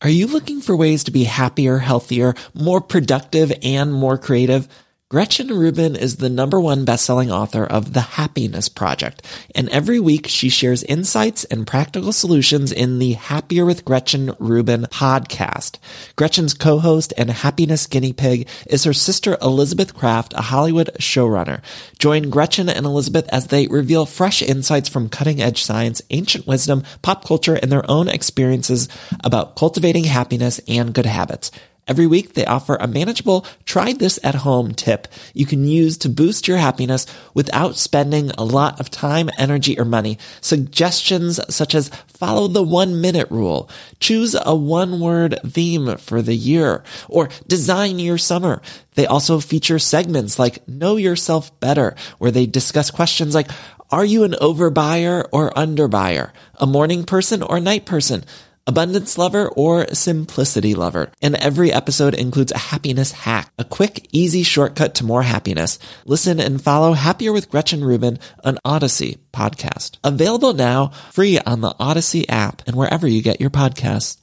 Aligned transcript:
Are 0.00 0.08
you 0.08 0.28
looking 0.28 0.60
for 0.60 0.76
ways 0.76 1.02
to 1.04 1.10
be 1.10 1.24
happier, 1.24 1.78
healthier, 1.78 2.34
more 2.54 2.80
productive, 2.80 3.52
and 3.64 3.92
more 3.92 4.16
creative? 4.16 4.68
Gretchen 5.10 5.48
Rubin 5.48 5.96
is 5.96 6.18
the 6.18 6.28
number 6.28 6.60
one 6.60 6.84
best-selling 6.84 7.32
author 7.32 7.64
of 7.64 7.94
The 7.94 8.02
Happiness 8.02 8.68
Project, 8.68 9.22
and 9.54 9.66
every 9.70 9.98
week 9.98 10.26
she 10.28 10.50
shares 10.50 10.82
insights 10.82 11.44
and 11.44 11.66
practical 11.66 12.12
solutions 12.12 12.70
in 12.70 12.98
the 12.98 13.14
Happier 13.14 13.64
with 13.64 13.86
Gretchen 13.86 14.34
Rubin 14.38 14.82
podcast. 14.82 15.78
Gretchen's 16.16 16.52
co-host 16.52 17.14
and 17.16 17.30
happiness 17.30 17.86
guinea 17.86 18.12
pig 18.12 18.48
is 18.66 18.84
her 18.84 18.92
sister 18.92 19.38
Elizabeth 19.40 19.94
Craft, 19.94 20.34
a 20.34 20.42
Hollywood 20.42 20.90
showrunner. 20.98 21.62
Join 21.98 22.28
Gretchen 22.28 22.68
and 22.68 22.84
Elizabeth 22.84 23.26
as 23.30 23.46
they 23.46 23.66
reveal 23.66 24.04
fresh 24.04 24.42
insights 24.42 24.90
from 24.90 25.08
cutting-edge 25.08 25.62
science, 25.62 26.02
ancient 26.10 26.46
wisdom, 26.46 26.82
pop 27.00 27.24
culture, 27.24 27.54
and 27.54 27.72
their 27.72 27.90
own 27.90 28.08
experiences 28.08 28.90
about 29.24 29.56
cultivating 29.56 30.04
happiness 30.04 30.60
and 30.68 30.92
good 30.92 31.06
habits. 31.06 31.50
Every 31.88 32.06
week 32.06 32.34
they 32.34 32.44
offer 32.44 32.76
a 32.76 32.86
manageable 32.86 33.46
try 33.64 33.92
this 33.94 34.18
at 34.22 34.36
home 34.36 34.74
tip 34.74 35.08
you 35.34 35.46
can 35.46 35.64
use 35.64 35.96
to 35.98 36.08
boost 36.08 36.46
your 36.46 36.58
happiness 36.58 37.06
without 37.34 37.76
spending 37.76 38.30
a 38.32 38.44
lot 38.44 38.78
of 38.78 38.90
time, 38.90 39.30
energy, 39.38 39.78
or 39.78 39.84
money. 39.84 40.18
Suggestions 40.40 41.40
such 41.54 41.74
as 41.74 41.90
follow 42.06 42.48
the 42.48 42.62
one 42.62 43.00
minute 43.00 43.30
rule, 43.30 43.70
choose 44.00 44.36
a 44.40 44.54
one 44.54 45.00
word 45.00 45.38
theme 45.46 45.96
for 45.96 46.22
the 46.22 46.34
year, 46.34 46.82
or 47.08 47.28
design 47.46 47.98
your 47.98 48.18
summer. 48.18 48.60
They 48.94 49.06
also 49.06 49.40
feature 49.40 49.78
segments 49.78 50.38
like 50.38 50.66
know 50.68 50.96
yourself 50.96 51.58
better, 51.60 51.94
where 52.18 52.30
they 52.30 52.46
discuss 52.46 52.90
questions 52.90 53.34
like, 53.34 53.50
are 53.90 54.04
you 54.04 54.24
an 54.24 54.32
overbuyer 54.32 55.26
or 55.32 55.50
underbuyer? 55.52 56.32
A 56.56 56.66
morning 56.66 57.04
person 57.04 57.42
or 57.42 57.58
night 57.58 57.86
person? 57.86 58.24
Abundance 58.68 59.18
lover, 59.18 59.48
or 59.48 59.86
simplicity 59.94 60.74
lover. 60.74 61.10
And 61.20 61.34
every 61.34 61.72
episode 61.72 62.14
includes 62.14 62.52
a 62.52 62.58
happiness 62.58 63.10
hack, 63.10 63.50
a 63.58 63.64
quick, 63.64 64.06
easy 64.12 64.44
shortcut 64.44 64.94
to 64.96 65.04
more 65.04 65.22
happiness. 65.22 65.78
Listen 66.04 66.38
and 66.38 66.62
follow 66.62 66.92
Happier 66.92 67.32
with 67.32 67.50
Gretchen 67.50 67.82
Rubin, 67.82 68.18
an 68.44 68.58
Odyssey 68.64 69.18
podcast. 69.32 69.96
Available 70.04 70.52
now, 70.52 70.88
free 71.10 71.38
on 71.40 71.62
the 71.62 71.74
Odyssey 71.80 72.28
app 72.28 72.62
and 72.66 72.76
wherever 72.76 73.08
you 73.08 73.22
get 73.22 73.40
your 73.40 73.50
podcasts. 73.50 74.18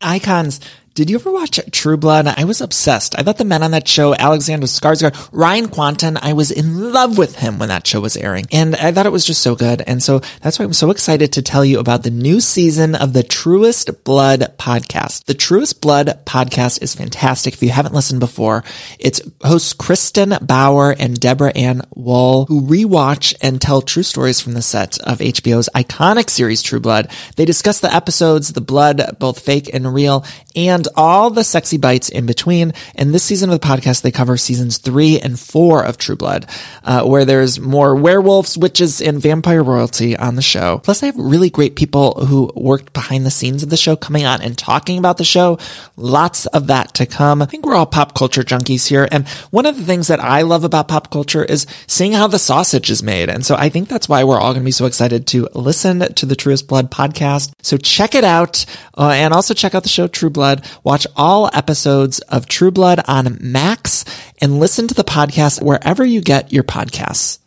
Icons 0.00 0.60
did 0.94 1.10
you 1.10 1.16
ever 1.16 1.32
watch 1.32 1.58
True 1.72 1.96
Blood? 1.96 2.28
I 2.28 2.44
was 2.44 2.60
obsessed. 2.60 3.18
I 3.18 3.22
thought 3.22 3.38
the 3.38 3.44
men 3.44 3.64
on 3.64 3.72
that 3.72 3.88
show, 3.88 4.14
Alexander 4.14 4.68
Skarsgård, 4.68 5.28
Ryan 5.32 5.66
Kwanten, 5.66 6.16
I 6.22 6.34
was 6.34 6.52
in 6.52 6.92
love 6.92 7.18
with 7.18 7.36
him 7.36 7.58
when 7.58 7.68
that 7.68 7.84
show 7.84 8.00
was 8.00 8.16
airing. 8.16 8.46
And 8.52 8.76
I 8.76 8.92
thought 8.92 9.06
it 9.06 9.10
was 9.10 9.24
just 9.24 9.42
so 9.42 9.56
good. 9.56 9.82
And 9.88 10.00
so 10.00 10.20
that's 10.40 10.58
why 10.58 10.64
I'm 10.64 10.72
so 10.72 10.92
excited 10.92 11.32
to 11.32 11.42
tell 11.42 11.64
you 11.64 11.80
about 11.80 12.04
the 12.04 12.12
new 12.12 12.40
season 12.40 12.94
of 12.94 13.12
the 13.12 13.24
Truest 13.24 14.04
Blood 14.04 14.54
podcast. 14.56 15.24
The 15.24 15.34
Truest 15.34 15.80
Blood 15.80 16.20
podcast 16.26 16.80
is 16.80 16.94
fantastic. 16.94 17.54
If 17.54 17.62
you 17.64 17.70
haven't 17.70 17.94
listened 17.94 18.20
before, 18.20 18.62
it's 19.00 19.20
hosts 19.42 19.74
Kristin 19.74 20.46
Bauer 20.46 20.94
and 20.96 21.18
Deborah 21.18 21.56
Ann 21.56 21.82
Woll 21.96 22.46
who 22.46 22.60
rewatch 22.60 23.34
and 23.42 23.60
tell 23.60 23.82
true 23.82 24.04
stories 24.04 24.40
from 24.40 24.52
the 24.52 24.62
set 24.62 24.98
of 25.00 25.18
HBO's 25.18 25.68
iconic 25.74 26.30
series 26.30 26.62
True 26.62 26.78
Blood. 26.78 27.10
They 27.34 27.44
discuss 27.44 27.80
the 27.80 27.92
episodes, 27.92 28.52
the 28.52 28.60
blood, 28.60 29.16
both 29.18 29.40
fake 29.40 29.74
and 29.74 29.92
real, 29.92 30.24
and 30.54 30.83
all 30.96 31.30
the 31.30 31.44
sexy 31.44 31.76
bites 31.76 32.08
in 32.08 32.26
between. 32.26 32.72
And 32.94 33.12
this 33.14 33.22
season 33.22 33.50
of 33.50 33.60
the 33.60 33.66
podcast, 33.66 34.02
they 34.02 34.10
cover 34.10 34.36
seasons 34.36 34.78
three 34.78 35.20
and 35.20 35.38
four 35.38 35.84
of 35.84 35.98
True 35.98 36.16
Blood, 36.16 36.46
uh, 36.84 37.04
where 37.04 37.24
there's 37.24 37.60
more 37.60 37.94
werewolves, 37.94 38.56
witches, 38.56 39.00
and 39.00 39.20
vampire 39.20 39.62
royalty 39.62 40.16
on 40.16 40.36
the 40.36 40.42
show. 40.42 40.78
Plus, 40.78 41.00
they 41.00 41.06
have 41.06 41.16
really 41.16 41.50
great 41.50 41.76
people 41.76 42.26
who 42.26 42.50
worked 42.54 42.92
behind 42.92 43.24
the 43.24 43.30
scenes 43.30 43.62
of 43.62 43.70
the 43.70 43.76
show 43.76 43.96
coming 43.96 44.24
on 44.24 44.42
and 44.42 44.56
talking 44.56 44.98
about 44.98 45.16
the 45.16 45.24
show. 45.24 45.58
Lots 45.96 46.46
of 46.46 46.66
that 46.68 46.94
to 46.94 47.06
come. 47.06 47.42
I 47.42 47.46
think 47.46 47.64
we're 47.64 47.74
all 47.74 47.86
pop 47.86 48.14
culture 48.14 48.42
junkies 48.42 48.86
here. 48.86 49.08
And 49.10 49.26
one 49.50 49.66
of 49.66 49.76
the 49.76 49.84
things 49.84 50.08
that 50.08 50.20
I 50.20 50.42
love 50.42 50.64
about 50.64 50.88
pop 50.88 51.10
culture 51.10 51.44
is 51.44 51.66
seeing 51.86 52.12
how 52.12 52.26
the 52.26 52.38
sausage 52.38 52.90
is 52.90 53.02
made. 53.02 53.28
And 53.28 53.44
so 53.44 53.54
I 53.56 53.68
think 53.68 53.88
that's 53.88 54.08
why 54.08 54.24
we're 54.24 54.40
all 54.40 54.52
going 54.52 54.62
to 54.62 54.64
be 54.64 54.70
so 54.70 54.86
excited 54.86 55.26
to 55.28 55.48
listen 55.54 56.00
to 56.00 56.26
the 56.26 56.36
Truest 56.36 56.68
Blood 56.68 56.90
podcast. 56.90 57.52
So 57.62 57.76
check 57.76 58.14
it 58.14 58.24
out. 58.24 58.64
Uh, 58.96 59.10
and 59.10 59.34
also 59.34 59.54
check 59.54 59.74
out 59.74 59.82
the 59.82 59.88
show 59.88 60.06
True 60.06 60.30
Blood. 60.30 60.64
Watch 60.82 61.06
all 61.16 61.50
episodes 61.52 62.20
of 62.20 62.46
True 62.46 62.70
Blood 62.70 63.00
on 63.06 63.38
Max 63.40 64.04
and 64.40 64.58
listen 64.58 64.88
to 64.88 64.94
the 64.94 65.04
podcast 65.04 65.62
wherever 65.62 66.04
you 66.04 66.20
get 66.20 66.52
your 66.52 66.64
podcasts. 66.64 67.38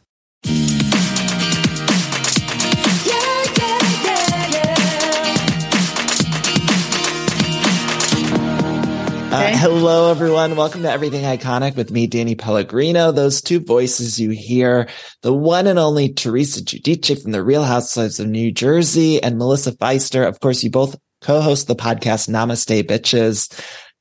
Uh, 9.30 9.56
hello, 9.56 10.09
everyone. 10.09 10.56
Welcome 10.56 10.82
to 10.82 10.92
Everything 10.92 11.24
Iconic 11.24 11.76
with 11.76 11.92
me, 11.92 12.08
Danny 12.08 12.34
Pellegrino. 12.34 13.12
Those 13.12 13.42
two 13.42 13.59
voices 13.59 14.20
you 14.20 14.32
hear, 14.32 14.90
the 15.22 15.32
one 15.32 15.68
and 15.68 15.78
only 15.78 16.12
Teresa 16.12 16.62
Giudice 16.62 17.22
from 17.22 17.34
the 17.34 17.44
Real 17.44 17.64
Housewives 17.64 18.20
of 18.20 18.28
New 18.28 18.52
Jersey 18.52 19.22
and 19.22 19.38
Melissa 19.38 19.74
Pfeister. 19.74 20.28
Of 20.28 20.40
course, 20.40 20.64
you 20.64 20.72
both 20.72 20.96
co-host 21.22 21.67
the 21.67 21.75
podcast 21.75 22.29
Namaste 22.29 22.83
Bitches. 22.83 23.51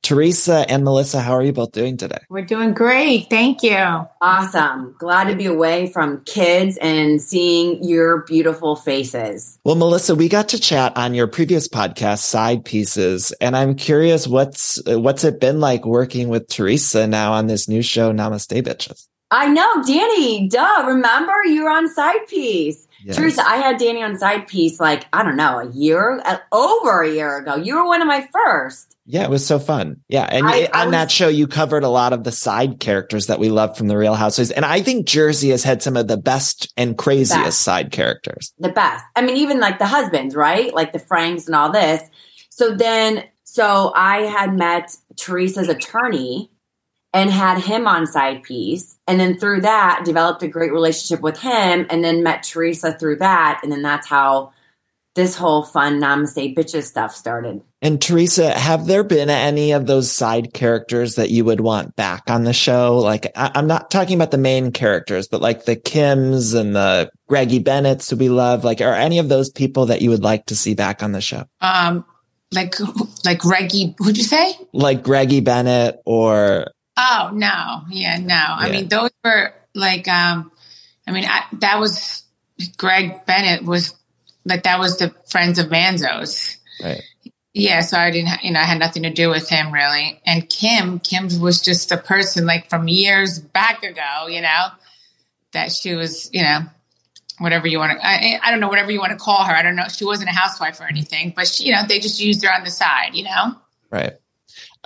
Teresa 0.03 0.63
and 0.69 0.83
Melissa, 0.83 1.19
how 1.19 1.33
are 1.33 1.43
you 1.43 1.51
both 1.51 1.71
doing 1.71 1.97
today? 1.97 2.19
We're 2.29 2.45
doing 2.45 2.73
great. 2.73 3.29
Thank 3.29 3.63
you. 3.63 3.75
Awesome. 4.21 4.95
Glad 4.99 5.25
to 5.25 5.35
be 5.35 5.47
away 5.47 5.87
from 5.91 6.23
kids 6.23 6.77
and 6.77 7.21
seeing 7.21 7.83
your 7.83 8.23
beautiful 8.23 8.75
faces. 8.75 9.59
Well, 9.65 9.75
Melissa, 9.75 10.15
we 10.15 10.29
got 10.29 10.49
to 10.49 10.59
chat 10.59 10.95
on 10.95 11.13
your 11.13 11.27
previous 11.27 11.67
podcast, 11.67 12.19
Side 12.19 12.63
Pieces, 12.63 13.31
and 13.41 13.57
I'm 13.57 13.75
curious 13.75 14.27
what's 14.27 14.79
what's 14.85 15.23
it 15.23 15.39
been 15.39 15.59
like 15.59 15.83
working 15.85 16.29
with 16.29 16.47
Teresa 16.47 17.07
now 17.07 17.33
on 17.33 17.47
this 17.47 17.67
new 17.67 17.81
show, 17.81 18.13
Namaste 18.13 18.61
Bitches? 18.61 19.07
I 19.29 19.49
know, 19.49 19.83
Danny. 19.83 20.47
Duh. 20.47 20.85
Remember 20.87 21.33
you 21.45 21.63
were 21.63 21.69
on 21.69 21.93
Side 21.93 22.27
Piece. 22.29 22.86
Yes. 23.03 23.15
Teresa, 23.15 23.47
I 23.47 23.57
had 23.57 23.77
Danny 23.77 24.01
on 24.01 24.17
Side 24.17 24.47
Piece 24.47 24.79
like, 24.79 25.07
I 25.13 25.23
don't 25.23 25.35
know, 25.35 25.59
a 25.59 25.71
year, 25.71 26.21
uh, 26.25 26.37
over 26.51 27.01
a 27.01 27.09
year 27.09 27.37
ago. 27.37 27.55
You 27.55 27.75
were 27.75 27.85
one 27.85 28.01
of 28.01 28.07
my 28.07 28.27
first. 28.33 28.95
Yeah, 29.05 29.23
it 29.23 29.29
was 29.29 29.45
so 29.45 29.57
fun. 29.57 30.01
Yeah. 30.09 30.23
And 30.29 30.45
I, 30.45 30.65
on 30.65 30.69
I 30.73 30.85
was, 30.85 30.91
that 30.91 31.11
show, 31.11 31.29
you 31.29 31.47
covered 31.47 31.83
a 31.83 31.89
lot 31.89 32.11
of 32.11 32.25
the 32.25 32.31
side 32.31 32.79
characters 32.79 33.27
that 33.27 33.39
we 33.39 33.49
love 33.49 33.77
from 33.77 33.87
the 33.87 33.97
Real 33.97 34.15
Housewives. 34.15 34.51
And 34.51 34.65
I 34.65 34.81
think 34.81 35.07
Jersey 35.07 35.49
has 35.51 35.63
had 35.63 35.81
some 35.81 35.95
of 35.95 36.07
the 36.07 36.17
best 36.17 36.73
and 36.75 36.97
craziest 36.97 37.43
best. 37.43 37.61
side 37.61 37.91
characters. 37.91 38.53
The 38.59 38.69
best. 38.69 39.05
I 39.15 39.21
mean, 39.21 39.37
even 39.37 39.61
like 39.61 39.79
the 39.79 39.85
husbands, 39.85 40.35
right? 40.35 40.73
Like 40.73 40.91
the 40.91 40.99
Franks 40.99 41.45
and 41.45 41.55
all 41.55 41.71
this. 41.71 42.01
So 42.49 42.75
then, 42.75 43.23
so 43.43 43.93
I 43.95 44.23
had 44.23 44.53
met 44.53 44.95
Teresa's 45.15 45.69
attorney 45.69 46.51
and 47.13 47.29
had 47.29 47.59
him 47.59 47.87
on 47.87 48.05
side 48.05 48.43
piece. 48.43 48.97
And 49.07 49.19
then 49.19 49.37
through 49.37 49.61
that, 49.61 50.03
developed 50.05 50.43
a 50.43 50.47
great 50.47 50.71
relationship 50.71 51.21
with 51.21 51.39
him 51.39 51.85
and 51.89 52.03
then 52.03 52.23
met 52.23 52.43
Teresa 52.43 52.93
through 52.93 53.17
that. 53.17 53.61
And 53.63 53.71
then 53.71 53.81
that's 53.81 54.07
how 54.07 54.51
this 55.15 55.35
whole 55.35 55.63
fun 55.63 55.99
namaste 55.99 56.55
bitches 56.55 56.83
stuff 56.83 57.13
started. 57.13 57.61
And 57.81 57.99
Teresa, 57.99 58.51
have 58.51 58.85
there 58.85 59.03
been 59.03 59.31
any 59.31 59.71
of 59.71 59.87
those 59.87 60.11
side 60.11 60.53
characters 60.53 61.15
that 61.15 61.31
you 61.31 61.43
would 61.45 61.59
want 61.59 61.95
back 61.95 62.29
on 62.29 62.43
the 62.43 62.53
show? 62.53 62.99
Like, 62.99 63.31
I- 63.35 63.51
am 63.55 63.65
not 63.65 63.89
talking 63.89 64.15
about 64.15 64.29
the 64.29 64.37
main 64.37 64.71
characters, 64.71 65.27
but 65.27 65.41
like 65.41 65.65
the 65.65 65.75
Kims 65.75 66.53
and 66.53 66.75
the 66.75 67.09
Greggy 67.27 67.59
Bennetts 67.59 68.11
who 68.11 68.15
we 68.15 68.29
love. 68.29 68.63
Like, 68.63 68.79
are 68.79 68.93
any 68.93 69.17
of 69.17 69.27
those 69.27 69.49
people 69.49 69.87
that 69.87 70.03
you 70.03 70.11
would 70.11 70.23
like 70.23 70.45
to 70.47 70.55
see 70.55 70.75
back 70.75 71.01
on 71.01 71.13
the 71.13 71.21
show? 71.21 71.45
Um, 71.61 72.05
like, 72.51 72.75
like 73.25 73.39
Greggy, 73.39 73.95
who'd 73.97 74.17
you 74.17 74.23
say? 74.23 74.53
Like 74.71 75.01
Greggy 75.01 75.39
Bennett 75.39 75.99
or 76.05 76.67
Oh 76.97 77.29
no, 77.33 77.83
yeah, 77.89 78.17
no. 78.17 78.33
Yeah. 78.33 78.55
I 78.57 78.71
mean, 78.71 78.87
those 78.87 79.11
were 79.23 79.53
like, 79.75 80.07
um, 80.07 80.51
I 81.07 81.11
mean, 81.11 81.25
I, 81.25 81.43
that 81.59 81.79
was 81.79 82.23
Greg 82.77 83.25
Bennett 83.25 83.63
was 83.63 83.93
like 84.45 84.63
that 84.63 84.79
was 84.79 84.97
the 84.97 85.13
Friends 85.29 85.59
of 85.59 85.67
Manzo's. 85.67 86.57
Right. 86.83 87.03
Yeah, 87.53 87.81
so 87.81 87.97
I 87.97 88.11
didn't, 88.11 88.43
you 88.43 88.51
know, 88.51 88.59
I 88.59 88.65
had 88.65 88.77
nothing 88.77 89.03
to 89.03 89.09
do 89.09 89.29
with 89.29 89.49
him 89.49 89.71
really. 89.71 90.21
And 90.25 90.47
Kim, 90.47 90.99
Kim 90.99 91.27
was 91.39 91.59
just 91.59 91.91
a 91.91 91.97
person 91.97 92.45
like 92.45 92.69
from 92.69 92.87
years 92.87 93.39
back 93.39 93.81
ago, 93.81 94.27
you 94.27 94.41
know, 94.41 94.67
that 95.53 95.71
she 95.71 95.95
was, 95.95 96.29
you 96.31 96.43
know, 96.43 96.59
whatever 97.39 97.67
you 97.67 97.79
want 97.79 97.93
to, 97.93 98.05
I, 98.05 98.39
I 98.43 98.51
don't 98.51 98.59
know, 98.59 98.67
whatever 98.67 98.91
you 98.91 98.99
want 98.99 99.11
to 99.11 99.17
call 99.17 99.43
her. 99.43 99.53
I 99.55 99.63
don't 99.63 99.75
know. 99.75 99.87
She 99.87 100.05
wasn't 100.05 100.29
a 100.29 100.33
housewife 100.33 100.79
or 100.79 100.83
anything, 100.83 101.33
but 101.35 101.47
she, 101.47 101.65
you 101.65 101.71
know, 101.71 101.81
they 101.87 101.99
just 101.99 102.21
used 102.21 102.43
her 102.45 102.53
on 102.53 102.63
the 102.63 102.69
side, 102.69 103.15
you 103.15 103.23
know? 103.23 103.55
Right. 103.89 104.13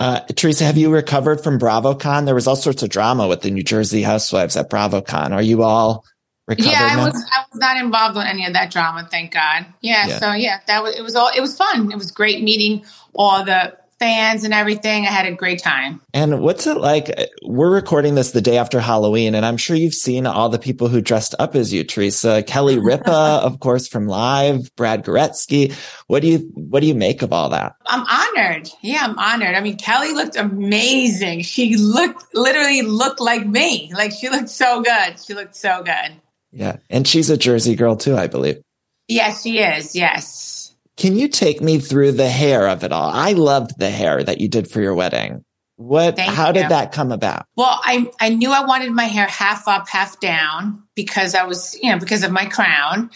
Uh, 0.01 0.19
Teresa, 0.35 0.63
have 0.63 0.77
you 0.77 0.91
recovered 0.91 1.43
from 1.43 1.59
BravoCon? 1.59 2.25
There 2.25 2.33
was 2.33 2.47
all 2.47 2.55
sorts 2.55 2.81
of 2.81 2.89
drama 2.89 3.27
with 3.27 3.41
the 3.41 3.51
New 3.51 3.61
Jersey 3.61 4.01
housewives 4.01 4.57
at 4.57 4.67
BravoCon. 4.67 5.29
Are 5.31 5.43
you 5.43 5.61
all 5.61 6.03
recovered? 6.47 6.71
Yeah, 6.71 6.89
I 6.91 6.95
now? 6.95 7.05
was. 7.05 7.13
I 7.31 7.45
was 7.51 7.59
not 7.59 7.77
involved 7.77 8.17
in 8.17 8.23
any 8.23 8.47
of 8.47 8.53
that 8.53 8.71
drama. 8.71 9.07
Thank 9.11 9.31
God. 9.31 9.67
Yeah, 9.81 10.07
Yeah. 10.07 10.17
So 10.17 10.31
yeah, 10.31 10.59
that 10.65 10.81
was. 10.81 10.95
It 10.95 11.03
was 11.03 11.15
all. 11.15 11.29
It 11.29 11.39
was 11.39 11.55
fun. 11.55 11.91
It 11.91 11.97
was 11.99 12.09
great 12.09 12.41
meeting 12.41 12.83
all 13.13 13.45
the 13.45 13.77
fans 14.01 14.43
and 14.43 14.51
everything. 14.51 15.05
I 15.05 15.11
had 15.11 15.27
a 15.27 15.35
great 15.35 15.61
time. 15.61 16.01
And 16.11 16.41
what's 16.41 16.65
it 16.65 16.77
like? 16.77 17.11
We're 17.43 17.71
recording 17.71 18.15
this 18.15 18.31
the 18.31 18.41
day 18.41 18.57
after 18.57 18.79
Halloween, 18.79 19.35
and 19.35 19.45
I'm 19.45 19.57
sure 19.57 19.75
you've 19.75 19.93
seen 19.93 20.25
all 20.25 20.49
the 20.49 20.57
people 20.57 20.87
who 20.87 21.01
dressed 21.01 21.35
up 21.37 21.55
as 21.55 21.71
you, 21.71 21.83
Teresa. 21.83 22.41
Kelly 22.41 22.79
Ripa, 22.79 23.11
of 23.43 23.59
course, 23.59 23.87
from 23.87 24.07
Live, 24.07 24.75
Brad 24.75 25.05
Goreski. 25.05 25.73
What 26.07 26.23
do 26.23 26.29
you 26.29 26.39
what 26.55 26.79
do 26.79 26.87
you 26.87 26.95
make 26.95 27.21
of 27.21 27.31
all 27.31 27.49
that? 27.49 27.75
I'm 27.85 28.03
honored. 28.07 28.69
Yeah, 28.81 29.03
I'm 29.03 29.19
honored. 29.19 29.53
I 29.53 29.61
mean, 29.61 29.77
Kelly 29.77 30.13
looked 30.13 30.35
amazing. 30.35 31.43
She 31.43 31.77
looked 31.77 32.33
literally 32.33 32.81
looked 32.81 33.21
like 33.21 33.45
me. 33.45 33.93
Like 33.93 34.13
she 34.13 34.29
looked 34.29 34.49
so 34.49 34.81
good. 34.81 35.19
She 35.23 35.35
looked 35.35 35.55
so 35.55 35.83
good. 35.83 36.19
Yeah. 36.51 36.77
And 36.89 37.07
she's 37.07 37.29
a 37.29 37.37
Jersey 37.37 37.75
girl 37.75 37.95
too, 37.95 38.17
I 38.17 38.25
believe. 38.25 38.61
Yes, 39.07 39.43
she 39.43 39.59
is. 39.59 39.95
Yes. 39.95 40.60
Can 41.01 41.17
you 41.17 41.29
take 41.29 41.61
me 41.61 41.79
through 41.79 42.11
the 42.11 42.29
hair 42.29 42.67
of 42.67 42.83
it 42.83 42.91
all? 42.91 43.09
I 43.09 43.33
loved 43.33 43.79
the 43.79 43.89
hair 43.89 44.23
that 44.23 44.39
you 44.39 44.47
did 44.47 44.69
for 44.69 44.81
your 44.81 44.93
wedding. 44.93 45.43
What 45.77 46.15
Thank 46.15 46.31
how 46.31 46.49
you. 46.49 46.53
did 46.53 46.69
that 46.69 46.91
come 46.91 47.11
about? 47.11 47.47
Well, 47.55 47.79
I 47.83 48.11
I 48.19 48.29
knew 48.29 48.51
I 48.51 48.67
wanted 48.67 48.91
my 48.91 49.05
hair 49.05 49.25
half 49.25 49.67
up, 49.67 49.89
half 49.89 50.19
down 50.19 50.83
because 50.93 51.33
I 51.33 51.45
was, 51.45 51.75
you 51.81 51.91
know, 51.91 51.97
because 51.97 52.23
of 52.23 52.31
my 52.31 52.45
crown. 52.45 53.09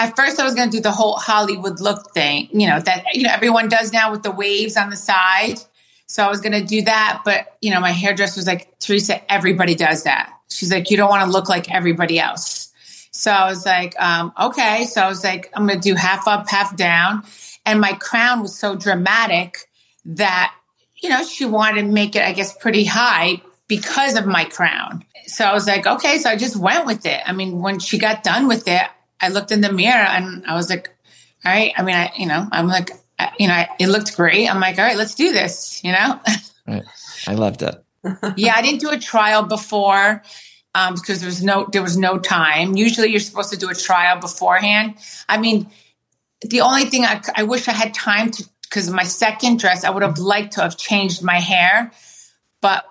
At 0.00 0.16
first, 0.16 0.40
I 0.40 0.44
was 0.44 0.56
going 0.56 0.70
to 0.70 0.76
do 0.76 0.82
the 0.82 0.90
whole 0.90 1.18
Hollywood 1.18 1.78
look 1.78 2.12
thing, 2.14 2.48
you 2.50 2.66
know, 2.66 2.80
that 2.80 3.04
you 3.14 3.22
know 3.22 3.30
everyone 3.32 3.68
does 3.68 3.92
now 3.92 4.10
with 4.10 4.24
the 4.24 4.32
waves 4.32 4.76
on 4.76 4.90
the 4.90 4.96
side. 4.96 5.60
So 6.08 6.24
I 6.24 6.28
was 6.28 6.40
going 6.40 6.60
to 6.60 6.64
do 6.64 6.82
that, 6.82 7.22
but 7.24 7.56
you 7.60 7.70
know, 7.70 7.78
my 7.78 7.92
hairdresser 7.92 8.40
was 8.40 8.48
like, 8.48 8.76
Teresa, 8.80 9.32
everybody 9.32 9.76
does 9.76 10.02
that. 10.02 10.32
She's 10.50 10.72
like, 10.72 10.90
you 10.90 10.96
don't 10.96 11.10
want 11.10 11.24
to 11.24 11.30
look 11.30 11.48
like 11.48 11.72
everybody 11.72 12.18
else. 12.18 12.69
So 13.12 13.30
I 13.30 13.48
was 13.48 13.66
like, 13.66 14.00
um, 14.00 14.32
okay. 14.40 14.84
So 14.84 15.00
I 15.02 15.08
was 15.08 15.24
like, 15.24 15.50
I'm 15.54 15.66
going 15.66 15.80
to 15.80 15.88
do 15.88 15.94
half 15.94 16.28
up, 16.28 16.48
half 16.48 16.76
down, 16.76 17.24
and 17.66 17.80
my 17.80 17.92
crown 17.94 18.40
was 18.40 18.56
so 18.56 18.76
dramatic 18.76 19.68
that 20.04 20.54
you 21.02 21.08
know, 21.08 21.24
she 21.24 21.44
wanted 21.44 21.82
to 21.82 21.88
make 21.88 22.14
it, 22.14 22.22
I 22.22 22.32
guess, 22.32 22.54
pretty 22.56 22.84
high 22.84 23.42
because 23.68 24.16
of 24.16 24.26
my 24.26 24.44
crown. 24.44 25.04
So 25.26 25.44
I 25.44 25.52
was 25.52 25.66
like, 25.66 25.86
okay. 25.86 26.18
So 26.18 26.28
I 26.28 26.36
just 26.36 26.56
went 26.56 26.86
with 26.86 27.06
it. 27.06 27.20
I 27.24 27.32
mean, 27.32 27.60
when 27.60 27.78
she 27.78 27.98
got 27.98 28.22
done 28.22 28.48
with 28.48 28.68
it, 28.68 28.82
I 29.20 29.28
looked 29.28 29.52
in 29.52 29.60
the 29.60 29.72
mirror 29.72 30.04
and 30.06 30.44
I 30.46 30.54
was 30.54 30.68
like, 30.68 30.90
all 31.44 31.52
right. 31.52 31.72
I 31.76 31.82
mean, 31.82 31.94
I, 31.94 32.12
you 32.16 32.26
know, 32.26 32.46
I'm 32.52 32.66
like, 32.68 32.90
I- 33.18 33.32
you 33.38 33.48
know, 33.48 33.54
I- 33.54 33.68
it 33.78 33.86
looked 33.88 34.16
great. 34.16 34.48
I'm 34.48 34.60
like, 34.60 34.78
all 34.78 34.84
right, 34.84 34.96
let's 34.96 35.14
do 35.14 35.32
this, 35.32 35.82
you 35.84 35.92
know? 35.92 36.20
Right. 36.66 36.82
I 37.26 37.34
loved 37.34 37.62
it. 37.62 37.82
yeah, 38.36 38.54
I 38.54 38.62
didn't 38.62 38.80
do 38.80 38.90
a 38.90 38.98
trial 38.98 39.42
before 39.44 40.22
um, 40.74 40.94
because 40.94 41.20
there 41.20 41.28
was 41.28 41.42
no 41.42 41.68
there 41.72 41.82
was 41.82 41.96
no 41.96 42.18
time. 42.18 42.76
Usually, 42.76 43.10
you're 43.10 43.20
supposed 43.20 43.52
to 43.52 43.58
do 43.58 43.70
a 43.70 43.74
trial 43.74 44.20
beforehand. 44.20 44.94
I 45.28 45.38
mean, 45.38 45.70
the 46.40 46.60
only 46.60 46.84
thing 46.84 47.04
I, 47.04 47.20
I 47.34 47.42
wish 47.42 47.68
I 47.68 47.72
had 47.72 47.94
time 47.94 48.30
to 48.32 48.48
because 48.62 48.88
my 48.88 49.02
second 49.02 49.58
dress, 49.58 49.82
I 49.84 49.90
would 49.90 50.04
have 50.04 50.18
liked 50.18 50.52
to 50.52 50.62
have 50.62 50.76
changed 50.76 51.22
my 51.24 51.40
hair, 51.40 51.90
but 52.60 52.84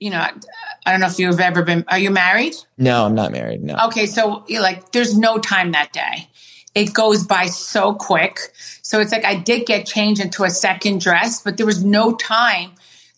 you 0.00 0.10
know, 0.10 0.18
I, 0.18 0.90
don't 0.90 1.00
know 1.00 1.06
if 1.06 1.18
you've 1.18 1.40
ever 1.40 1.62
been. 1.62 1.84
Are 1.88 1.98
you 1.98 2.10
married? 2.10 2.54
No, 2.76 3.04
I'm 3.04 3.14
not 3.14 3.32
married. 3.32 3.62
No. 3.62 3.76
Okay, 3.86 4.06
so 4.06 4.44
like, 4.48 4.92
there's 4.92 5.16
no 5.16 5.38
time 5.38 5.72
that 5.72 5.92
day. 5.92 6.28
It 6.74 6.92
goes 6.92 7.24
by 7.24 7.46
so 7.46 7.94
quick. 7.94 8.38
So 8.82 9.00
it's 9.00 9.10
like 9.12 9.24
I 9.24 9.36
did 9.36 9.66
get 9.66 9.86
changed 9.86 10.20
into 10.20 10.44
a 10.44 10.50
second 10.50 11.00
dress, 11.00 11.42
but 11.42 11.56
there 11.56 11.64
was 11.64 11.82
no 11.82 12.14
time 12.14 12.72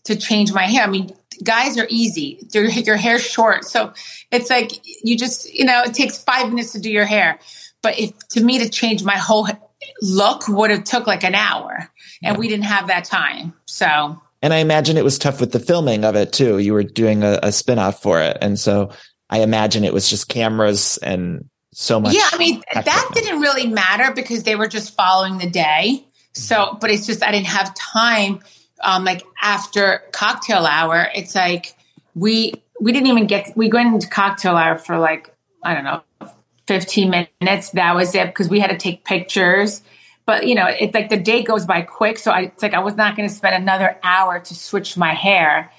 to 0.04 0.14
change 0.14 0.52
my 0.52 0.62
hair. 0.62 0.84
I 0.84 0.86
mean, 0.86 1.12
guys 1.42 1.78
are 1.78 1.86
easy. 1.88 2.40
Their, 2.52 2.64
your 2.64 2.96
hair's 2.96 3.24
short. 3.24 3.64
So 3.64 3.92
it's 4.30 4.50
like 4.50 4.72
you 5.04 5.16
just, 5.16 5.52
you 5.52 5.64
know, 5.64 5.82
it 5.82 5.94
takes 5.94 6.22
five 6.22 6.48
minutes 6.48 6.72
to 6.72 6.80
do 6.80 6.90
your 6.90 7.04
hair. 7.04 7.38
But 7.82 7.98
if 7.98 8.16
to 8.30 8.42
me 8.42 8.58
to 8.58 8.68
change 8.68 9.04
my 9.04 9.16
whole 9.16 9.46
look 10.02 10.48
would 10.48 10.70
have 10.70 10.84
took 10.84 11.06
like 11.06 11.24
an 11.24 11.34
hour 11.34 11.90
and 12.22 12.36
we 12.36 12.48
didn't 12.48 12.64
have 12.64 12.88
that 12.88 13.04
time. 13.04 13.54
So 13.66 14.20
And 14.42 14.52
I 14.52 14.58
imagine 14.58 14.96
it 14.96 15.04
was 15.04 15.18
tough 15.18 15.40
with 15.40 15.52
the 15.52 15.60
filming 15.60 16.04
of 16.04 16.16
it 16.16 16.32
too. 16.32 16.58
You 16.58 16.72
were 16.72 16.82
doing 16.82 17.22
a, 17.22 17.38
a 17.42 17.52
spin-off 17.52 18.02
for 18.02 18.20
it. 18.20 18.38
And 18.40 18.58
so 18.58 18.90
I 19.30 19.40
imagine 19.40 19.84
it 19.84 19.92
was 19.92 20.08
just 20.08 20.28
cameras 20.28 20.98
and 21.02 21.48
so 21.72 22.00
much. 22.00 22.14
Yeah, 22.14 22.28
I 22.32 22.38
mean 22.38 22.62
that 22.74 23.10
didn't 23.14 23.40
really 23.40 23.66
matter 23.66 24.12
because 24.12 24.42
they 24.42 24.56
were 24.56 24.68
just 24.68 24.94
following 24.94 25.38
the 25.38 25.48
day. 25.48 26.04
So, 26.34 26.56
mm-hmm. 26.56 26.78
but 26.80 26.90
it's 26.90 27.06
just 27.06 27.22
I 27.22 27.30
didn't 27.30 27.46
have 27.46 27.74
time. 27.74 28.40
Um, 28.80 29.04
like 29.04 29.24
after 29.42 30.02
cocktail 30.12 30.66
hour, 30.66 31.08
it's 31.14 31.34
like 31.34 31.74
we 32.14 32.54
we 32.80 32.92
didn't 32.92 33.08
even 33.08 33.26
get 33.26 33.52
we 33.56 33.68
went 33.68 33.92
into 33.94 34.08
cocktail 34.08 34.56
hour 34.56 34.78
for 34.78 34.98
like 34.98 35.34
I 35.62 35.74
don't 35.74 35.84
know 35.84 36.02
fifteen 36.66 37.10
minutes. 37.40 37.70
That 37.70 37.94
was 37.94 38.14
it 38.14 38.26
because 38.26 38.48
we 38.48 38.60
had 38.60 38.70
to 38.70 38.76
take 38.76 39.04
pictures. 39.04 39.82
But 40.26 40.46
you 40.46 40.54
know, 40.54 40.66
it's 40.66 40.94
like 40.94 41.08
the 41.08 41.16
day 41.16 41.42
goes 41.42 41.64
by 41.64 41.82
quick. 41.82 42.18
So 42.18 42.30
I, 42.30 42.42
it's 42.42 42.62
like 42.62 42.74
I 42.74 42.80
was 42.80 42.96
not 42.96 43.16
going 43.16 43.28
to 43.28 43.34
spend 43.34 43.54
another 43.54 43.98
hour 44.02 44.38
to 44.38 44.54
switch 44.54 44.96
my 44.96 45.14
hair, 45.14 45.72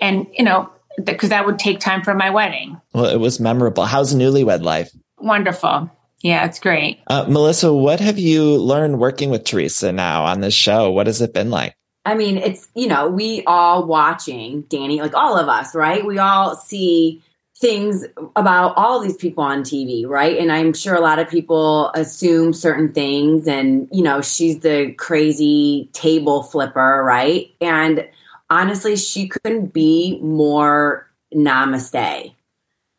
and 0.00 0.26
you 0.32 0.44
know, 0.44 0.70
because 1.02 1.30
that 1.30 1.44
would 1.44 1.58
take 1.58 1.80
time 1.80 2.02
for 2.02 2.14
my 2.14 2.30
wedding. 2.30 2.80
Well, 2.94 3.06
it 3.06 3.18
was 3.18 3.40
memorable. 3.40 3.84
How's 3.84 4.14
newlywed 4.14 4.62
life? 4.62 4.90
Wonderful. 5.18 5.90
Yeah, 6.22 6.46
it's 6.46 6.58
great. 6.58 7.00
Uh, 7.08 7.26
Melissa, 7.28 7.72
what 7.72 8.00
have 8.00 8.18
you 8.18 8.56
learned 8.56 8.98
working 8.98 9.30
with 9.30 9.44
Teresa 9.44 9.92
now 9.92 10.24
on 10.24 10.40
this 10.40 10.54
show? 10.54 10.90
What 10.90 11.06
has 11.06 11.20
it 11.20 11.34
been 11.34 11.50
like? 11.50 11.74
I 12.06 12.14
mean, 12.14 12.38
it's, 12.38 12.68
you 12.74 12.86
know, 12.86 13.08
we 13.08 13.42
all 13.46 13.84
watching 13.84 14.62
Danny, 14.62 15.00
like 15.00 15.14
all 15.14 15.36
of 15.36 15.48
us, 15.48 15.74
right? 15.74 16.06
We 16.06 16.18
all 16.18 16.54
see 16.54 17.22
things 17.56 18.04
about 18.36 18.74
all 18.76 19.00
these 19.00 19.16
people 19.16 19.42
on 19.42 19.62
TV, 19.62 20.06
right? 20.06 20.38
And 20.38 20.52
I'm 20.52 20.72
sure 20.72 20.94
a 20.94 21.00
lot 21.00 21.18
of 21.18 21.28
people 21.28 21.90
assume 21.94 22.52
certain 22.52 22.92
things 22.92 23.48
and, 23.48 23.88
you 23.90 24.04
know, 24.04 24.20
she's 24.20 24.60
the 24.60 24.92
crazy 24.92 25.90
table 25.92 26.44
flipper, 26.44 27.02
right? 27.02 27.50
And 27.60 28.08
honestly, 28.48 28.94
she 28.94 29.26
couldn't 29.26 29.72
be 29.72 30.20
more 30.22 31.10
namaste. 31.34 32.34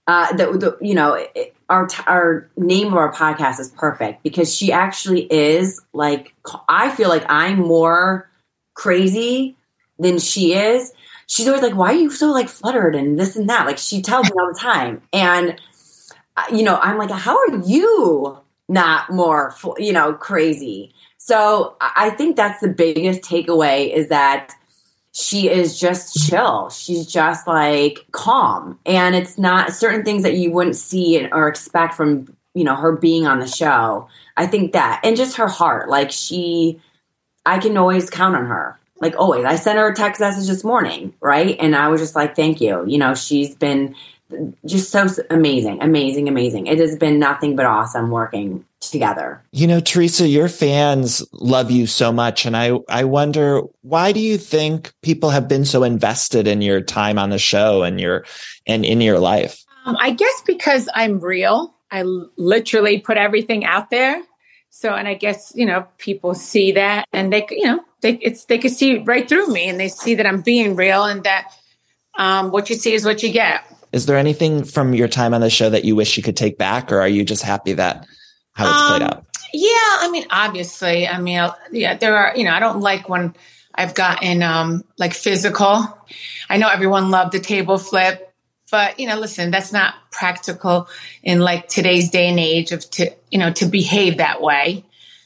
Uh, 0.08 0.34
the, 0.38 0.46
the 0.58 0.78
you 0.80 0.96
know 0.96 1.22
our 1.68 1.90
our 2.08 2.50
name 2.56 2.88
of 2.88 2.94
our 2.94 3.12
podcast 3.14 3.60
is 3.60 3.70
perfect 3.72 4.24
because 4.24 4.56
she 4.56 4.72
actually 4.72 5.22
is 5.32 5.82
like 5.92 6.34
I 6.70 6.90
feel 6.92 7.10
like 7.10 7.26
I'm 7.28 7.60
more 7.60 8.27
crazy 8.78 9.58
than 10.00 10.20
she 10.20 10.54
is. 10.54 10.94
She's 11.26 11.48
always 11.48 11.64
like, 11.64 11.76
"Why 11.76 11.92
are 11.92 11.98
you 11.98 12.12
so 12.12 12.32
like 12.32 12.48
fluttered 12.48 12.96
and 12.96 13.20
this 13.20 13.36
and 13.36 13.50
that?" 13.50 13.66
Like 13.66 13.78
she 13.78 14.02
tells 14.02 14.32
me 14.32 14.38
all 14.40 14.54
the 14.54 14.60
time, 14.60 15.02
and 15.12 15.60
uh, 16.38 16.44
you 16.54 16.64
know, 16.64 16.80
I'm 16.82 16.98
like, 16.98 17.12
"How 17.12 17.38
are 17.38 17.58
you 17.66 18.38
not 18.70 19.10
more 19.10 19.54
you 19.78 19.92
know 19.92 20.14
crazy?" 20.14 20.94
So 21.18 21.76
I 21.82 21.92
I 21.96 22.10
think 22.12 22.38
that's 22.38 22.62
the 22.62 22.70
biggest 22.70 23.22
takeaway 23.22 23.94
is 23.94 24.08
that 24.08 24.54
she 25.20 25.50
is 25.50 25.80
just 25.80 26.30
chill. 26.30 26.70
She's 26.70 27.08
just 27.08 27.48
like 27.48 28.06
calm. 28.12 28.78
And 28.86 29.16
it's 29.16 29.40
not 29.40 29.74
certain 29.74 30.06
things 30.06 30.22
that 30.22 30.36
you 30.36 30.52
wouldn't 30.52 30.76
see 30.76 31.28
or 31.32 31.48
expect 31.48 31.96
from, 31.96 32.38
you 32.54 32.64
know, 32.64 32.76
her 32.76 32.92
being 32.92 33.26
on 33.26 33.40
the 33.40 33.48
show. 33.48 34.08
I 34.38 34.46
think 34.46 34.74
that. 34.74 35.02
And 35.04 35.18
just 35.18 35.38
her 35.38 35.48
heart. 35.48 35.90
Like 35.90 36.12
she 36.12 36.80
I 37.48 37.60
can 37.60 37.78
always 37.78 38.10
count 38.10 38.36
on 38.36 38.46
her. 38.46 38.78
Like 39.00 39.16
always. 39.18 39.46
I 39.46 39.56
sent 39.56 39.78
her 39.78 39.92
a 39.92 39.96
text 39.96 40.20
message 40.20 40.48
this 40.48 40.64
morning, 40.64 41.14
right? 41.22 41.56
And 41.60 41.76
I 41.76 41.88
was 41.88 42.02
just 42.02 42.16
like, 42.16 42.36
thank 42.36 42.60
you. 42.60 42.84
You 42.88 42.98
know, 42.98 43.14
she's 43.14 43.56
been 43.56 43.96
just 44.66 44.90
so 44.90 45.08
amazing, 45.30 45.82
amazing, 45.82 46.28
amazing. 46.28 46.68
It 46.68 46.80
has 46.80 46.98
been 46.98 47.20
nothing 47.20 47.56
but 47.56 47.66
awesome 47.66 48.10
working 48.10 48.66
together. 48.82 49.42
You 49.52 49.68
know, 49.68 49.80
Teresa, 49.80 50.28
your 50.28 50.50
fans 50.50 51.24
love 51.32 51.72
you 51.72 51.88
so 51.88 52.12
much. 52.12 52.46
And 52.46 52.58
I, 52.58 52.78
I 52.90 53.06
wonder, 53.06 53.62
why 53.84 54.12
do 54.12 54.20
you 54.20 54.38
think 54.38 54.92
people 55.02 55.30
have 55.30 55.48
been 55.48 55.64
so 55.64 55.84
invested 55.84 56.48
in 56.48 56.62
your 56.62 56.82
time 56.82 57.18
on 57.18 57.30
the 57.30 57.40
show 57.40 57.84
and 57.84 58.02
your, 58.02 58.26
and 58.66 58.84
in 58.84 59.00
your 59.00 59.20
life? 59.20 59.64
Um, 59.86 59.96
I 60.00 60.12
guess 60.12 60.44
because 60.46 60.90
I'm 60.94 61.20
real, 61.20 61.74
I 61.92 62.04
literally 62.36 63.00
put 63.00 63.18
everything 63.18 63.64
out 63.64 63.90
there. 63.90 64.22
So, 64.80 64.94
and 64.94 65.08
I 65.08 65.16
guess 65.16 65.54
you 65.56 65.66
know 65.66 65.88
people 65.98 66.36
see 66.36 66.74
that, 66.74 67.08
and 67.12 67.34
they, 67.34 67.48
you 67.50 67.66
know, 67.66 67.84
they 68.02 68.14
it's 68.22 68.46
they 68.46 68.60
can 68.60 68.70
see 68.70 69.00
right 69.00 69.28
through 69.28 69.48
me, 69.48 69.68
and 69.68 69.80
they 69.80 69.88
see 69.88 70.14
that 70.14 70.28
I'm 70.28 70.42
being 70.42 70.76
real, 70.76 71.04
and 71.04 71.24
that 71.24 71.52
um, 72.16 72.52
what 72.52 72.70
you 72.70 72.76
see 72.76 72.94
is 72.94 73.04
what 73.04 73.24
you 73.24 73.32
get. 73.32 73.64
Is 73.92 74.06
there 74.06 74.18
anything 74.18 74.64
from 74.64 74.94
your 74.94 75.08
time 75.08 75.34
on 75.34 75.42
the 75.42 75.50
show 75.50 75.68
that 75.72 75.84
you 75.84 75.96
wish 75.96 76.16
you 76.16 76.22
could 76.22 76.38
take 76.38 76.60
back, 76.60 76.92
or 76.92 77.02
are 77.02 77.08
you 77.08 77.26
just 77.26 77.42
happy 77.42 77.74
that 77.74 78.06
how 78.54 78.70
it's 78.70 78.88
played 78.88 79.02
Um, 79.02 79.08
out? 79.08 79.26
Yeah, 79.52 79.72
I 79.72 80.10
mean, 80.12 80.28
obviously, 80.30 81.08
I 81.08 81.20
mean, 81.20 81.50
yeah, 81.72 81.98
there 81.98 82.16
are, 82.16 82.38
you 82.38 82.44
know, 82.44 82.52
I 82.52 82.60
don't 82.60 82.82
like 82.82 83.10
when 83.10 83.34
I've 83.74 83.96
gotten 83.96 84.44
um 84.44 84.84
like 85.00 85.16
physical. 85.16 85.88
I 86.52 86.58
know 86.58 86.70
everyone 86.70 87.10
loved 87.10 87.32
the 87.32 87.40
table 87.40 87.80
flip. 87.80 88.27
But 88.72 89.00
you 89.00 89.08
know, 89.08 89.18
listen, 89.18 89.52
that's 89.52 89.72
not 89.72 89.96
practical 90.12 90.90
in 91.24 91.40
like 91.40 91.68
today's 91.68 92.10
day 92.10 92.28
and 92.28 92.40
age 92.40 92.72
of 92.72 92.90
to 92.92 93.12
you 93.32 93.40
know 93.40 93.52
to 93.52 93.66
behave 93.66 94.18
that 94.18 94.42
way. 94.42 94.84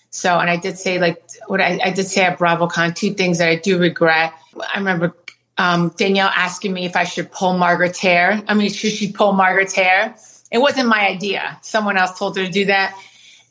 So, 0.10 0.38
and 0.38 0.50
I 0.50 0.57
did 0.57 0.77
say 0.77 1.00
like 1.00 1.24
what 1.48 1.62
I, 1.62 1.79
I 1.83 1.91
did 1.91 2.05
say 2.05 2.24
at 2.24 2.38
BravoCon 2.38 2.95
two 2.95 3.13
things 3.13 3.38
that 3.38 3.50
I 3.50 3.55
do 3.55 3.79
regret. 3.79 4.33
I 4.74 4.77
remember 4.77 5.15
um, 5.57 5.93
Danielle 5.95 6.31
asking 6.36 6.74
me 6.74 6.86
if 6.86 6.95
I 6.95 7.03
should 7.03 7.31
pull 7.31 7.57
Margaret's 7.57 8.00
hair. 8.00 8.41
I 8.48 8.53
mean, 8.53 8.71
should 8.71 8.91
she 8.91 9.12
pull 9.12 9.33
Margaret's 9.33 9.74
hair? 9.74 10.15
It 10.51 10.57
wasn't 10.57 10.89
my 10.89 11.07
idea. 11.07 11.57
Someone 11.62 11.98
else 11.98 12.17
told 12.17 12.38
her 12.38 12.45
to 12.45 12.51
do 12.51 12.65
that. 12.65 12.98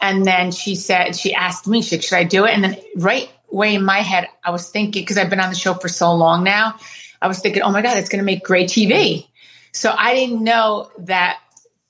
And 0.00 0.24
then 0.26 0.50
she 0.50 0.74
said, 0.74 1.14
she 1.14 1.34
asked 1.34 1.66
me, 1.66 1.82
should, 1.82 2.02
should 2.02 2.16
I 2.16 2.24
do 2.24 2.46
it? 2.46 2.52
And 2.52 2.64
then 2.64 2.76
right 2.96 3.30
way 3.50 3.74
in 3.74 3.84
my 3.84 3.98
head, 3.98 4.28
I 4.42 4.50
was 4.50 4.68
thinking, 4.70 5.02
because 5.02 5.18
I've 5.18 5.30
been 5.30 5.40
on 5.40 5.50
the 5.50 5.56
show 5.56 5.74
for 5.74 5.88
so 5.88 6.14
long 6.14 6.42
now, 6.42 6.76
I 7.22 7.28
was 7.28 7.38
thinking, 7.40 7.62
oh 7.62 7.70
my 7.70 7.82
God, 7.82 7.96
it's 7.98 8.08
going 8.08 8.20
to 8.20 8.24
make 8.24 8.42
great 8.42 8.68
TV. 8.68 9.26
So 9.72 9.94
I 9.96 10.14
didn't 10.14 10.42
know 10.42 10.90
that 10.98 11.38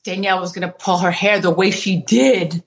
Danielle 0.04 0.40
was 0.40 0.52
going 0.52 0.66
to 0.66 0.74
pull 0.74 0.98
her 0.98 1.10
hair 1.10 1.40
the 1.40 1.50
way 1.50 1.70
she 1.70 1.96
did. 1.96 2.62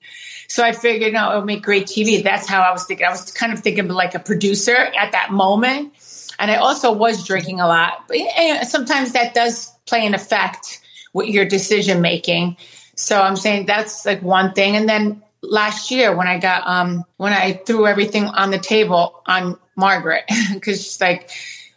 So 0.48 0.64
I 0.64 0.72
figured, 0.72 1.12
no, 1.12 1.32
it 1.32 1.36
would 1.36 1.46
make 1.46 1.62
great 1.62 1.86
TV. 1.86 2.22
That's 2.22 2.46
how 2.46 2.60
I 2.62 2.72
was 2.72 2.84
thinking. 2.84 3.06
I 3.06 3.10
was 3.10 3.32
kind 3.32 3.52
of 3.52 3.60
thinking 3.60 3.88
like 3.88 4.14
a 4.14 4.18
producer 4.18 4.76
at 4.76 5.12
that 5.12 5.32
moment. 5.32 5.92
And 6.38 6.50
I 6.50 6.56
also 6.56 6.92
was 6.92 7.26
drinking 7.26 7.60
a 7.60 7.66
lot. 7.66 8.04
But 8.08 8.18
sometimes 8.66 9.12
that 9.12 9.34
does 9.34 9.70
play 9.86 10.06
an 10.06 10.14
effect 10.14 10.80
with 11.12 11.28
your 11.28 11.44
decision 11.44 12.00
making. 12.00 12.56
So 12.96 13.20
I'm 13.20 13.36
saying 13.36 13.66
that's 13.66 14.04
like 14.04 14.22
one 14.22 14.52
thing. 14.52 14.76
And 14.76 14.88
then 14.88 15.22
last 15.42 15.90
year 15.90 16.16
when 16.16 16.26
I 16.26 16.38
got 16.38 16.66
um 16.66 17.04
when 17.16 17.32
I 17.32 17.52
threw 17.52 17.86
everything 17.86 18.24
on 18.24 18.50
the 18.50 18.58
table 18.58 19.22
on 19.26 19.58
Margaret 19.76 20.24
because 20.54 20.82
she's 20.82 21.00
like 21.00 21.30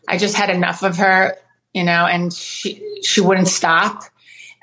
I 0.08 0.18
just 0.18 0.36
had 0.36 0.50
enough 0.50 0.84
of 0.84 0.98
her, 0.98 1.36
you 1.78 1.84
know, 1.84 2.08
and 2.08 2.34
she 2.34 3.02
she 3.04 3.22
wouldn't 3.22 3.48
stop, 3.48 4.02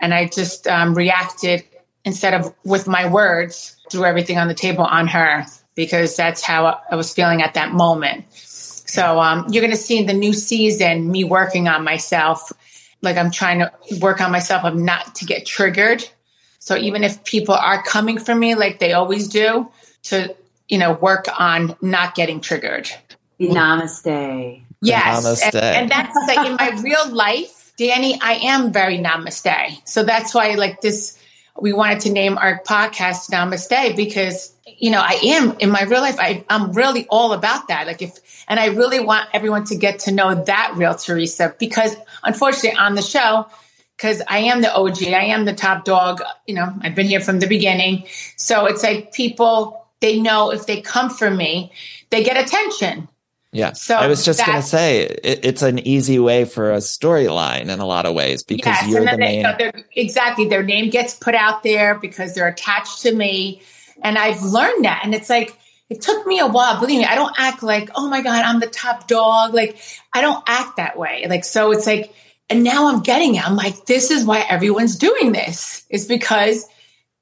and 0.00 0.12
I 0.12 0.26
just 0.26 0.66
um, 0.66 0.94
reacted 0.94 1.62
instead 2.04 2.34
of 2.34 2.52
with 2.64 2.88
my 2.88 3.08
words, 3.08 3.76
threw 3.88 4.04
everything 4.04 4.36
on 4.36 4.48
the 4.48 4.54
table 4.54 4.82
on 4.82 5.06
her 5.06 5.46
because 5.76 6.16
that's 6.16 6.42
how 6.42 6.80
I 6.90 6.96
was 6.96 7.14
feeling 7.14 7.40
at 7.40 7.54
that 7.54 7.72
moment. 7.72 8.24
So 8.32 9.20
um, 9.20 9.46
you're 9.48 9.60
going 9.60 9.70
to 9.70 9.76
see 9.76 9.96
in 9.96 10.06
the 10.06 10.12
new 10.12 10.32
season 10.32 11.08
me 11.12 11.22
working 11.22 11.68
on 11.68 11.84
myself. 11.84 12.52
Like 13.00 13.16
I'm 13.16 13.30
trying 13.30 13.60
to 13.60 13.72
work 14.00 14.20
on 14.20 14.32
myself 14.32 14.64
of 14.64 14.74
not 14.74 15.14
to 15.16 15.24
get 15.24 15.46
triggered. 15.46 16.04
So 16.58 16.76
even 16.76 17.04
if 17.04 17.22
people 17.22 17.54
are 17.54 17.80
coming 17.80 18.18
for 18.18 18.34
me 18.34 18.56
like 18.56 18.80
they 18.80 18.92
always 18.92 19.28
do, 19.28 19.70
to 20.04 20.34
you 20.68 20.78
know 20.78 20.94
work 20.94 21.26
on 21.38 21.76
not 21.80 22.16
getting 22.16 22.40
triggered. 22.40 22.90
Namaste. 23.40 24.64
Yes. 24.86 25.42
And, 25.42 25.56
and 25.56 25.90
that's 25.90 26.16
like 26.28 26.46
in 26.46 26.56
my 26.56 26.80
real 26.82 27.14
life, 27.14 27.72
Danny. 27.76 28.18
I 28.20 28.34
am 28.34 28.72
very 28.72 28.98
namaste. 28.98 29.88
So 29.88 30.02
that's 30.04 30.34
why 30.34 30.54
like 30.54 30.80
this. 30.80 31.18
We 31.60 31.72
wanted 31.72 32.00
to 32.00 32.10
name 32.10 32.36
our 32.36 32.60
podcast 32.66 33.30
Namaste 33.30 33.94
because 33.94 34.54
you 34.78 34.90
know, 34.90 35.00
I 35.00 35.20
am 35.24 35.56
in 35.58 35.70
my 35.70 35.82
real 35.82 36.00
life. 36.00 36.16
I, 36.18 36.44
I'm 36.48 36.72
really 36.72 37.06
all 37.08 37.32
about 37.32 37.68
that. 37.68 37.86
Like 37.86 38.02
if, 38.02 38.44
and 38.48 38.58
I 38.58 38.66
really 38.66 39.00
want 39.00 39.28
everyone 39.32 39.64
to 39.66 39.76
get 39.76 40.00
to 40.00 40.12
know 40.12 40.34
that 40.44 40.72
real 40.76 40.94
Teresa 40.94 41.54
because 41.58 41.96
unfortunately 42.22 42.78
on 42.78 42.94
the 42.94 43.02
show, 43.02 43.46
because 43.96 44.22
I 44.26 44.38
am 44.38 44.60
the 44.60 44.74
OG, 44.74 45.04
I 45.04 45.26
am 45.26 45.44
the 45.44 45.54
top 45.54 45.84
dog. 45.84 46.20
You 46.46 46.56
know, 46.56 46.74
I've 46.80 46.94
been 46.94 47.06
here 47.06 47.20
from 47.20 47.38
the 47.38 47.46
beginning. 47.46 48.06
So 48.36 48.66
it's 48.66 48.82
like 48.82 49.12
people, 49.12 49.86
they 50.00 50.20
know 50.20 50.50
if 50.50 50.66
they 50.66 50.80
come 50.80 51.10
for 51.10 51.30
me, 51.30 51.72
they 52.10 52.24
get 52.24 52.36
attention. 52.36 53.08
Yeah. 53.54 53.72
So 53.72 53.94
I 53.94 54.08
was 54.08 54.24
just 54.24 54.44
going 54.44 54.60
to 54.60 54.66
say 54.66 55.02
it, 55.02 55.44
it's 55.44 55.62
an 55.62 55.78
easy 55.78 56.18
way 56.18 56.44
for 56.44 56.72
a 56.72 56.78
storyline 56.78 57.68
in 57.68 57.78
a 57.78 57.86
lot 57.86 58.04
of 58.04 58.12
ways 58.12 58.42
because 58.42 58.76
yes, 58.82 58.88
you're 58.88 59.04
the 59.04 59.16
main. 59.16 59.46
They, 59.56 59.72
exactly. 59.94 60.48
Their 60.48 60.64
name 60.64 60.90
gets 60.90 61.14
put 61.14 61.36
out 61.36 61.62
there 61.62 61.94
because 61.94 62.34
they're 62.34 62.48
attached 62.48 63.02
to 63.02 63.14
me. 63.14 63.62
And 64.02 64.18
I've 64.18 64.42
learned 64.42 64.84
that. 64.84 65.02
And 65.04 65.14
it's 65.14 65.30
like, 65.30 65.56
it 65.88 66.00
took 66.00 66.26
me 66.26 66.40
a 66.40 66.48
while. 66.48 66.80
Believe 66.80 66.98
me, 66.98 67.04
I 67.04 67.14
don't 67.14 67.34
act 67.38 67.62
like, 67.62 67.90
oh 67.94 68.08
my 68.08 68.22
God, 68.22 68.44
I'm 68.44 68.58
the 68.58 68.66
top 68.66 69.06
dog. 69.06 69.54
Like, 69.54 69.78
I 70.12 70.20
don't 70.20 70.42
act 70.48 70.78
that 70.78 70.98
way. 70.98 71.24
Like, 71.28 71.44
so 71.44 71.70
it's 71.70 71.86
like, 71.86 72.12
and 72.50 72.64
now 72.64 72.88
I'm 72.88 73.02
getting 73.02 73.36
it. 73.36 73.46
I'm 73.46 73.54
like, 73.54 73.86
this 73.86 74.10
is 74.10 74.24
why 74.24 74.40
everyone's 74.40 74.96
doing 74.96 75.30
this. 75.30 75.86
It's 75.90 76.06
because, 76.06 76.66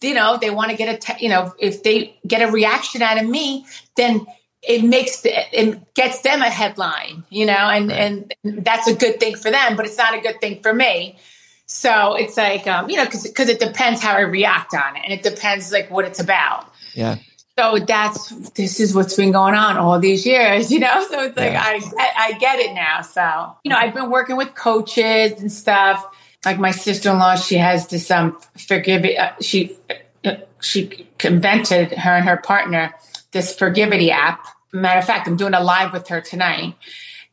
you 0.00 0.14
know, 0.14 0.38
they 0.40 0.48
want 0.48 0.70
to 0.70 0.78
get 0.78 0.94
a, 0.94 0.98
te- 0.98 1.22
you 1.22 1.28
know, 1.28 1.52
if 1.58 1.82
they 1.82 2.18
get 2.26 2.40
a 2.40 2.50
reaction 2.50 3.02
out 3.02 3.22
of 3.22 3.28
me, 3.28 3.66
then 3.96 4.26
it 4.62 4.84
makes 4.84 5.22
it 5.24 5.94
gets 5.94 6.20
them 6.20 6.40
a 6.40 6.48
headline, 6.48 7.24
you 7.30 7.46
know, 7.46 7.52
and 7.52 7.90
right. 7.90 8.32
and 8.44 8.64
that's 8.64 8.86
a 8.86 8.94
good 8.94 9.18
thing 9.18 9.34
for 9.34 9.50
them, 9.50 9.76
but 9.76 9.86
it's 9.86 9.98
not 9.98 10.14
a 10.14 10.20
good 10.20 10.40
thing 10.40 10.62
for 10.62 10.72
me. 10.72 11.18
So 11.66 12.14
it's 12.14 12.36
like, 12.36 12.66
um, 12.66 12.88
you 12.88 12.96
know, 12.96 13.04
because 13.04 13.24
because 13.24 13.48
it 13.48 13.58
depends 13.58 14.00
how 14.00 14.14
I 14.14 14.20
react 14.20 14.74
on 14.74 14.96
it, 14.96 15.02
and 15.04 15.12
it 15.12 15.22
depends 15.22 15.72
like 15.72 15.90
what 15.90 16.04
it's 16.04 16.20
about. 16.20 16.70
Yeah. 16.94 17.16
So 17.58 17.78
that's 17.78 18.30
this 18.50 18.78
is 18.78 18.94
what's 18.94 19.16
been 19.16 19.32
going 19.32 19.54
on 19.54 19.76
all 19.76 19.98
these 19.98 20.24
years, 20.24 20.70
you 20.72 20.78
know. 20.78 21.06
So 21.08 21.24
it's 21.24 21.36
like 21.36 21.52
yeah. 21.52 21.62
I 21.64 22.12
I 22.16 22.32
get 22.38 22.60
it 22.60 22.72
now. 22.74 23.02
So 23.02 23.56
you 23.64 23.70
know, 23.70 23.76
I've 23.76 23.94
been 23.94 24.10
working 24.10 24.36
with 24.36 24.54
coaches 24.54 25.40
and 25.40 25.50
stuff. 25.50 26.04
Like 26.44 26.58
my 26.58 26.72
sister 26.72 27.10
in 27.10 27.18
law, 27.18 27.34
she 27.34 27.56
has 27.56 27.88
this 27.88 28.10
um 28.10 28.38
forgive 28.56 29.04
uh, 29.04 29.32
she 29.40 29.76
uh, 30.24 30.34
she 30.60 31.08
invented 31.24 31.92
her 31.92 32.12
and 32.12 32.28
her 32.28 32.36
partner 32.36 32.94
this 33.32 33.56
Forgivity 33.56 34.10
app. 34.10 34.46
Matter 34.72 35.00
of 35.00 35.04
fact, 35.04 35.28
I'm 35.28 35.36
doing 35.36 35.54
a 35.54 35.62
live 35.62 35.92
with 35.92 36.08
her 36.08 36.20
tonight, 36.20 36.76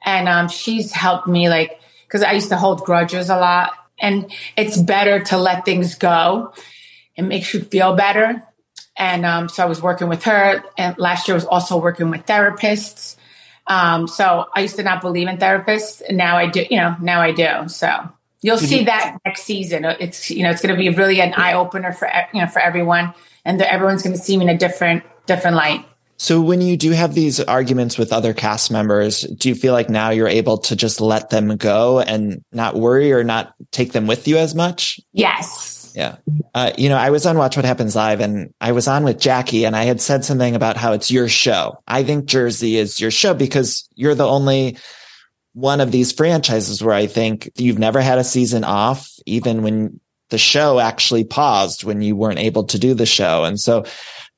and 0.03 0.27
um, 0.27 0.49
she's 0.49 0.91
helped 0.91 1.27
me 1.27 1.49
like 1.49 1.79
because 2.07 2.23
I 2.23 2.33
used 2.33 2.49
to 2.49 2.57
hold 2.57 2.81
grudges 2.81 3.29
a 3.29 3.37
lot, 3.37 3.71
and 3.99 4.31
it's 4.57 4.77
better 4.77 5.23
to 5.25 5.37
let 5.37 5.65
things 5.65 5.95
go. 5.95 6.53
It 7.15 7.23
makes 7.23 7.53
you 7.53 7.61
feel 7.61 7.95
better. 7.95 8.43
And 8.97 9.25
um, 9.25 9.47
so 9.47 9.63
I 9.63 9.65
was 9.67 9.81
working 9.81 10.09
with 10.09 10.23
her, 10.23 10.63
and 10.77 10.97
last 10.97 11.27
year 11.27 11.35
I 11.35 11.37
was 11.37 11.45
also 11.45 11.77
working 11.77 12.09
with 12.09 12.25
therapists. 12.25 13.15
Um, 13.67 14.07
so 14.07 14.47
I 14.53 14.61
used 14.61 14.75
to 14.77 14.83
not 14.83 15.01
believe 15.01 15.27
in 15.27 15.37
therapists, 15.37 16.01
and 16.05 16.17
now 16.17 16.37
I 16.37 16.47
do. 16.47 16.65
You 16.69 16.77
know, 16.77 16.95
now 17.01 17.21
I 17.21 17.31
do. 17.31 17.69
So 17.69 17.89
you'll 18.41 18.57
see 18.57 18.85
that 18.85 19.17
next 19.25 19.43
season. 19.43 19.85
It's 19.85 20.29
you 20.31 20.43
know 20.43 20.49
it's 20.49 20.61
going 20.61 20.75
to 20.75 20.79
be 20.79 20.89
really 20.89 21.21
an 21.21 21.33
eye 21.35 21.53
opener 21.53 21.93
for 21.93 22.09
you 22.33 22.41
know 22.41 22.47
for 22.47 22.59
everyone, 22.59 23.13
and 23.45 23.61
everyone's 23.61 24.03
going 24.03 24.15
to 24.15 24.21
see 24.21 24.35
me 24.35 24.43
in 24.43 24.49
a 24.49 24.57
different 24.57 25.03
different 25.29 25.55
light. 25.55 25.85
So 26.17 26.41
when 26.41 26.59
you 26.59 26.75
do 26.75 26.91
have 26.91 27.15
these 27.15 27.39
arguments 27.39 27.97
with 27.97 28.11
other 28.11 28.33
cast 28.33 28.71
members, 28.71 29.21
do 29.21 29.47
you 29.47 29.55
feel 29.55 29.71
like 29.71 29.89
now 29.89 30.09
you're 30.09 30.27
able 30.27 30.57
to 30.57 30.75
just 30.75 30.99
let 30.99 31.29
them 31.29 31.55
go 31.55 32.01
and 32.01 32.43
not 32.51 32.75
worry 32.75 33.13
or 33.13 33.23
not 33.23 33.53
take 33.71 33.93
them 33.93 34.05
with 34.05 34.27
you 34.27 34.35
as 34.37 34.53
much? 34.53 34.99
Yes. 35.13 35.93
Yeah. 35.95 36.17
Uh, 36.53 36.73
you 36.77 36.89
know, 36.89 36.97
I 36.97 37.11
was 37.11 37.25
on 37.25 37.37
Watch 37.37 37.55
What 37.55 37.63
Happens 37.63 37.95
Live 37.95 38.19
and 38.19 38.53
I 38.59 38.73
was 38.73 38.89
on 38.89 39.05
with 39.05 39.17
Jackie 39.17 39.65
and 39.65 39.77
I 39.77 39.85
had 39.85 40.01
said 40.01 40.25
something 40.25 40.55
about 40.55 40.75
how 40.75 40.91
it's 40.91 41.09
your 41.09 41.29
show. 41.29 41.81
I 41.87 42.03
think 42.03 42.25
Jersey 42.25 42.75
is 42.75 42.99
your 42.99 43.11
show 43.11 43.33
because 43.33 43.87
you're 43.95 44.15
the 44.15 44.27
only 44.27 44.77
one 45.53 45.79
of 45.79 45.91
these 45.91 46.11
franchises 46.11 46.83
where 46.83 46.95
I 46.95 47.07
think 47.07 47.49
you've 47.55 47.79
never 47.79 48.01
had 48.01 48.17
a 48.17 48.25
season 48.25 48.65
off, 48.65 49.09
even 49.25 49.63
when 49.63 50.01
the 50.29 50.37
show 50.37 50.79
actually 50.79 51.23
paused 51.23 51.83
when 51.83 52.01
you 52.01 52.15
weren't 52.15 52.39
able 52.39 52.65
to 52.65 52.77
do 52.77 52.93
the 52.93 53.05
show. 53.05 53.45
And 53.45 53.59
so 53.59 53.85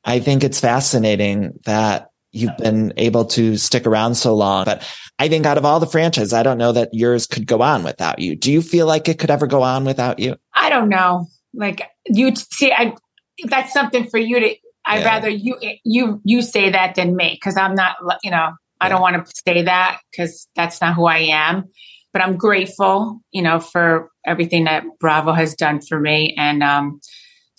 I 0.04 0.20
think 0.20 0.44
it's 0.44 0.60
fascinating 0.60 1.60
that 1.66 2.12
you've 2.32 2.56
been 2.58 2.94
able 2.98 3.26
to 3.26 3.58
stick 3.58 3.86
around 3.86 4.16
so 4.16 4.34
long. 4.36 4.66
But 4.66 4.88
I 5.20 5.28
think 5.28 5.46
out 5.46 5.58
of 5.58 5.66
all 5.66 5.80
the 5.80 5.88
franchises, 5.88 6.34
I 6.34 6.44
don't 6.44 6.58
know 6.58 6.72
that 6.72 6.90
yours 6.94 7.28
could 7.28 7.46
go 7.46 7.62
on 7.62 7.84
without 7.84 8.20
you. 8.20 8.36
Do 8.36 8.52
you 8.52 8.62
feel 8.62 8.88
like 8.88 9.10
it 9.10 9.20
could 9.20 9.30
ever 9.30 9.48
go 9.48 9.62
on 9.62 9.86
without 9.86 10.20
you? 10.20 10.36
I 10.54 10.70
don't 10.70 10.90
know. 10.90 11.28
Like 11.54 11.88
you 12.08 12.34
see, 12.36 12.72
I 12.72 12.96
that's 13.46 13.74
something 13.74 14.10
for 14.10 14.18
you 14.18 14.40
to. 14.40 14.56
I'd 14.84 15.02
yeah. 15.02 15.06
rather 15.06 15.30
you 15.30 15.58
you 15.84 16.22
you 16.24 16.42
say 16.42 16.72
that 16.72 16.96
than 16.96 17.16
me 17.16 17.32
because 17.34 17.58
I'm 17.58 17.76
not. 17.76 17.98
You 18.24 18.32
know, 18.32 18.54
I 18.80 18.90
don't 18.90 19.02
want 19.02 19.26
to 19.26 19.34
say 19.46 19.64
that 19.64 20.00
because 20.10 20.48
that's 20.56 20.82
not 20.82 20.96
who 20.96 21.06
I 21.06 21.20
am. 21.20 21.66
But 22.14 22.22
I'm 22.22 22.36
grateful, 22.36 23.22
you 23.32 23.42
know, 23.42 23.60
for 23.60 24.10
everything 24.26 24.66
that 24.66 24.84
Bravo 25.00 25.32
has 25.32 25.56
done 25.56 25.82
for 25.82 26.00
me, 26.00 26.36
and 26.38 26.64
um, 26.64 27.00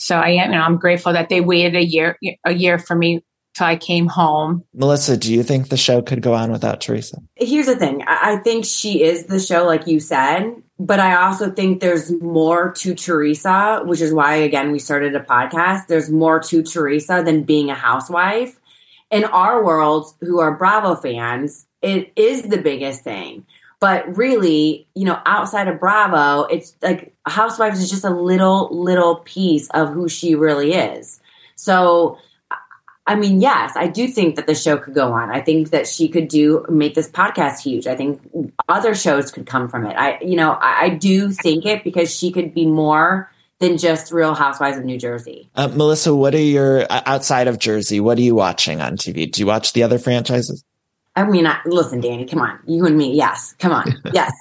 so 0.02 0.16
I 0.16 0.30
am, 0.30 0.50
you 0.50 0.58
know, 0.58 0.64
I'm 0.64 0.78
grateful 0.78 1.12
that 1.12 1.28
they 1.28 1.40
waited 1.40 1.76
a 1.76 1.84
year, 1.84 2.18
a 2.44 2.52
year 2.52 2.78
for 2.78 2.96
me 2.96 3.22
till 3.54 3.66
I 3.66 3.76
came 3.76 4.08
home. 4.08 4.64
Melissa, 4.74 5.16
do 5.16 5.32
you 5.32 5.42
think 5.42 5.68
the 5.68 5.76
show 5.76 6.02
could 6.02 6.22
go 6.22 6.34
on 6.34 6.50
without 6.50 6.80
Teresa? 6.80 7.18
Here's 7.36 7.66
the 7.66 7.76
thing. 7.76 8.02
I 8.06 8.36
think 8.38 8.64
she 8.64 9.02
is 9.02 9.26
the 9.26 9.38
show, 9.38 9.64
like 9.64 9.86
you 9.86 10.00
said, 10.00 10.54
but 10.78 10.98
I 10.98 11.14
also 11.22 11.50
think 11.50 11.80
there's 11.80 12.10
more 12.20 12.72
to 12.72 12.94
Teresa, 12.94 13.82
which 13.84 14.00
is 14.00 14.12
why, 14.12 14.36
again, 14.36 14.72
we 14.72 14.78
started 14.78 15.14
a 15.14 15.20
podcast. 15.20 15.86
There's 15.86 16.10
more 16.10 16.40
to 16.40 16.62
Teresa 16.62 17.22
than 17.24 17.44
being 17.44 17.70
a 17.70 17.74
housewife. 17.74 18.58
In 19.10 19.24
our 19.24 19.62
world, 19.62 20.14
who 20.20 20.40
are 20.40 20.56
Bravo 20.56 20.96
fans, 20.96 21.66
it 21.82 22.12
is 22.16 22.42
the 22.42 22.58
biggest 22.58 23.04
thing. 23.04 23.46
But 23.78 24.16
really, 24.16 24.86
you 24.94 25.04
know, 25.04 25.20
outside 25.26 25.68
of 25.68 25.78
Bravo, 25.78 26.44
it's 26.44 26.74
like 26.80 27.11
Housewives 27.26 27.80
is 27.80 27.90
just 27.90 28.04
a 28.04 28.10
little, 28.10 28.68
little 28.70 29.16
piece 29.16 29.68
of 29.70 29.92
who 29.92 30.08
she 30.08 30.34
really 30.34 30.74
is. 30.74 31.20
So 31.54 32.18
I 33.04 33.16
mean, 33.16 33.40
yes, 33.40 33.72
I 33.74 33.88
do 33.88 34.06
think 34.06 34.36
that 34.36 34.46
the 34.46 34.54
show 34.54 34.78
could 34.78 34.94
go 34.94 35.12
on. 35.12 35.30
I 35.30 35.40
think 35.40 35.70
that 35.70 35.88
she 35.88 36.08
could 36.08 36.28
do 36.28 36.64
make 36.68 36.94
this 36.94 37.10
podcast 37.10 37.60
huge. 37.60 37.88
I 37.88 37.96
think 37.96 38.20
other 38.68 38.94
shows 38.94 39.32
could 39.32 39.44
come 39.44 39.68
from 39.68 39.86
it. 39.86 39.94
I, 39.96 40.20
you 40.20 40.36
know, 40.36 40.52
I, 40.52 40.84
I 40.84 40.88
do 40.90 41.32
think 41.32 41.66
it 41.66 41.82
because 41.82 42.16
she 42.16 42.30
could 42.30 42.54
be 42.54 42.64
more 42.64 43.30
than 43.58 43.76
just 43.76 44.12
Real 44.12 44.34
Housewives 44.34 44.78
of 44.78 44.84
New 44.84 44.98
Jersey. 44.98 45.50
Uh, 45.56 45.68
Melissa, 45.68 46.14
what 46.14 46.34
are 46.34 46.38
your 46.38 46.86
outside 46.90 47.48
of 47.48 47.58
Jersey? 47.58 47.98
What 47.98 48.18
are 48.18 48.22
you 48.22 48.36
watching 48.36 48.80
on 48.80 48.96
TV? 48.96 49.30
Do 49.30 49.40
you 49.40 49.46
watch 49.46 49.72
the 49.72 49.82
other 49.82 49.98
franchises? 49.98 50.64
I 51.14 51.24
mean, 51.24 51.46
I, 51.46 51.58
listen, 51.66 52.00
Danny, 52.00 52.24
come 52.24 52.40
on, 52.40 52.58
you 52.66 52.86
and 52.86 52.96
me, 52.96 53.14
yes, 53.14 53.54
come 53.58 53.72
on, 53.72 54.00
yes, 54.12 54.32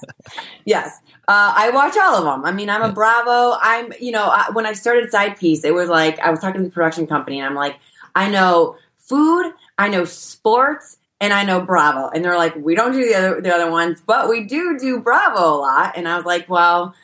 yes. 0.64 1.01
Uh, 1.28 1.54
I 1.56 1.70
watch 1.70 1.96
all 1.96 2.16
of 2.16 2.24
them. 2.24 2.44
I 2.44 2.52
mean, 2.52 2.68
I'm 2.68 2.82
a 2.82 2.92
Bravo. 2.92 3.56
I'm, 3.60 3.92
you 4.00 4.10
know, 4.10 4.24
I, 4.24 4.50
when 4.52 4.66
I 4.66 4.72
started 4.72 5.10
Side 5.10 5.36
Piece, 5.36 5.64
it 5.64 5.72
was 5.72 5.88
like 5.88 6.18
I 6.18 6.30
was 6.30 6.40
talking 6.40 6.62
to 6.62 6.68
the 6.68 6.72
production 6.72 7.06
company, 7.06 7.38
and 7.38 7.46
I'm 7.46 7.54
like, 7.54 7.78
I 8.14 8.28
know 8.28 8.76
food, 8.96 9.52
I 9.78 9.88
know 9.88 10.04
sports, 10.04 10.98
and 11.20 11.32
I 11.32 11.44
know 11.44 11.60
Bravo. 11.60 12.08
And 12.08 12.24
they're 12.24 12.36
like, 12.36 12.56
we 12.56 12.74
don't 12.74 12.92
do 12.92 13.06
the 13.06 13.14
other 13.14 13.40
the 13.40 13.54
other 13.54 13.70
ones, 13.70 14.02
but 14.04 14.28
we 14.28 14.44
do 14.44 14.78
do 14.78 15.00
Bravo 15.00 15.40
a 15.40 15.58
lot. 15.58 15.96
And 15.96 16.08
I 16.08 16.16
was 16.16 16.26
like, 16.26 16.48
well, 16.48 16.94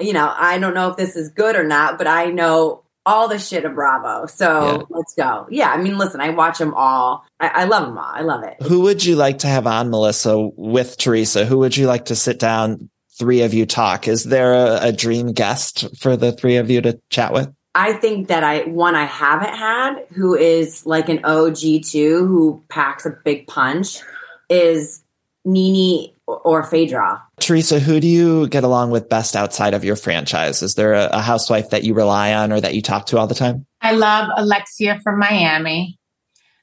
you 0.00 0.14
know, 0.14 0.32
I 0.34 0.58
don't 0.58 0.74
know 0.74 0.90
if 0.90 0.96
this 0.96 1.14
is 1.14 1.28
good 1.28 1.56
or 1.56 1.64
not, 1.64 1.98
but 1.98 2.06
I 2.06 2.26
know 2.26 2.82
all 3.06 3.28
the 3.28 3.38
shit 3.38 3.64
of 3.64 3.74
Bravo. 3.74 4.26
So 4.26 4.78
yeah. 4.78 4.82
let's 4.90 5.14
go. 5.14 5.46
Yeah, 5.48 5.70
I 5.70 5.76
mean, 5.76 5.96
listen, 5.96 6.20
I 6.20 6.30
watch 6.30 6.58
them 6.58 6.74
all. 6.74 7.24
I, 7.38 7.48
I, 7.48 7.64
love 7.64 7.86
them 7.86 7.96
all. 7.96 8.04
I 8.04 8.22
love 8.22 8.42
it. 8.42 8.60
Who 8.62 8.80
would 8.80 9.04
you 9.04 9.14
like 9.14 9.38
to 9.38 9.46
have 9.46 9.66
on, 9.66 9.90
Melissa, 9.90 10.36
with 10.56 10.98
Teresa? 10.98 11.46
Who 11.46 11.58
would 11.58 11.76
you 11.76 11.86
like 11.86 12.06
to 12.06 12.16
sit 12.16 12.40
down, 12.40 12.90
three 13.18 13.42
of 13.42 13.54
you 13.54 13.66
talk? 13.66 14.08
Is 14.08 14.24
there 14.24 14.54
a, 14.54 14.88
a 14.88 14.92
dream 14.92 15.32
guest 15.32 15.96
for 15.98 16.16
the 16.16 16.32
three 16.32 16.56
of 16.56 16.70
you 16.70 16.80
to 16.82 17.00
chat 17.10 17.32
with? 17.32 17.52
I 17.74 17.92
think 17.92 18.28
that 18.28 18.42
I 18.42 18.62
one 18.62 18.94
I 18.94 19.04
haven't 19.04 19.54
had 19.54 20.06
who 20.14 20.34
is 20.34 20.86
like 20.86 21.10
an 21.10 21.24
OG 21.24 21.84
too, 21.84 22.26
who 22.26 22.64
packs 22.70 23.04
a 23.04 23.10
big 23.24 23.46
punch, 23.46 24.00
is 24.48 25.02
NeNe 25.44 26.12
or 26.26 26.62
Phaedra. 26.62 27.22
Teresa, 27.38 27.78
who 27.78 28.00
do 28.00 28.06
you 28.06 28.48
get 28.48 28.64
along 28.64 28.90
with 28.90 29.08
best 29.08 29.36
outside 29.36 29.74
of 29.74 29.84
your 29.84 29.94
franchise? 29.94 30.62
Is 30.62 30.74
there 30.74 30.94
a, 30.94 31.06
a, 31.12 31.20
housewife 31.20 31.70
that 31.70 31.84
you 31.84 31.94
rely 31.94 32.34
on 32.34 32.50
or 32.50 32.60
that 32.60 32.74
you 32.74 32.82
talk 32.82 33.06
to 33.06 33.18
all 33.18 33.26
the 33.26 33.34
time? 33.34 33.66
I 33.80 33.92
love 33.92 34.30
Alexia 34.36 34.98
from 35.04 35.18
Miami. 35.18 35.98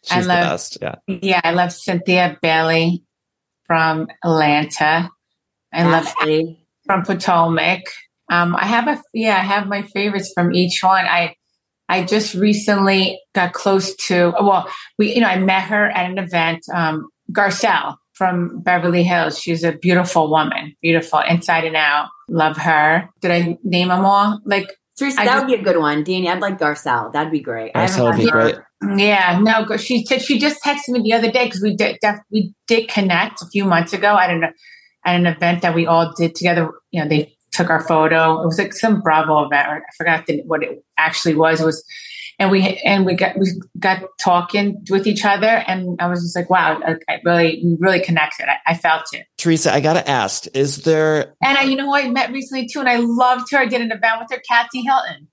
She's 0.04 0.28
I 0.28 0.36
love, 0.36 0.44
the 0.44 0.50
best. 0.50 0.78
Yeah. 0.82 0.96
Yeah. 1.08 1.42
I 1.44 1.52
love 1.52 1.72
Cynthia 1.72 2.38
Bailey 2.42 3.04
from 3.66 4.08
Atlanta. 4.24 5.10
I 5.74 5.82
Ashley. 5.82 6.44
love 6.44 6.56
from 6.86 7.04
Potomac. 7.04 7.82
Um, 8.30 8.56
I 8.56 8.66
have 8.66 8.88
a 8.88 9.02
yeah, 9.14 9.36
I 9.36 9.40
have 9.42 9.68
my 9.68 9.84
favorites 9.84 10.32
from 10.34 10.54
each 10.54 10.82
one. 10.84 11.06
I 11.06 11.36
I 11.90 12.04
just 12.04 12.36
recently 12.36 13.20
got 13.36 13.54
close 13.54 13.96
to 14.08 14.34
well, 14.40 14.70
we 14.98 15.14
you 15.14 15.22
know 15.22 15.28
I 15.28 15.40
met 15.40 15.64
her 15.64 15.90
at 15.90 16.10
an 16.10 16.18
event. 16.18 16.64
Um, 16.74 17.10
Garcelle 17.32 17.96
from 18.14 18.60
Beverly 18.60 19.04
Hills. 19.04 19.40
She's 19.40 19.64
a 19.64 19.74
beautiful 19.74 20.30
woman, 20.30 20.76
beautiful 20.82 21.20
inside 21.28 21.66
and 21.66 21.76
out. 21.76 22.10
Love 22.30 22.58
her. 22.58 23.10
Did 23.22 23.32
I 23.32 23.58
name 23.64 23.90
them 23.90 24.06
all? 24.06 24.40
Like 24.46 24.76
Teresa, 24.98 25.18
that 25.24 25.40
would 25.40 25.48
be 25.48 25.60
a 25.60 25.64
good 25.64 25.78
one, 25.78 26.04
Danny. 26.04 26.30
I'd 26.30 26.42
like 26.42 26.60
Garcelle. 26.60 27.12
That'd 27.12 27.32
be 27.32 27.40
great. 27.40 27.74
Garcelle 27.74 28.12
would 28.12 28.24
be 28.24 28.30
great. 28.30 28.56
Yeah, 28.98 29.40
no, 29.42 29.78
she 29.78 30.06
said 30.06 30.22
she 30.22 30.38
just 30.38 30.62
texted 30.62 30.90
me 30.90 31.02
the 31.02 31.14
other 31.14 31.32
day 31.32 31.46
because 31.46 31.62
we 31.62 31.76
did 31.76 31.98
def, 32.02 32.18
we 32.30 32.54
did 32.68 32.90
connect 32.90 33.42
a 33.42 33.46
few 33.48 33.64
months 33.64 33.94
ago 33.94 34.14
I 34.14 34.28
don't 34.28 34.44
an 34.44 34.54
at 35.06 35.16
an 35.16 35.26
event 35.26 35.62
that 35.62 35.76
we 35.76 35.86
all 35.86 36.14
did 36.16 36.36
together. 36.36 36.72
You 36.92 37.04
know, 37.04 37.10
they 37.10 37.36
took 37.52 37.70
our 37.70 37.84
photo. 37.84 38.42
It 38.42 38.46
was 38.46 38.58
like 38.58 38.74
some 38.74 39.02
Bravo 39.02 39.46
event. 39.46 39.68
or 39.68 39.76
I 39.78 39.96
forgot 39.98 40.26
the, 40.26 40.42
what 40.46 40.64
it 40.64 40.84
actually 40.98 41.36
was. 41.36 41.62
It 41.62 41.66
was, 41.66 41.84
and 42.40 42.50
we 42.50 42.82
and 42.84 43.06
we 43.06 43.16
got 43.16 43.38
we 43.38 43.48
got 43.80 44.04
talking 44.20 44.84
with 44.90 45.08
each 45.08 45.24
other, 45.24 45.48
and 45.48 46.00
I 46.02 46.08
was 46.08 46.24
just 46.24 46.36
like, 46.36 46.50
wow, 46.50 46.82
I, 46.86 46.96
I 47.08 47.20
really 47.24 47.62
we 47.64 47.78
really 47.80 48.00
connected. 48.02 48.50
I, 48.50 48.58
I, 48.66 48.74
felt 48.76 49.04
it. 49.14 49.28
Teresa, 49.38 49.74
I 49.74 49.80
gotta 49.82 50.08
ask, 50.10 50.46
is 50.56 50.78
there? 50.78 51.36
And 51.44 51.58
I, 51.58 51.64
you 51.64 51.76
know, 51.76 51.94
I 51.96 52.10
met 52.10 52.32
recently 52.32 52.68
too, 52.68 52.80
and 52.80 52.90
I 52.90 52.98
loved 52.98 53.52
her. 53.52 53.58
I 53.60 53.66
did 53.68 53.82
an 53.82 53.92
event 53.92 54.20
with 54.20 54.32
her, 54.32 54.42
Kathy 54.48 54.82
Hilton. 54.82 55.28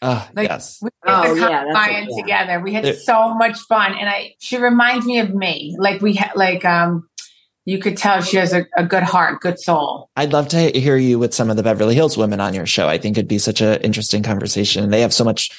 Uh, 0.00 0.26
like, 0.34 0.48
yes. 0.48 0.78
We 0.82 0.90
did 0.90 1.12
oh, 1.12 1.34
the 1.34 1.40
yeah, 1.40 1.64
yeah. 1.72 2.06
together. 2.16 2.60
We 2.60 2.74
had 2.74 2.98
so 2.98 3.34
much 3.34 3.58
fun, 3.60 3.94
and 3.94 4.08
I 4.08 4.34
she 4.38 4.58
reminds 4.58 5.06
me 5.06 5.18
of 5.18 5.34
me. 5.34 5.74
Like 5.78 6.02
we 6.02 6.14
had 6.14 6.32
like 6.36 6.64
um 6.64 7.08
you 7.64 7.78
could 7.78 7.96
tell 7.96 8.20
she 8.20 8.36
has 8.36 8.52
a, 8.52 8.66
a, 8.76 8.84
good 8.84 9.02
heart, 9.02 9.40
good 9.40 9.58
soul. 9.58 10.10
I'd 10.16 10.32
love 10.32 10.48
to 10.48 10.70
hear 10.70 10.96
you 10.96 11.18
with 11.18 11.32
some 11.32 11.50
of 11.50 11.56
the 11.56 11.62
Beverly 11.62 11.94
Hills 11.94 12.16
women 12.16 12.40
on 12.40 12.54
your 12.54 12.66
show. 12.66 12.88
I 12.88 12.98
think 12.98 13.16
it'd 13.16 13.28
be 13.28 13.38
such 13.38 13.60
an 13.60 13.80
interesting 13.80 14.22
conversation. 14.22 14.90
They 14.90 15.00
have 15.00 15.14
so 15.14 15.24
much 15.24 15.50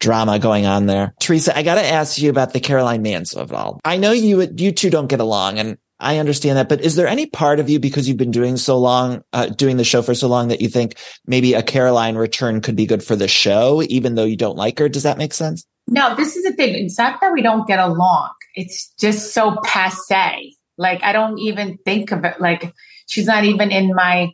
drama 0.00 0.38
going 0.38 0.66
on 0.66 0.86
there. 0.86 1.14
Teresa, 1.20 1.56
I 1.56 1.62
got 1.62 1.76
to 1.76 1.84
ask 1.84 2.20
you 2.20 2.30
about 2.30 2.52
the 2.52 2.60
Caroline 2.60 3.04
Manzo 3.04 3.36
of 3.36 3.52
it 3.52 3.56
all. 3.56 3.80
I 3.84 3.96
know 3.96 4.12
you, 4.12 4.48
you 4.56 4.72
two 4.72 4.90
don't 4.90 5.06
get 5.06 5.20
along 5.20 5.58
and 5.58 5.78
I 6.00 6.18
understand 6.18 6.58
that, 6.58 6.68
but 6.68 6.80
is 6.80 6.96
there 6.96 7.06
any 7.06 7.26
part 7.26 7.60
of 7.60 7.70
you 7.70 7.78
because 7.78 8.08
you've 8.08 8.16
been 8.16 8.32
doing 8.32 8.56
so 8.56 8.78
long, 8.78 9.22
uh, 9.32 9.46
doing 9.46 9.76
the 9.76 9.84
show 9.84 10.02
for 10.02 10.14
so 10.14 10.26
long 10.26 10.48
that 10.48 10.60
you 10.60 10.68
think 10.68 10.96
maybe 11.26 11.54
a 11.54 11.62
Caroline 11.62 12.16
return 12.16 12.60
could 12.60 12.74
be 12.74 12.84
good 12.84 13.02
for 13.02 13.14
the 13.14 13.28
show, 13.28 13.80
even 13.88 14.16
though 14.16 14.24
you 14.24 14.36
don't 14.36 14.56
like 14.56 14.78
her? 14.80 14.88
Does 14.88 15.04
that 15.04 15.18
make 15.18 15.32
sense? 15.32 15.64
No, 15.86 16.14
this 16.16 16.34
is 16.34 16.42
the 16.44 16.52
thing. 16.52 16.74
It's 16.74 16.98
not 16.98 17.20
that 17.20 17.32
we 17.32 17.42
don't 17.42 17.66
get 17.66 17.78
along. 17.78 18.30
It's 18.54 18.92
just 18.98 19.32
so 19.32 19.56
passe 19.64 20.53
like 20.76 21.02
I 21.02 21.12
don't 21.12 21.38
even 21.38 21.78
think 21.84 22.12
of 22.12 22.24
it. 22.24 22.40
Like 22.40 22.72
she's 23.06 23.26
not 23.26 23.44
even 23.44 23.70
in 23.70 23.94
my 23.94 24.32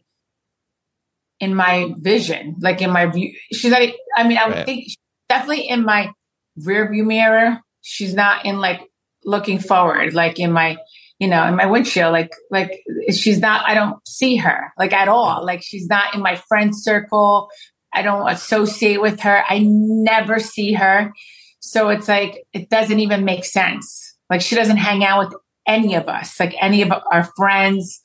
in 1.38 1.54
my 1.54 1.92
vision. 1.98 2.56
Like 2.60 2.82
in 2.82 2.90
my 2.90 3.06
view, 3.06 3.34
she's 3.52 3.70
not. 3.70 3.82
I 4.16 4.26
mean, 4.26 4.38
I 4.38 4.46
would 4.46 4.56
right. 4.56 4.66
think 4.66 4.88
definitely 5.28 5.68
in 5.68 5.84
my 5.84 6.12
rear 6.56 6.90
view 6.90 7.04
mirror. 7.04 7.60
She's 7.82 8.14
not 8.14 8.44
in 8.44 8.60
like 8.60 8.80
looking 9.24 9.58
forward. 9.58 10.14
Like 10.14 10.38
in 10.38 10.52
my 10.52 10.76
you 11.18 11.28
know 11.28 11.46
in 11.46 11.56
my 11.56 11.66
windshield. 11.66 12.12
Like 12.12 12.32
like 12.50 12.82
she's 13.12 13.38
not. 13.38 13.66
I 13.66 13.74
don't 13.74 13.96
see 14.06 14.36
her 14.36 14.72
like 14.78 14.92
at 14.92 15.08
all. 15.08 15.44
Like 15.44 15.62
she's 15.62 15.88
not 15.88 16.14
in 16.14 16.22
my 16.22 16.36
friend 16.36 16.72
circle. 16.76 17.48
I 17.92 18.02
don't 18.02 18.28
associate 18.28 19.00
with 19.00 19.20
her. 19.20 19.42
I 19.48 19.64
never 19.66 20.38
see 20.38 20.74
her. 20.74 21.12
So 21.60 21.88
it's 21.88 22.08
like 22.08 22.44
it 22.52 22.70
doesn't 22.70 23.00
even 23.00 23.24
make 23.24 23.44
sense. 23.44 24.16
Like 24.28 24.42
she 24.42 24.54
doesn't 24.54 24.76
hang 24.76 25.04
out 25.04 25.26
with 25.26 25.40
any 25.70 25.94
of 25.94 26.08
us, 26.08 26.38
like 26.40 26.54
any 26.60 26.82
of 26.82 26.90
our 27.12 27.24
friends. 27.36 28.00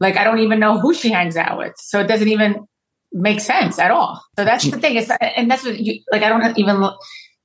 Like 0.00 0.16
I 0.16 0.24
don't 0.24 0.40
even 0.40 0.58
know 0.58 0.80
who 0.80 0.92
she 0.92 1.10
hangs 1.10 1.36
out 1.36 1.56
with. 1.56 1.74
So 1.78 2.00
it 2.00 2.08
doesn't 2.08 2.28
even 2.28 2.66
make 3.12 3.40
sense 3.40 3.78
at 3.78 3.90
all. 3.92 4.20
So 4.36 4.44
that's 4.44 4.68
the 4.68 4.78
thing. 4.78 4.96
It's, 4.96 5.10
and 5.20 5.48
that's 5.50 5.64
what 5.64 5.78
you, 5.78 6.02
like, 6.10 6.22
I 6.22 6.28
don't 6.28 6.58
even 6.58 6.80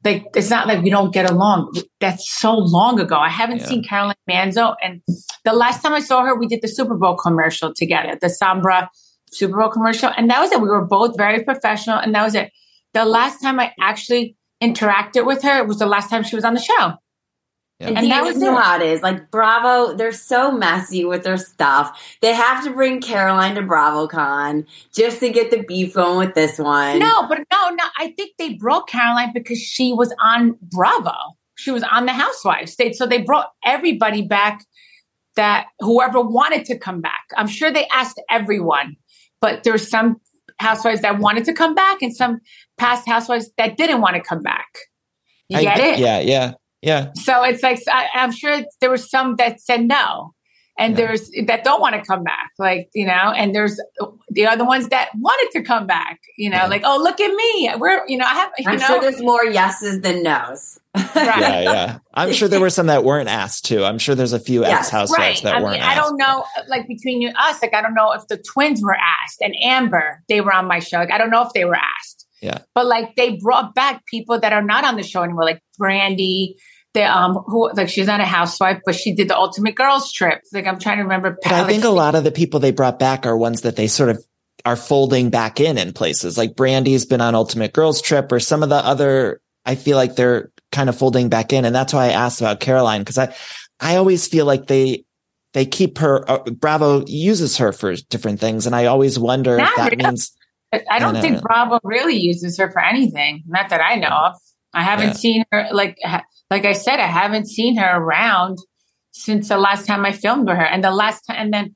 like, 0.04 0.26
it's 0.34 0.50
not 0.50 0.66
like 0.66 0.82
we 0.82 0.90
don't 0.90 1.14
get 1.14 1.30
along. 1.30 1.74
That's 2.00 2.26
so 2.40 2.54
long 2.56 3.00
ago. 3.00 3.18
I 3.18 3.30
haven't 3.30 3.60
yeah. 3.60 3.66
seen 3.68 3.84
Caroline 3.84 4.16
Manzo. 4.28 4.76
And 4.82 5.02
the 5.46 5.54
last 5.54 5.84
time 5.84 5.94
I 5.94 6.00
saw 6.00 6.24
her, 6.24 6.40
we 6.40 6.48
did 6.48 6.62
the 6.62 6.68
Super 6.68 6.96
Bowl 6.96 7.16
commercial 7.16 7.74
together, 7.74 8.18
the 8.20 8.34
Sombra 8.42 8.88
Super 9.32 9.58
Bowl 9.58 9.70
commercial. 9.70 10.10
And 10.18 10.30
that 10.32 10.40
was 10.40 10.52
it. 10.52 10.62
We 10.62 10.70
were 10.70 10.86
both 10.86 11.16
very 11.18 11.44
professional. 11.44 12.00
And 12.00 12.16
that 12.16 12.24
was 12.24 12.34
it. 12.34 12.52
The 12.94 13.06
last 13.06 13.42
time 13.42 13.60
I 13.60 13.74
actually 13.80 14.36
interacted 14.64 15.26
with 15.28 15.44
her 15.44 15.64
was 15.66 15.78
the 15.78 15.86
last 15.86 16.10
time 16.10 16.24
she 16.24 16.36
was 16.36 16.46
on 16.46 16.56
the 16.56 16.62
show. 16.62 16.94
Yeah. 17.80 17.88
And, 17.88 17.98
and 18.00 18.12
that 18.12 18.26
was 18.26 18.38
know 18.38 18.58
how 18.58 18.76
it 18.76 18.82
is. 18.82 19.02
Like 19.02 19.32
Bravo, 19.32 19.96
they're 19.96 20.12
so 20.12 20.52
messy 20.52 21.06
with 21.06 21.24
their 21.24 21.38
stuff. 21.38 22.18
They 22.22 22.34
have 22.34 22.64
to 22.66 22.72
bring 22.72 23.00
Caroline 23.00 23.56
to 23.56 23.62
BravoCon 23.62 24.66
just 24.94 25.22
to 25.22 25.30
get 25.30 25.50
the 25.50 25.64
beef 25.64 25.94
going 25.94 26.18
with 26.18 26.36
this 26.36 26.60
one. 26.60 27.00
No, 27.00 27.28
but 27.28 27.40
no, 27.52 27.70
no. 27.70 27.84
I 27.98 28.12
think 28.18 28.34
they 28.38 28.56
brought 28.56 28.90
Caroline 28.90 29.32
because 29.34 29.60
she 29.60 29.94
was 29.94 30.14
on 30.20 30.58
Bravo. 30.62 31.14
She 31.56 31.72
was 31.72 31.84
on 31.84 32.06
the 32.06 32.14
Housewives. 32.14 32.76
They, 32.76 32.92
so 32.92 33.06
they 33.06 33.22
brought 33.22 33.52
everybody 33.66 34.24
back 34.24 34.66
that 35.36 35.68
whoever 35.80 36.20
wanted 36.22 36.66
to 36.66 36.78
come 36.78 37.00
back. 37.00 37.24
I'm 37.38 37.48
sure 37.48 37.72
they 37.72 37.88
asked 37.94 38.22
everyone, 38.30 38.98
but 39.40 39.64
there's 39.64 39.90
some 39.90 40.20
housewives 40.60 41.02
that 41.02 41.20
wanted 41.20 41.46
to 41.46 41.54
come 41.54 41.76
back 41.76 42.02
and 42.02 42.14
some 42.14 42.42
past 42.78 43.08
housewives 43.08 43.50
that 43.58 43.78
didn't 43.78 44.02
want 44.02 44.16
to 44.16 44.22
come 44.22 44.42
back. 44.42 44.68
You 45.48 45.62
get 45.62 45.80
it? 45.80 46.00
Yeah, 46.00 46.20
yeah. 46.20 46.54
Yeah. 46.82 47.12
So 47.16 47.44
it's 47.44 47.64
like 47.64 47.82
I, 47.88 48.08
am 48.14 48.32
sure 48.32 48.62
there 48.80 48.90
were 48.90 48.98
some 48.98 49.36
that 49.36 49.60
said 49.60 49.86
no, 49.86 50.34
and 50.78 50.98
yeah. 50.98 51.08
there's 51.08 51.30
that 51.48 51.64
don't 51.66 51.82
want 51.82 51.96
to 51.96 52.02
come 52.02 52.24
back, 52.24 52.52
like 52.58 52.90
you 52.94 53.06
know, 53.06 53.12
and 53.12 53.54
there's 53.54 53.80
the 54.30 54.48
other 54.48 54.64
ones 54.64 54.88
that 54.90 55.10
wanted 55.16 55.52
to 55.60 55.64
come 55.64 55.88
back, 55.88 56.22
you 56.38 56.50
know, 56.50 56.58
yeah. 56.58 56.68
like 56.68 56.84
oh 56.86 56.98
look 56.98 57.20
at 57.20 57.36
me, 57.36 57.72
we're 57.78 58.08
you 58.08 58.18
know 58.18 58.26
I 58.26 58.34
have. 58.34 58.52
I'm 58.66 58.78
know? 58.78 58.86
sure 58.86 59.02
there's 59.02 59.22
more 59.22 59.44
yeses 59.44 60.00
than 60.02 60.24
nos. 60.24 60.80
right. 60.96 61.14
Yeah, 61.16 61.62
yeah. 61.62 61.98
I'm 62.14 62.32
sure 62.32 62.48
there 62.48 62.62
were 62.62 62.70
some 62.70 62.88
that 62.88 63.04
weren't 63.04 63.30
asked 63.30 63.66
too. 63.66 63.84
I'm 63.84 64.00
sure 64.00 64.16
there's 64.16 64.34
a 64.34 64.40
few 64.40 64.62
yes. 64.62 64.86
ex 64.86 64.90
housewives 64.90 65.20
right. 65.20 65.44
that 65.44 65.56
I 65.56 65.62
weren't. 65.62 65.74
Mean, 65.74 65.82
asked. 65.82 65.98
I 65.98 66.02
don't 66.02 66.18
know, 66.18 66.46
like 66.68 66.88
between 66.88 67.22
you 67.22 67.30
us, 67.38 67.62
like 67.62 67.74
I 67.74 67.82
don't 67.82 67.94
know 67.94 68.14
if 68.14 68.28
the 68.28 68.38
twins 68.38 68.82
were 68.82 68.96
asked 68.96 69.42
and 69.42 69.54
Amber 69.62 70.24
they 70.30 70.40
were 70.40 70.54
on 70.54 70.66
my 70.66 70.80
show. 70.80 70.98
Like 70.98 71.12
I 71.12 71.18
don't 71.18 71.30
know 71.30 71.46
if 71.46 71.52
they 71.52 71.66
were 71.66 71.76
asked. 71.76 72.26
Yeah. 72.42 72.60
But 72.76 72.86
like 72.86 73.16
they 73.16 73.38
brought 73.38 73.76
back 73.76 74.06
people 74.06 74.40
that 74.40 74.54
are 74.54 74.64
not 74.64 74.86
on 74.86 74.96
the 74.96 75.04
show 75.04 75.24
anymore, 75.24 75.44
like 75.44 75.62
Brandy. 75.78 76.56
the 76.94 77.04
um 77.04 77.36
who 77.46 77.72
like 77.74 77.90
she's 77.90 78.08
not 78.08 78.20
a 78.20 78.26
housewife, 78.26 78.82
but 78.86 78.96
she 78.96 79.14
did 79.14 79.28
the 79.28 79.38
ultimate 79.38 79.76
girls 79.76 80.12
trip. 80.12 80.42
Like 80.54 80.66
I'm 80.68 80.80
trying 80.80 80.98
to 80.98 81.04
remember. 81.04 81.38
But 81.44 81.52
I 81.52 81.68
think 81.68 81.84
a 81.84 81.90
lot 81.90 82.16
of 82.16 82.24
the 82.24 82.32
people 82.32 82.60
they 82.60 82.72
brought 82.72 82.98
back 83.00 83.26
are 83.26 83.38
ones 83.38 83.62
that 83.62 83.76
they 83.76 83.88
sort 83.88 84.10
of 84.10 84.24
are 84.66 84.76
folding 84.76 85.30
back 85.30 85.60
in 85.60 85.78
in 85.78 85.94
places. 85.94 86.38
Like 86.38 86.56
Brandy's 86.56 87.06
been 87.06 87.22
on 87.22 87.36
Ultimate 87.36 87.74
Girls 87.74 88.02
Trip, 88.02 88.32
or 88.32 88.40
some 88.40 88.64
of 88.64 88.70
the 88.70 88.76
other. 88.76 89.42
I 89.66 89.76
feel 89.76 89.98
like 89.98 90.16
they're 90.16 90.52
kind 90.72 90.90
of 90.90 90.98
folding 90.98 91.30
back 91.30 91.54
in. 91.54 91.66
And 91.66 91.76
that's 91.76 91.94
why 91.94 92.06
I 92.06 92.12
asked 92.14 92.42
about 92.42 92.60
Caroline 92.60 93.02
because 93.02 93.18
I, 93.18 93.36
I 93.80 93.98
always 93.98 94.28
feel 94.28 94.46
like 94.46 94.68
they, 94.68 95.04
they 95.54 95.66
keep 95.66 95.98
her, 96.00 96.30
uh, 96.30 96.44
Bravo 96.50 97.04
uses 97.06 97.58
her 97.58 97.72
for 97.72 97.94
different 98.10 98.40
things. 98.40 98.66
And 98.66 98.76
I 98.76 98.86
always 98.86 99.20
wonder 99.20 99.58
Not 99.58 99.70
if 99.70 99.76
that 99.76 99.92
really. 99.92 100.06
means, 100.06 100.32
I 100.72 101.00
don't 101.00 101.16
I 101.16 101.22
think 101.22 101.36
know. 101.36 101.42
Bravo 101.42 101.80
really 101.84 102.16
uses 102.18 102.58
her 102.58 102.70
for 102.72 102.84
anything. 102.84 103.44
Not 103.48 103.70
that 103.70 103.82
I 103.82 103.96
know 103.96 104.10
of. 104.10 104.36
I 104.74 104.84
haven't 104.84 105.08
Yeah. 105.08 105.14
seen 105.14 105.46
her 105.52 105.68
like 105.72 105.98
like 106.52 106.66
I 106.66 106.74
said, 106.74 107.00
I 107.00 107.08
haven't 107.08 107.48
seen 107.48 107.78
her 107.78 107.98
around 107.98 108.58
since 109.12 109.50
the 109.50 109.58
last 109.58 109.86
time 109.88 110.06
I 110.06 110.12
filmed 110.12 110.48
with 110.48 110.58
her, 110.58 110.66
and 110.66 110.84
the 110.84 110.92
last 110.92 111.22
time, 111.22 111.38
and 111.40 111.54
then 111.54 111.76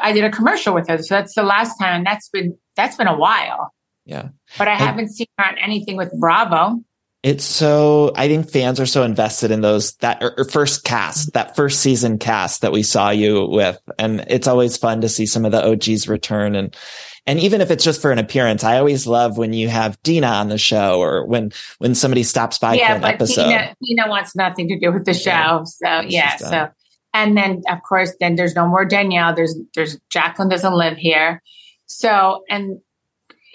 I 0.00 0.12
did 0.12 0.24
a 0.24 0.30
commercial 0.30 0.72
with 0.74 0.88
her. 0.88 0.98
So 1.02 1.14
that's 1.16 1.34
the 1.34 1.42
last 1.42 1.76
time, 1.78 1.96
and 1.98 2.06
that's 2.06 2.28
been 2.28 2.56
that's 2.76 2.96
been 2.96 3.08
a 3.08 3.16
while. 3.16 3.72
yeah. 4.06 4.28
But 4.56 4.68
I 4.68 4.72
And- 4.72 4.80
haven't 4.80 5.08
seen 5.10 5.26
her 5.36 5.44
on 5.46 5.58
anything 5.58 5.96
with 5.96 6.12
Bravo. 6.18 6.80
It's 7.24 7.44
so, 7.44 8.12
I 8.14 8.28
think 8.28 8.48
fans 8.48 8.78
are 8.78 8.86
so 8.86 9.02
invested 9.02 9.50
in 9.50 9.60
those, 9.60 9.96
that 9.96 10.22
er, 10.22 10.34
er, 10.38 10.44
first 10.44 10.84
cast, 10.84 11.32
that 11.32 11.56
first 11.56 11.80
season 11.80 12.16
cast 12.18 12.60
that 12.62 12.70
we 12.70 12.84
saw 12.84 13.10
you 13.10 13.44
with. 13.50 13.76
And 13.98 14.24
it's 14.28 14.46
always 14.46 14.76
fun 14.76 15.00
to 15.00 15.08
see 15.08 15.26
some 15.26 15.44
of 15.44 15.50
the 15.50 15.60
OGs 15.68 16.06
return. 16.06 16.54
And, 16.54 16.76
and 17.28 17.38
even 17.40 17.60
if 17.60 17.70
it's 17.70 17.84
just 17.84 18.00
for 18.00 18.10
an 18.10 18.18
appearance, 18.18 18.64
I 18.64 18.78
always 18.78 19.06
love 19.06 19.36
when 19.36 19.52
you 19.52 19.68
have 19.68 20.02
Dina 20.02 20.26
on 20.26 20.48
the 20.48 20.58
show 20.58 20.98
or 20.98 21.26
when, 21.26 21.52
when 21.78 21.94
somebody 21.94 22.22
stops 22.22 22.58
by 22.58 22.72
for 22.72 22.76
yeah, 22.76 22.94
an 22.94 23.02
but 23.02 23.14
episode. 23.14 23.44
Tina, 23.44 23.76
Tina 23.84 24.08
wants 24.08 24.34
nothing 24.34 24.66
to 24.68 24.78
do 24.78 24.92
with 24.92 25.04
the 25.04 25.14
show. 25.14 25.30
Yeah. 25.30 25.62
So 25.64 26.00
yeah, 26.08 26.30
She's 26.30 26.40
so 26.40 26.50
done. 26.50 26.70
and 27.12 27.36
then 27.36 27.62
of 27.68 27.78
course 27.86 28.14
then 28.18 28.36
there's 28.36 28.54
no 28.54 28.66
more 28.66 28.84
Danielle. 28.84 29.34
There's 29.34 29.54
there's 29.74 29.98
Jacqueline 30.10 30.48
doesn't 30.48 30.72
live 30.72 30.96
here. 30.96 31.42
So 31.86 32.44
and 32.48 32.80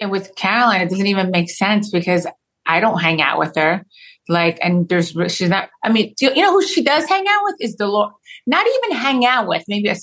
and 0.00 0.10
with 0.10 0.34
Caroline, 0.36 0.82
it 0.82 0.90
doesn't 0.90 1.06
even 1.06 1.30
make 1.30 1.50
sense 1.50 1.90
because 1.90 2.26
I 2.66 2.80
don't 2.80 3.00
hang 3.00 3.20
out 3.20 3.38
with 3.38 3.56
her. 3.56 3.84
Like, 4.28 4.58
and 4.62 4.88
there's 4.88 5.10
she's 5.28 5.50
not. 5.50 5.68
I 5.82 5.90
mean, 5.92 6.14
do 6.16 6.26
you, 6.26 6.34
you 6.34 6.42
know 6.42 6.52
who 6.52 6.66
she 6.66 6.82
does 6.82 7.04
hang 7.06 7.24
out 7.28 7.40
with 7.44 7.56
is 7.60 7.76
the 7.76 7.84
Dolores. 7.84 8.14
Not 8.46 8.66
even 8.66 8.96
hang 8.96 9.26
out 9.26 9.46
with. 9.48 9.64
Maybe 9.68 9.88
a 9.88 9.96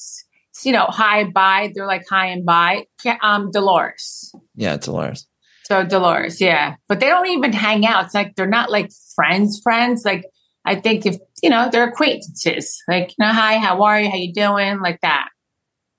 you 0.64 0.72
know 0.72 0.86
hi 0.88 1.26
bye. 1.26 1.72
They're 1.74 1.88
like 1.88 2.04
hi 2.10 2.28
and 2.28 2.46
bye. 2.46 2.86
Um, 3.22 3.52
Dolores. 3.52 4.34
yeah, 4.56 4.76
it's 4.76 4.86
Dolores. 4.86 5.28
So 5.64 5.86
Dolores, 5.86 6.42
yeah, 6.42 6.76
but 6.88 7.00
they 7.00 7.08
don't 7.08 7.28
even 7.28 7.54
hang 7.54 7.86
out. 7.86 8.06
It's 8.06 8.14
like 8.14 8.36
they're 8.36 8.48
not 8.48 8.70
like 8.70 8.90
friends, 9.16 9.62
friends. 9.64 10.04
Like 10.06 10.26
I 10.66 10.76
think 10.76 11.06
if 11.06 11.18
you 11.42 11.50
know 11.50 11.70
they're 11.72 11.88
acquaintances. 11.88 12.82
Like, 12.88 13.10
you 13.10 13.26
know, 13.26 13.32
hi, 13.32 13.58
how 13.58 13.84
are 13.84 14.00
you? 14.00 14.10
How 14.10 14.18
you 14.18 14.34
doing? 14.34 14.80
Like 14.82 15.00
that. 15.02 15.30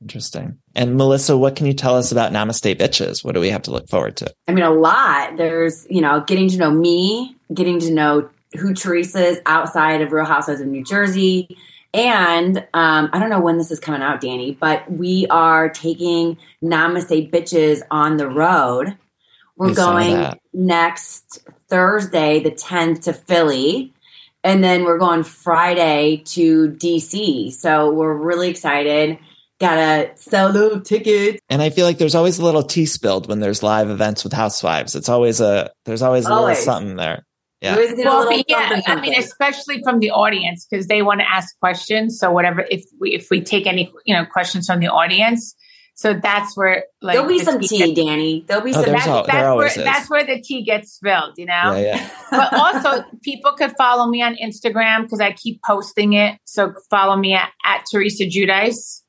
Interesting. 0.01 0.59
And 0.75 0.97
Melissa, 0.97 1.37
what 1.37 1.55
can 1.55 1.67
you 1.67 1.75
tell 1.75 1.97
us 1.97 2.11
about 2.11 2.33
Namaste 2.33 2.77
Bitches? 2.77 3.25
What 3.25 3.35
do 3.35 3.41
we 3.41 3.51
have 3.51 3.63
to 3.63 3.71
look 3.71 3.89
forward 3.89 4.17
to? 4.17 4.35
I 4.49 4.53
mean, 4.53 4.65
a 4.65 4.71
lot. 4.71 5.37
There's, 5.37 5.87
you 5.89 6.01
know, 6.01 6.25
getting 6.27 6.49
to 6.49 6.57
know 6.59 6.73
me, 6.73 7.37
getting 7.55 7.79
to 7.81 7.93
know 7.93 8.29
who 8.59 8.75
Teresa 8.75 9.25
is 9.25 9.41
outside 9.47 10.03
of 10.03 10.11
Real 10.11 10.25
Housewives 10.25 10.61
of 10.61 10.67
New 10.67 10.85
Jersey. 10.85 11.57
And 11.95 12.59
um, 12.73 13.11
I 13.13 13.19
don't 13.19 13.29
know 13.29 13.41
when 13.41 13.59
this 13.59 13.71
is 13.71 13.79
coming 13.79 14.03
out, 14.03 14.21
Danny, 14.21 14.57
but 14.59 14.91
we 14.91 15.27
are 15.29 15.69
taking 15.69 16.39
Namaste 16.63 17.31
Bitches 17.31 17.83
on 17.91 18.17
the 18.17 18.29
road. 18.29 18.97
We're 19.57 19.71
I 19.71 19.75
going 19.75 20.41
next 20.55 21.47
Thursday, 21.69 22.41
the 22.41 22.51
10th, 22.51 23.03
to 23.03 23.13
Philly. 23.13 23.93
And 24.43 24.65
then 24.65 24.85
we're 24.85 24.99
going 24.99 25.23
Friday 25.23 26.23
to 26.27 26.71
DC. 26.71 27.53
So 27.53 27.93
we're 27.93 28.15
really 28.15 28.49
excited. 28.49 29.19
Gotta 29.61 30.11
sell 30.17 30.53
those 30.53 30.89
tickets. 30.89 31.41
And 31.49 31.63
I 31.63 31.71
feel 31.71 31.87
like 31.87 31.99
there's 31.99 32.17
always 32.17 32.39
a 32.41 32.45
little 32.45 32.65
tea 32.65 32.87
spilled 32.87 33.29
when 33.29 33.39
there's 33.39 33.63
live 33.63 33.91
events 33.91 34.25
with 34.25 34.33
housewives. 34.33 34.97
It's 34.97 35.09
always 35.09 35.41
a, 35.41 35.71
there's 35.85 36.03
always 36.03 36.25
a 36.25 36.31
little 36.31 36.45
Always. 36.45 36.65
something 36.65 36.97
there. 36.97 37.25
Yeah. 37.63 37.77
We 37.77 37.87
a 37.89 37.95
Well, 38.05 38.29
but 38.29 38.45
yeah, 38.49 38.81
I 38.87 39.01
mean, 39.01 39.15
especially 39.17 39.83
from 39.83 40.01
the 40.01 40.11
audience 40.11 40.67
because 40.69 40.89
they 40.89 41.01
want 41.03 41.21
to 41.21 41.31
ask 41.31 41.57
questions. 41.61 42.19
So 42.19 42.31
whatever, 42.33 42.67
if 42.71 42.85
we 43.01 43.15
if 43.15 43.29
we 43.31 43.41
take 43.41 43.67
any 43.67 43.93
you 44.05 44.15
know 44.15 44.25
questions 44.27 44.67
from 44.67 44.81
the 44.81 44.89
audience, 44.89 45.55
so 45.95 46.13
that's 46.15 46.57
where 46.57 46.85
like 47.03 47.15
There'll 47.15 47.29
be 47.29 47.39
the 47.39 47.45
some 47.45 47.61
tea, 47.61 47.79
gets- 47.79 47.93
Danny. 47.95 48.45
There'll 48.49 48.65
be 48.65 48.71
Oh, 48.75 48.83
some. 48.83 48.93
That's, 48.93 49.07
al- 49.07 49.23
there 49.25 49.35
that's 49.35 49.47
always 49.47 49.77
where 49.77 49.87
is. 49.87 49.93
that's 49.93 50.11
where 50.11 50.27
the 50.27 50.41
tea 50.43 50.65
gets 50.65 50.93
spilled. 50.95 51.35
You 51.39 51.47
know. 51.47 51.75
Yeah, 51.77 51.79
yeah. 51.79 52.11
but 52.31 52.53
also 52.53 53.05
people 53.23 53.53
could 53.53 53.73
follow 53.79 54.07
me 54.09 54.23
on 54.23 54.35
Instagram 54.43 55.03
because 55.03 55.21
I 55.21 55.31
keep 55.33 55.63
posting 55.63 56.15
it. 56.15 56.39
So 56.45 56.75
follow 56.91 57.17
me 57.17 57.35
at, 57.35 57.51
at 57.65 57.85
Teresa 57.93 58.25
Giudice. 58.25 59.03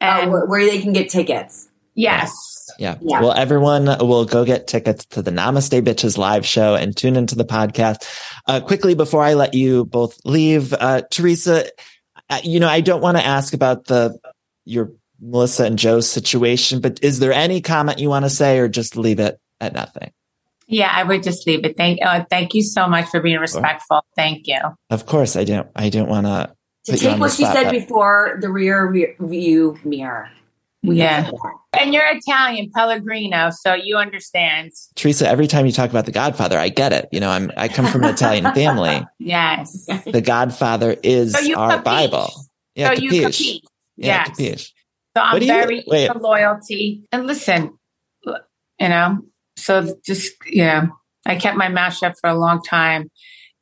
uh, 0.00 0.04
And 0.22 0.32
where, 0.32 0.46
where 0.46 0.64
they 0.66 0.80
can 0.80 0.92
get 0.92 1.08
tickets. 1.08 1.68
yes. 1.94 2.32
Yeah. 2.78 2.96
Yeah. 3.00 3.20
Well, 3.20 3.32
everyone 3.32 3.84
will 3.84 4.24
go 4.24 4.44
get 4.44 4.66
tickets 4.66 5.04
to 5.06 5.22
the 5.22 5.30
Namaste 5.30 5.82
Bitches 5.82 6.18
live 6.18 6.46
show 6.46 6.74
and 6.74 6.96
tune 6.96 7.16
into 7.16 7.34
the 7.34 7.44
podcast. 7.44 8.06
Uh, 8.46 8.60
quickly 8.60 8.94
before 8.94 9.22
I 9.22 9.34
let 9.34 9.54
you 9.54 9.84
both 9.84 10.18
leave, 10.24 10.72
uh, 10.72 11.02
Teresa, 11.10 11.66
uh, 12.30 12.40
you 12.42 12.60
know, 12.60 12.68
I 12.68 12.80
don't 12.80 13.00
want 13.00 13.16
to 13.16 13.24
ask 13.24 13.54
about 13.54 13.86
the, 13.86 14.18
your 14.64 14.92
Melissa 15.20 15.64
and 15.64 15.78
Joe's 15.78 16.10
situation, 16.10 16.80
but 16.80 17.02
is 17.02 17.18
there 17.20 17.32
any 17.32 17.60
comment 17.60 17.98
you 17.98 18.08
want 18.08 18.24
to 18.24 18.30
say 18.30 18.58
or 18.58 18.68
just 18.68 18.96
leave 18.96 19.20
it 19.20 19.38
at 19.60 19.72
nothing? 19.72 20.12
Yeah, 20.66 20.90
I 20.92 21.02
would 21.02 21.22
just 21.22 21.46
leave 21.46 21.64
it. 21.64 21.76
Thank 21.76 22.00
uh, 22.04 22.24
thank 22.30 22.54
you 22.54 22.62
so 22.62 22.88
much 22.88 23.08
for 23.08 23.20
being 23.20 23.38
respectful. 23.38 24.04
Thank 24.16 24.46
you. 24.46 24.58
Of 24.90 25.06
course, 25.06 25.36
I 25.36 25.44
don't, 25.44 25.68
I 25.76 25.90
don't 25.90 26.08
want 26.08 26.26
to 26.26 26.54
To 26.86 26.92
Put 26.92 27.02
you 27.02 27.08
on 27.08 27.14
take 27.14 27.20
what 27.20 27.32
she 27.32 27.44
said 27.44 27.70
before 27.70 28.38
the 28.40 28.50
rear 28.50 28.90
view 29.20 29.78
mirror. 29.84 30.30
Yeah. 30.82 31.22
can 31.22 31.30
say 31.32 31.38
that. 31.72 31.80
And 31.82 31.94
you're 31.94 32.04
Italian, 32.06 32.70
Pellegrino, 32.74 33.50
so 33.50 33.74
you 33.74 33.96
understand. 33.96 34.72
Teresa, 34.94 35.28
every 35.28 35.46
time 35.46 35.64
you 35.66 35.72
talk 35.72 35.90
about 35.90 36.06
the 36.06 36.12
Godfather, 36.12 36.58
I 36.58 36.68
get 36.68 36.92
it. 36.92 37.08
You 37.12 37.20
know, 37.20 37.30
I'm, 37.30 37.50
I 37.56 37.68
come 37.68 37.86
from 37.86 38.04
an 38.04 38.10
Italian 38.10 38.44
family. 38.54 39.06
Yes. 39.18 39.86
The 40.06 40.20
Godfather 40.20 40.96
is 41.02 41.32
So 41.32 41.54
our 41.58 41.78
capiche. 41.78 41.84
Bible. 41.84 42.30
Yeah, 42.74 42.94
so 42.94 43.00
you 43.02 43.10
capiche. 43.10 43.22
compete. 43.22 43.64
Yeah, 43.96 44.06
yes. 44.06 44.28
capiche. 44.38 44.72
So 45.16 45.22
I'm 45.22 45.40
you- 45.42 45.46
very 45.48 45.78
into 45.86 46.18
loyalty. 46.18 47.02
And 47.12 47.26
listen, 47.26 47.78
you 48.24 48.88
know, 48.88 49.18
so 49.56 49.94
just, 50.04 50.32
you 50.46 50.64
know, 50.64 50.88
I 51.26 51.36
kept 51.36 51.56
my 51.56 51.68
mouth 51.68 51.94
shut 51.94 52.16
for 52.20 52.28
a 52.28 52.34
long 52.34 52.62
time. 52.62 53.10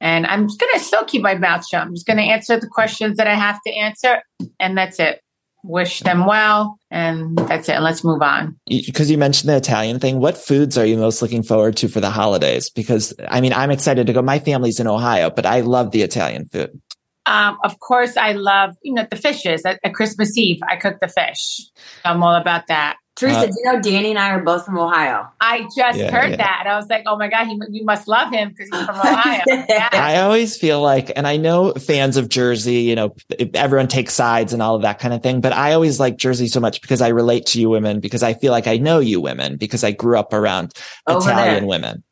And 0.01 0.27
I'm 0.27 0.49
just 0.49 0.59
going 0.59 0.73
to 0.73 0.81
still 0.81 1.05
keep 1.05 1.21
my 1.21 1.35
mouth 1.35 1.67
shut. 1.67 1.83
I'm 1.83 1.95
just 1.95 2.07
going 2.07 2.17
to 2.17 2.23
answer 2.23 2.59
the 2.59 2.67
questions 2.69 3.19
that 3.19 3.27
I 3.27 3.35
have 3.35 3.61
to 3.67 3.73
answer. 3.75 4.23
And 4.59 4.79
that's 4.79 4.99
it. 4.99 5.21
Wish 5.63 6.01
them 6.01 6.27
well. 6.27 6.79
And 6.91 7.37
that's 7.37 7.69
it. 7.69 7.81
Let's 7.81 8.03
move 8.03 8.23
on. 8.23 8.59
because 8.67 9.11
you 9.11 9.19
mentioned 9.19 9.49
the 9.49 9.57
Italian 9.57 10.01
thing, 10.01 10.19
what 10.19 10.37
foods 10.37 10.79
are 10.79 10.87
you 10.87 10.97
most 10.97 11.23
looking 11.23 11.43
forward 11.43 11.77
to 11.79 11.89
for 11.89 12.01
the 12.01 12.11
holidays? 12.11 12.71
Because 12.71 13.15
I 13.29 13.41
mean, 13.41 13.53
I'm 13.53 13.71
excited 13.71 14.07
to 14.07 14.13
go. 14.13 14.23
My 14.23 14.39
family's 14.39 14.81
in 14.81 14.87
Ohio, 14.87 15.31
but 15.31 15.47
I 15.47 15.61
love 15.61 15.91
the 15.91 16.03
Italian 16.03 16.47
food. 16.47 16.81
Um, 17.27 17.59
of 17.63 17.79
course, 17.79 18.17
I 18.17 18.33
love, 18.33 18.75
you 18.83 18.95
know, 18.95 19.07
the 19.09 19.17
fishes 19.17 19.65
at, 19.65 19.79
at 19.85 19.95
Christmas 19.95 20.37
Eve. 20.37 20.59
I 20.69 20.77
cook 20.77 20.99
the 21.01 21.09
fish. 21.09 21.61
I'm 22.05 22.23
all 22.23 22.35
about 22.35 22.67
that. 22.69 22.97
Teresa, 23.21 23.39
Uh, 23.41 23.47
do 23.47 23.53
you 23.57 23.65
know 23.73 23.81
Danny 23.83 24.11
and 24.11 24.19
I 24.19 24.31
are 24.31 24.43
both 24.43 24.65
from 24.65 24.79
Ohio? 24.79 25.29
I 25.41 25.69
just 25.77 25.99
Yeah, 25.99 26.11
heard 26.11 26.31
yeah. 26.31 26.37
that. 26.37 26.57
And 26.61 26.69
I 26.71 26.77
was 26.77 26.89
like, 26.89 27.03
oh 27.07 27.17
my 27.19 27.29
God, 27.29 27.47
he, 27.47 27.61
you 27.71 27.85
must 27.85 28.09
love 28.09 28.33
him 28.33 28.49
because 28.49 28.69
he's 28.71 28.87
from 28.87 28.97
Ohio. 28.97 29.43
yeah. 29.47 29.89
I 29.93 30.17
always 30.23 30.57
feel 30.57 30.81
like, 30.81 31.13
and 31.15 31.27
I 31.27 31.37
know 31.37 31.73
fans 31.75 32.17
of 32.17 32.31
Jersey, 32.31 32.77
you 32.81 32.95
know, 32.97 33.15
everyone 33.55 33.89
takes 33.89 34.15
sides 34.15 34.53
and 34.55 34.63
all 34.63 34.75
of 34.75 34.83
that 34.83 34.99
kind 34.99 35.13
of 35.13 35.23
thing, 35.23 35.41
but 35.43 35.53
I 35.53 35.75
always 35.75 36.01
like 36.01 36.17
Jersey 36.17 36.49
so 36.49 36.61
much 36.61 36.81
because 36.81 37.03
I 37.03 37.09
relate 37.09 37.47
to 37.47 37.61
you 37.61 37.69
women, 37.69 38.01
because 38.01 38.23
I 38.23 38.33
feel 38.35 38.53
like 38.53 38.67
I 38.67 38.79
know 38.79 38.99
you 39.01 39.21
women, 39.21 39.57
because 39.59 39.85
I 39.85 39.93
grew 39.93 40.19
up 40.19 40.33
around 40.33 40.73
Over 41.07 41.29
Italian 41.31 41.59
there. 41.61 41.67
women. 41.67 42.03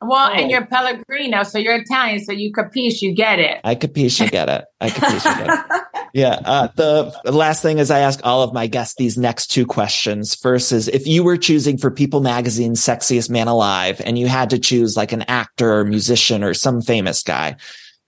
Well, 0.00 0.28
Oh. 0.30 0.32
and 0.34 0.50
you're 0.50 0.64
Pellegrino, 0.66 1.42
so 1.42 1.58
you're 1.58 1.74
Italian, 1.76 2.24
so 2.24 2.32
you 2.32 2.52
capiche, 2.52 3.02
you 3.02 3.12
get 3.14 3.38
it. 3.40 3.58
I 3.64 3.74
capiche, 3.74 4.20
you 4.24 4.30
get 4.30 4.48
it. 4.48 4.64
I 4.80 4.90
capiche, 4.90 5.24
you 5.40 5.44
get 5.46 5.54
it. 5.58 5.82
Yeah. 6.14 6.40
Uh, 6.42 6.68
the 6.74 7.12
last 7.30 7.60
thing 7.60 7.76
is 7.78 7.90
I 7.90 7.98
ask 7.98 8.20
all 8.24 8.42
of 8.42 8.54
my 8.54 8.66
guests 8.66 8.94
these 8.96 9.18
next 9.18 9.48
two 9.48 9.66
questions. 9.66 10.34
First 10.34 10.72
is 10.72 10.88
if 10.88 11.06
you 11.06 11.22
were 11.22 11.36
choosing 11.36 11.76
for 11.76 11.90
People 11.90 12.20
Magazine's 12.22 12.80
Sexiest 12.80 13.28
Man 13.28 13.46
Alive 13.46 14.00
and 14.02 14.18
you 14.18 14.26
had 14.26 14.48
to 14.50 14.58
choose 14.58 14.96
like 14.96 15.12
an 15.12 15.22
actor 15.28 15.70
or 15.80 15.84
musician 15.84 16.42
or 16.42 16.54
some 16.54 16.80
famous 16.80 17.22
guy, 17.22 17.56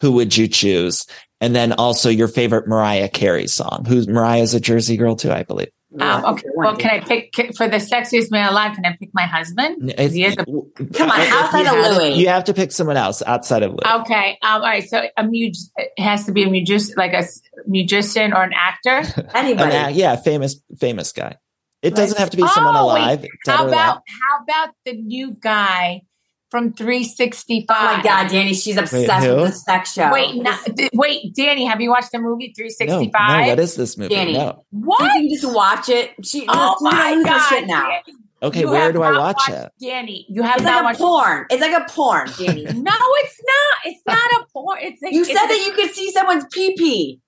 who 0.01 0.13
would 0.13 0.35
you 0.35 0.49
choose? 0.49 1.07
And 1.43 1.55
then 1.55 1.75
also 1.75 2.09
your 2.09 2.27
favorite 2.29 2.67
Mariah 2.67 3.11
Carey 3.11 3.47
song, 3.47 3.85
who's 3.87 4.09
Mariah's 4.09 4.55
a 4.55 4.61
Jersey 4.61 4.97
girl 4.97 5.15
too, 5.15 5.31
I 5.31 5.43
believe. 5.43 5.69
Um, 5.99 6.25
okay. 6.25 6.45
Well, 6.55 6.77
can 6.77 6.91
I 6.91 7.01
pick 7.01 7.35
for 7.57 7.67
the 7.67 7.79
sexiest 7.79 8.31
man 8.31 8.49
alive? 8.51 8.77
Can 8.77 8.85
I 8.87 8.97
pick 8.99 9.11
my 9.13 9.25
husband? 9.27 9.91
It's- 9.91 10.13
He 10.13 10.25
is 10.25 10.35
a- 10.39 10.45
Come 10.45 11.11
on, 11.11 11.21
outside 11.21 11.63
you 11.63 11.69
of 11.79 11.85
had 11.85 11.97
Luis. 11.99 12.17
You 12.19 12.29
have 12.29 12.45
to 12.45 12.55
pick 12.55 12.71
someone 12.71 12.97
else 12.97 13.23
outside 13.27 13.63
of 13.65 13.71
Luis. 13.73 14.01
Okay. 14.03 14.39
Um, 14.43 14.53
all 14.53 14.61
right. 14.61 14.89
So 14.89 15.03
a 15.17 15.23
mu- 15.25 15.31
it 15.33 15.91
has 15.99 16.27
to 16.27 16.33
be 16.33 16.45
a 16.45 16.49
musician, 16.51 16.95
like 16.97 17.13
a 17.13 17.19
s- 17.19 17.41
musician 17.67 18.33
or 18.33 18.43
an 18.45 18.53
actor. 18.55 19.03
Anybody. 19.35 19.75
An 19.75 19.95
yeah, 19.95 20.15
famous, 20.17 20.61
famous 20.79 21.13
guy. 21.13 21.37
It 21.83 21.95
doesn't 21.97 22.19
have 22.19 22.31
to 22.31 22.37
be 22.37 22.43
Oh, 22.43 22.47
someone 22.47 22.75
wait. 22.75 22.81
alive. 22.83 23.27
How 23.47 23.65
or 23.65 23.69
alive. 23.69 23.73
about 23.73 24.03
how 24.07 24.43
about 24.45 24.75
the 24.85 24.93
new 24.93 25.33
guy 25.41 26.03
from 26.51 26.73
365? 26.73 27.67
Oh 27.79 27.97
my 27.97 28.03
God, 28.03 28.29
Danny, 28.31 28.55
she's 28.55 28.77
obsessed 28.77 29.27
who? 29.27 29.37
with 29.37 29.51
the 29.51 29.53
sex 29.53 29.93
show. 29.93 30.11
Wait, 30.13 30.35
no, 30.37 30.57
wait, 30.95 31.35
Danny, 31.35 31.65
have 31.65 31.81
you 31.81 31.91
watched 31.91 32.13
the 32.13 32.19
movie 32.19 32.53
365? 32.57 33.13
no, 33.43 33.47
what 33.49 33.61
is 33.61 33.75
this 33.77 33.97
movie? 33.97 34.15
Danny. 34.15 34.33
No. 34.35 34.65
What? 34.71 35.01
You 35.03 35.11
can 35.21 35.29
just 35.29 35.55
watch 35.55 35.89
it. 35.89 36.11
She, 36.25 36.45
Oh 36.49 36.77
you 36.81 36.91
my 36.91 37.13
lose 37.13 37.27
her 37.27 37.33
god! 37.33 37.49
shit 37.49 37.67
now. 37.67 37.89
Danny. 37.89 38.17
Okay, 38.43 38.61
You 38.61 38.71
where 38.71 38.91
do 38.91 39.03
I 39.03 39.17
watch 39.19 39.49
it? 39.51 39.71
Danny, 39.81 40.25
you 40.31 40.43
have 40.43 40.57
It's 40.57 40.65
not 40.65 40.83
like 40.83 40.99
a 40.99 41.03
watched. 41.03 41.25
porn. 41.27 41.47
It's 41.51 41.61
like 41.61 41.77
a 41.83 41.93
porn, 41.93 42.31
Danny. 42.39 42.65
No, 42.73 42.93
it's 42.95 43.41
not. 43.47 43.93
It's 43.93 44.03
not 44.07 44.17
a 44.43 44.47
porn. 44.53 44.79
It's 44.81 45.03
like, 45.03 45.13
You 45.13 45.21
it's 45.23 45.29
said 45.33 45.45
a- 45.45 45.49
that 45.49 45.63
you 45.67 45.73
could 45.73 45.95
see 45.95 46.11
someone's 46.11 46.45
pee 46.51 46.75
pee. 46.77 47.21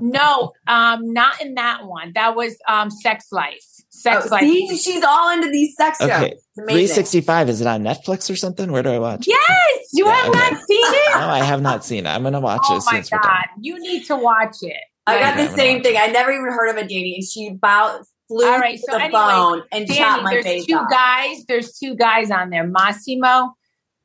No, 0.00 0.52
um, 0.66 1.12
not 1.12 1.40
in 1.40 1.54
that 1.54 1.86
one. 1.86 2.12
That 2.14 2.34
was 2.36 2.56
um, 2.68 2.90
Sex 2.90 3.26
Life. 3.32 3.62
Sex 4.00 4.30
Life. 4.30 4.42
Oh, 4.44 4.46
see, 4.46 4.76
she's 4.78 5.02
all 5.04 5.30
into 5.32 5.50
these 5.50 5.74
sex 5.76 5.98
shows. 5.98 6.08
Okay, 6.10 6.32
It's 6.32 6.44
365. 6.56 7.48
Is 7.48 7.60
it 7.60 7.66
on 7.66 7.82
Netflix 7.82 8.30
or 8.30 8.36
something? 8.36 8.70
Where 8.72 8.82
do 8.82 8.90
I 8.90 8.98
watch? 8.98 9.26
it? 9.26 9.36
Yes, 9.48 9.88
you 9.92 10.06
Yeah, 10.06 10.14
have 10.14 10.28
okay. 10.30 10.38
not 10.38 10.52
seen 10.52 10.80
it. 10.84 11.14
No, 11.20 11.28
I 11.28 11.38
have 11.42 11.62
not 11.62 11.84
seen 11.84 12.06
it. 12.06 12.10
I'm 12.10 12.22
gonna 12.22 12.40
watch 12.40 12.62
it 12.64 12.72
oh 12.72 12.76
as 12.76 12.84
soon 12.86 12.94
my 12.94 13.04
we're 13.12 13.18
god, 13.18 13.28
done. 13.28 13.62
you 13.62 13.78
need 13.80 14.04
to 14.06 14.16
watch 14.16 14.56
it. 14.62 14.76
I 15.06 15.18
got 15.18 15.36
Yeah, 15.36 15.44
the 15.44 15.50
I'm 15.50 15.56
same 15.56 15.82
gonna 15.82 15.94
thing. 15.94 15.96
I 15.98 16.06
never 16.12 16.30
even 16.32 16.46
heard 16.46 16.68
of 16.70 16.76
it, 16.76 16.88
Danny. 16.88 17.14
And 17.16 17.24
she 17.28 17.48
about 17.48 18.00
flew 18.28 18.46
All 18.46 18.58
right, 18.58 18.76
to 18.76 18.82
so 18.88 18.92
the 18.96 19.02
anyway, 19.04 19.18
phone 19.20 19.62
and 19.72 19.86
chopped 19.88 19.98
Danny, 19.98 20.22
my 20.22 20.30
there's 20.32 20.44
face 20.44 20.66
two 20.66 20.74
off. 20.76 20.90
guys. 20.90 21.44
There's 21.48 21.72
two 21.78 21.96
guys 21.96 22.30
on 22.30 22.50
there, 22.50 22.66
Massimo, 22.66 23.54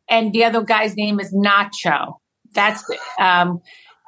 and 0.09 0.33
the 0.33 0.43
other 0.45 0.61
guy's 0.63 0.95
name 0.95 1.19
is 1.19 1.33
Nacho. 1.33 2.15
That's 2.53 2.83
um, 3.19 3.61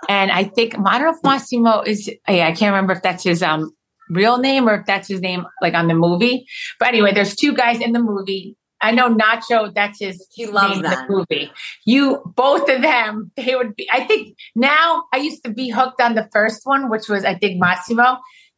and 0.10 0.32
I 0.32 0.46
think 0.46 0.76
I 0.80 0.98
don't 1.00 1.08
know 1.12 1.18
if 1.18 1.24
Massimo 1.24 1.82
is. 1.82 2.08
Yeah, 2.28 2.48
I 2.48 2.52
can't 2.54 2.72
remember 2.74 2.94
if 2.94 3.02
that's 3.04 3.24
his 3.24 3.44
um 3.44 3.72
real 4.10 4.38
name 4.38 4.68
or 4.68 4.76
if 4.76 4.86
that's 4.86 5.08
his 5.08 5.22
name 5.22 5.46
like 5.62 5.74
on 5.74 5.88
the 5.88 5.94
movie. 5.94 6.46
But 6.80 6.90
anyway, 6.90 7.14
there's 7.14 7.36
two 7.36 7.54
guys 7.54 7.80
in 7.82 7.92
the 7.94 8.02
movie. 8.02 8.56
I 8.80 8.92
know 8.92 9.14
Nacho. 9.14 9.74
That's 9.74 10.00
his 10.00 10.28
He 10.34 10.46
loves 10.46 10.76
name 10.76 10.86
in 10.86 10.92
the 10.92 11.06
movie. 11.10 11.52
You 11.86 12.22
both 12.36 12.70
of 12.70 12.82
them. 12.82 13.32
They 13.36 13.56
would 13.56 13.76
be. 13.76 13.90
I 13.92 14.04
think 14.06 14.38
now 14.56 15.04
I 15.14 15.18
used 15.18 15.44
to 15.46 15.52
be 15.52 15.70
hooked 15.70 16.00
on 16.02 16.14
the 16.16 16.30
first 16.32 16.62
one, 16.66 16.90
which 16.90 17.10
was 17.10 17.26
I 17.26 17.34
think 17.36 17.60
Massimo. 17.60 18.18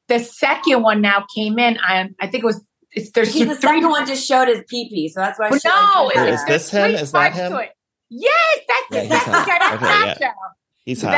The 0.09 0.19
second 0.19 0.81
one 0.81 1.01
now 1.01 1.25
came 1.33 1.57
in. 1.59 1.77
I 1.81 2.09
I 2.19 2.27
think 2.27 2.43
it 2.43 2.47
was. 2.47 2.61
It's 2.91 3.11
there's 3.11 3.31
He's 3.33 3.47
the 3.47 3.55
three 3.55 3.69
second 3.81 3.89
one 3.89 4.07
just 4.07 4.27
showed 4.27 4.47
his 4.47 4.63
pee 4.67 4.89
pee, 4.89 5.07
so 5.09 5.21
that's 5.21 5.39
why. 5.39 5.49
well, 5.51 5.59
she 5.59 5.69
no, 5.69 6.03
liked 6.05 6.17
Wait, 6.17 6.27
it 6.27 6.33
is 6.33 6.41
better. 6.41 6.53
this 6.53 6.69
him? 6.71 6.91
Is 6.95 7.11
that 7.11 7.33
him? 7.33 7.59
Yes, 8.09 8.59
that's 8.67 8.87
Yeah, 8.91 9.01
it. 9.03 9.09
That's, 9.09 9.25
hot. 9.25 9.45
that's 9.47 9.75
Okay, 9.75 9.85
yeah. 9.85 10.15
Nacho. 10.15 10.33
He's 10.85 11.01
hot. 11.03 11.11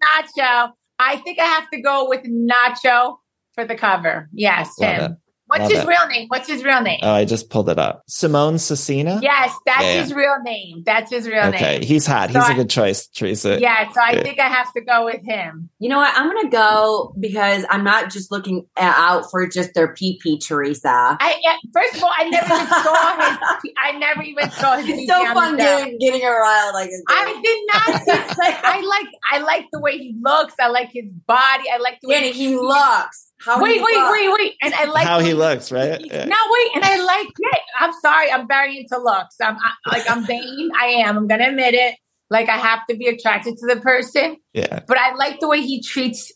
That's 0.00 0.32
Nacho. 0.38 0.72
I 0.98 1.16
think 1.18 1.38
I 1.38 1.44
have 1.44 1.68
to 1.70 1.82
go 1.82 2.08
with 2.08 2.22
Nacho 2.24 3.18
for 3.58 3.64
the 3.66 3.74
cover. 3.74 4.28
Yes, 4.32 4.78
Love 4.78 4.90
him. 4.96 5.12
it. 5.12 5.18
What's 5.48 5.62
Love 5.62 5.70
his 5.72 5.80
it. 5.80 5.86
real 5.86 6.06
name? 6.08 6.28
What's 6.28 6.46
his 6.46 6.62
real 6.62 6.82
name? 6.82 6.98
Oh, 7.02 7.10
I 7.10 7.24
just 7.24 7.48
pulled 7.48 7.70
it 7.70 7.78
up. 7.78 8.02
Simone 8.06 8.56
Susinna. 8.56 9.20
yes, 9.22 9.54
that's 9.64 9.80
Yeah, 9.82 9.94
yeah. 9.94 10.02
his 10.02 10.12
real 10.12 10.36
name. 10.42 10.82
That's 10.84 11.10
his 11.10 11.26
real 11.26 11.38
Okay, 11.44 11.50
name. 11.50 11.76
Okay, 11.78 11.86
he's 11.86 12.06
hot. 12.06 12.30
So 12.30 12.38
He's 12.38 12.50
a 12.50 12.52
I- 12.52 12.54
good 12.56 12.68
choice, 12.68 13.06
Teresa. 13.08 13.58
Yeah, 13.58 13.90
so 13.90 13.98
I 13.98 14.12
Yeah. 14.12 14.22
think 14.24 14.38
I 14.40 14.46
have 14.48 14.70
to 14.74 14.82
go 14.82 15.06
with 15.06 15.24
him. 15.24 15.70
You 15.78 15.88
know 15.88 15.96
what? 15.96 16.12
I'm 16.14 16.26
gonna 16.30 16.50
go 16.50 17.14
because 17.18 17.64
I'm 17.70 17.82
not 17.82 18.10
just 18.10 18.30
looking 18.30 18.66
out 18.76 19.30
for 19.30 19.46
just 19.48 19.72
their 19.72 19.94
pee 19.94 20.20
pee, 20.22 20.38
Teresa. 20.38 21.16
I 21.18 21.40
yeah, 21.42 21.56
first 21.72 21.96
of 21.96 22.04
all, 22.04 22.12
I 22.14 22.28
never 22.28 22.54
even 22.54 22.66
saw 22.68 23.16
his. 23.16 23.72
I 23.82 23.98
never 23.98 24.22
even 24.24 24.50
saw 24.50 24.76
his. 24.76 24.98
It's 24.98 25.10
so 25.10 25.14
on 25.28 25.34
fun 25.34 25.56
getting, 25.56 25.98
getting 25.98 26.20
her 26.20 26.42
riled 26.42 26.74
like 26.74 26.90
this. 26.90 27.02
I 27.08 27.40
did 27.42 27.60
not 27.72 28.02
see. 28.36 28.42
I 28.64 28.80
like. 28.82 29.08
I 29.32 29.38
like 29.38 29.64
the 29.72 29.80
way 29.80 29.96
he 29.96 30.14
looks. 30.20 30.52
I 30.60 30.68
like 30.68 30.90
his 30.92 31.10
body. 31.10 31.64
I 31.72 31.78
like 31.78 32.00
the 32.02 32.08
way 32.08 32.14
Danny, 32.20 32.32
he 32.32 32.54
looks. 32.54 33.27
How 33.40 33.62
Wait, 33.62 33.74
he 33.76 33.78
wait, 33.82 33.96
looks. 33.96 34.12
wait, 34.12 34.32
wait. 34.32 34.54
And 34.62 34.74
I 34.74 34.84
like 34.86 35.06
How 35.06 35.20
he 35.20 35.32
looks, 35.32 35.70
right? 35.70 36.00
Yeah. 36.04 36.24
No, 36.24 36.36
wait, 36.50 36.70
and 36.74 36.84
I 36.84 36.96
like. 37.04 37.26
Yeah, 37.38 37.58
I'm 37.80 37.92
sorry. 38.02 38.32
I'm 38.32 38.48
very 38.48 38.78
into 38.78 38.98
looks. 38.98 39.36
I'm 39.40 39.56
I, 39.56 39.72
like 39.96 40.10
I'm 40.10 40.24
vain. 40.26 40.70
I 40.78 40.86
am. 40.86 41.16
I'm 41.16 41.26
gonna 41.28 41.48
admit 41.48 41.74
it. 41.74 41.94
Like 42.30 42.48
I 42.48 42.56
have 42.56 42.80
to 42.90 42.96
be 42.96 43.06
attracted 43.06 43.56
to 43.56 43.74
the 43.74 43.80
person, 43.80 44.36
Yeah. 44.52 44.80
but 44.86 44.98
I 44.98 45.14
like 45.14 45.40
the 45.40 45.48
way 45.48 45.60
he 45.62 45.80
treats 45.82 46.32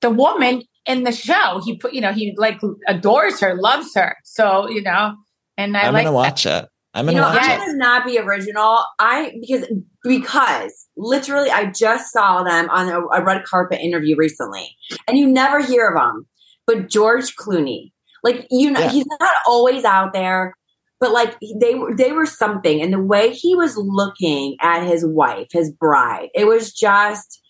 the 0.00 0.10
woman 0.10 0.62
in 0.86 1.04
the 1.04 1.12
show. 1.12 1.60
He 1.64 1.76
put, 1.76 1.92
you 1.92 2.00
know, 2.00 2.12
he 2.12 2.34
like 2.38 2.58
adores 2.88 3.38
her, 3.40 3.54
loves 3.54 3.94
her. 3.94 4.16
So 4.24 4.68
you 4.70 4.82
know, 4.82 5.14
and 5.58 5.76
I 5.76 5.82
I'm 5.82 5.92
like 5.92 6.04
gonna 6.04 6.14
watch 6.16 6.46
it. 6.46 6.66
I'm 6.94 7.06
You 7.06 7.12
gonna 7.12 7.28
know, 7.30 7.36
watch 7.36 7.44
I'm 7.46 7.60
it. 7.60 7.66
gonna 7.66 7.76
not 7.76 8.06
be 8.06 8.18
original. 8.18 8.82
I 8.98 9.32
because 9.40 9.66
because 10.02 10.72
literally 10.96 11.50
I 11.50 11.66
just 11.70 12.10
saw 12.10 12.42
them 12.42 12.68
on 12.70 12.88
a, 12.88 13.00
a 13.20 13.22
red 13.24 13.44
carpet 13.44 13.80
interview 13.80 14.16
recently, 14.16 14.74
and 15.06 15.18
you 15.18 15.26
never 15.26 15.60
hear 15.62 15.88
of 15.90 15.94
them. 16.00 16.26
But 16.68 16.88
George 16.88 17.34
Clooney, 17.34 17.90
like 18.22 18.46
you 18.50 18.70
know, 18.70 18.78
Yeah. 18.78 18.90
he's 18.90 19.06
not 19.18 19.30
always 19.48 19.84
out 19.84 20.12
there, 20.12 20.54
but 21.00 21.10
like 21.12 21.36
they 21.60 21.74
were 21.74 21.96
they 21.96 22.12
were 22.12 22.26
something, 22.26 22.80
and 22.80 22.92
the 22.92 23.02
way 23.02 23.32
he 23.32 23.56
was 23.56 23.76
looking 23.76 24.56
at 24.60 24.86
his 24.86 25.04
wife, 25.04 25.48
his 25.50 25.72
bride, 25.72 26.28
it 26.34 26.46
was 26.46 26.72
just. 26.72 27.42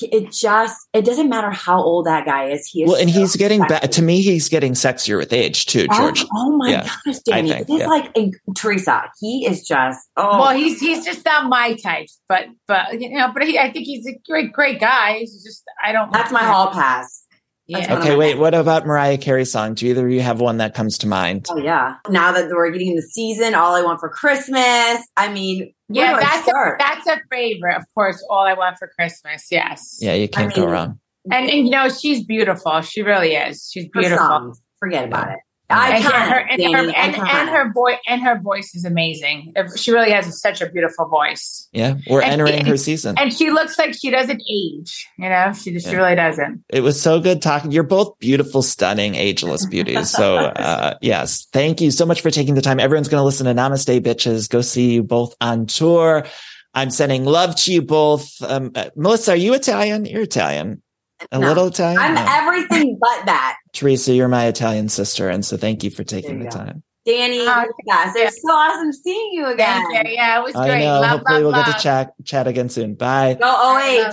It 0.00 0.30
just 0.30 0.76
it 0.92 1.04
doesn't 1.04 1.28
matter 1.28 1.50
how 1.50 1.82
old 1.82 2.06
that 2.06 2.24
guy 2.24 2.50
is. 2.50 2.68
He 2.68 2.82
is 2.84 2.88
Well, 2.88 3.00
and 3.00 3.10
so 3.10 3.18
he's 3.18 3.34
getting 3.34 3.62
back. 3.62 3.82
To 3.90 4.02
me, 4.02 4.20
he's 4.20 4.48
getting 4.48 4.74
sexier 4.74 5.16
with 5.16 5.32
age 5.32 5.66
too, 5.66 5.86
oh, 5.90 5.96
George. 5.96 6.22
Oh, 6.24 6.28
oh 6.34 6.56
my 6.56 6.70
Yeah, 6.70 6.88
gosh, 7.04 7.18
Danny! 7.20 7.48
think, 7.48 7.66
He's 7.66 7.80
yeah. 7.80 7.86
like 7.88 8.16
and 8.16 8.32
Teresa. 8.54 9.10
He 9.18 9.44
is 9.46 9.66
just 9.66 10.08
oh 10.16 10.40
Well, 10.40 10.54
he's 10.56 10.78
he's 10.78 11.04
just 11.04 11.24
not 11.24 11.48
my 11.48 11.74
type, 11.74 12.06
but 12.28 12.46
but 12.68 13.00
you 13.00 13.10
know, 13.10 13.32
but 13.32 13.42
he, 13.42 13.58
I 13.58 13.72
think 13.72 13.86
he's 13.86 14.06
a 14.06 14.16
great 14.28 14.52
great 14.52 14.78
guy. 14.78 15.14
He's 15.20 15.42
just 15.42 15.64
I 15.82 15.90
don't. 15.90 16.12
That's 16.12 16.30
my 16.30 16.44
hall 16.44 16.70
pass. 16.70 17.24
That's 17.68 17.86
Yeah. 17.88 17.98
Okay, 17.98 18.10
my- 18.10 18.16
wait. 18.16 18.38
What 18.38 18.54
about 18.54 18.86
Mariah 18.86 19.18
Carey 19.18 19.44
song? 19.44 19.74
Do 19.74 19.86
either 19.86 20.06
of 20.06 20.12
you 20.12 20.20
have 20.20 20.40
one 20.40 20.58
that 20.58 20.74
comes 20.74 20.98
to 20.98 21.06
mind? 21.06 21.46
Oh 21.50 21.58
yeah. 21.58 21.96
Now 22.08 22.32
that 22.32 22.48
we're 22.50 22.70
getting 22.70 22.96
the 22.96 23.02
season, 23.02 23.54
all 23.54 23.74
I 23.74 23.82
want 23.82 24.00
for 24.00 24.08
Christmas. 24.08 25.06
I 25.16 25.30
mean, 25.32 25.72
Yeah, 25.88 26.18
that's 26.20 26.48
a, 26.48 26.52
that's 26.78 27.06
a 27.06 27.20
favorite. 27.30 27.76
Of 27.76 27.84
course, 27.94 28.24
all 28.30 28.46
I 28.46 28.54
want 28.54 28.78
for 28.78 28.88
Christmas. 28.98 29.48
Yes. 29.50 29.98
Yeah, 30.00 30.14
you 30.14 30.28
can't 30.28 30.54
go 30.54 30.62
mean, 30.62 30.70
wrong. 30.70 31.00
And, 31.30 31.50
and 31.50 31.66
you 31.66 31.70
know 31.70 31.88
she's 31.90 32.24
beautiful. 32.24 32.80
She 32.80 33.02
really 33.02 33.34
is. 33.34 33.70
She's 33.72 33.84
Her 33.94 34.00
beautiful. 34.00 34.54
Forget 34.78 35.04
about 35.04 35.32
it. 35.32 35.38
And, 35.70 36.02
Iconic, 36.02 36.10
her, 36.10 36.38
and, 36.48 36.62
her, 36.62 36.78
and, 36.96 37.14
iconic. 37.14 37.28
and 37.34 37.48
her 37.50 37.72
voice 37.74 37.98
and 38.08 38.22
her 38.22 38.40
voice 38.40 38.74
is 38.74 38.86
amazing. 38.86 39.52
She 39.76 39.92
really 39.92 40.10
has 40.12 40.40
such 40.40 40.62
a 40.62 40.70
beautiful 40.70 41.06
voice, 41.08 41.68
Yeah, 41.72 41.96
we're 42.08 42.22
And- 42.22 42.32
entering 42.40 42.64
her 42.64 42.78
season. 42.78 43.16
and 43.18 43.30
she 43.32 43.50
looks 43.50 43.78
like 43.78 43.92
she 43.94 44.10
doesn't 44.10 44.40
age. 44.50 45.06
You 45.18 45.28
know, 45.28 45.52
she 45.52 45.70
just 45.72 45.84
she 45.86 45.92
Yeah. 45.92 45.98
really 45.98 46.14
doesn't. 46.16 46.64
It 46.70 46.80
was 46.80 46.98
so 46.98 47.20
good 47.20 47.42
talking. 47.42 47.70
You're 47.70 47.82
both 47.82 48.18
beautiful, 48.18 48.62
stunning, 48.62 49.14
ageless 49.14 49.66
beauties. 49.66 50.08
So, 50.10 50.36
uh, 50.38 50.94
yes, 51.02 51.46
thank 51.52 51.82
you 51.82 51.90
so 51.90 52.06
much 52.06 52.22
for 52.22 52.30
taking 52.30 52.54
the 52.54 52.62
time. 52.62 52.80
Everyone's 52.80 53.08
going 53.08 53.20
to 53.20 53.24
listen 53.26 53.44
to 53.44 53.52
Namaste 53.52 54.00
Bitches. 54.00 54.48
Go 54.48 54.62
see 54.62 54.92
you 54.94 55.02
both 55.02 55.34
on 55.40 55.66
tour. 55.66 56.24
I'm 56.74 56.90
sending 56.90 57.24
love 57.26 57.56
to 57.56 57.72
you 57.74 57.82
both. 57.82 58.30
Um, 58.42 58.70
uh, 58.74 58.90
Melissa, 58.96 59.32
are 59.32 59.36
you 59.36 59.52
Italian? 59.52 60.06
You're 60.06 60.22
Italian. 60.22 60.80
A 61.32 61.38
No. 61.38 61.48
little 61.48 61.66
Italian? 61.66 61.98
I'm 62.00 62.14
No. 62.14 62.26
everything 62.28 62.98
but 63.00 63.26
that. 63.26 63.56
Teresa, 63.72 64.12
you're 64.14 64.28
my 64.28 64.46
Italian 64.46 64.88
sister. 64.88 65.28
And 65.28 65.44
so 65.44 65.56
thank 65.56 65.82
you 65.84 65.90
for 65.90 66.04
taking 66.04 66.38
There 66.40 66.50
the 66.50 66.56
go. 66.56 66.64
time. 66.64 66.82
Danny, 67.04 67.40
Uh, 67.46 67.64
yes, 67.86 68.12
it's 68.16 68.42
so 68.42 68.52
awesome 68.52 68.92
seeing 68.92 69.30
you 69.32 69.46
again. 69.46 69.82
Thank 69.92 70.08
you. 70.08 70.14
Yeah, 70.14 70.38
it 70.40 70.44
was 70.44 70.54
I 70.54 70.78
know. 70.80 71.00
Love, 71.00 71.10
Hopefully 71.10 71.34
love, 71.36 71.42
we'll 71.44 71.52
love. 71.52 71.66
get 71.66 71.76
to 71.76 71.82
chat, 71.82 72.12
chat 72.24 72.46
again 72.46 72.68
soon. 72.68 72.94
Bye. 72.94 73.34
Go 73.40 73.46
OH. 73.48 74.12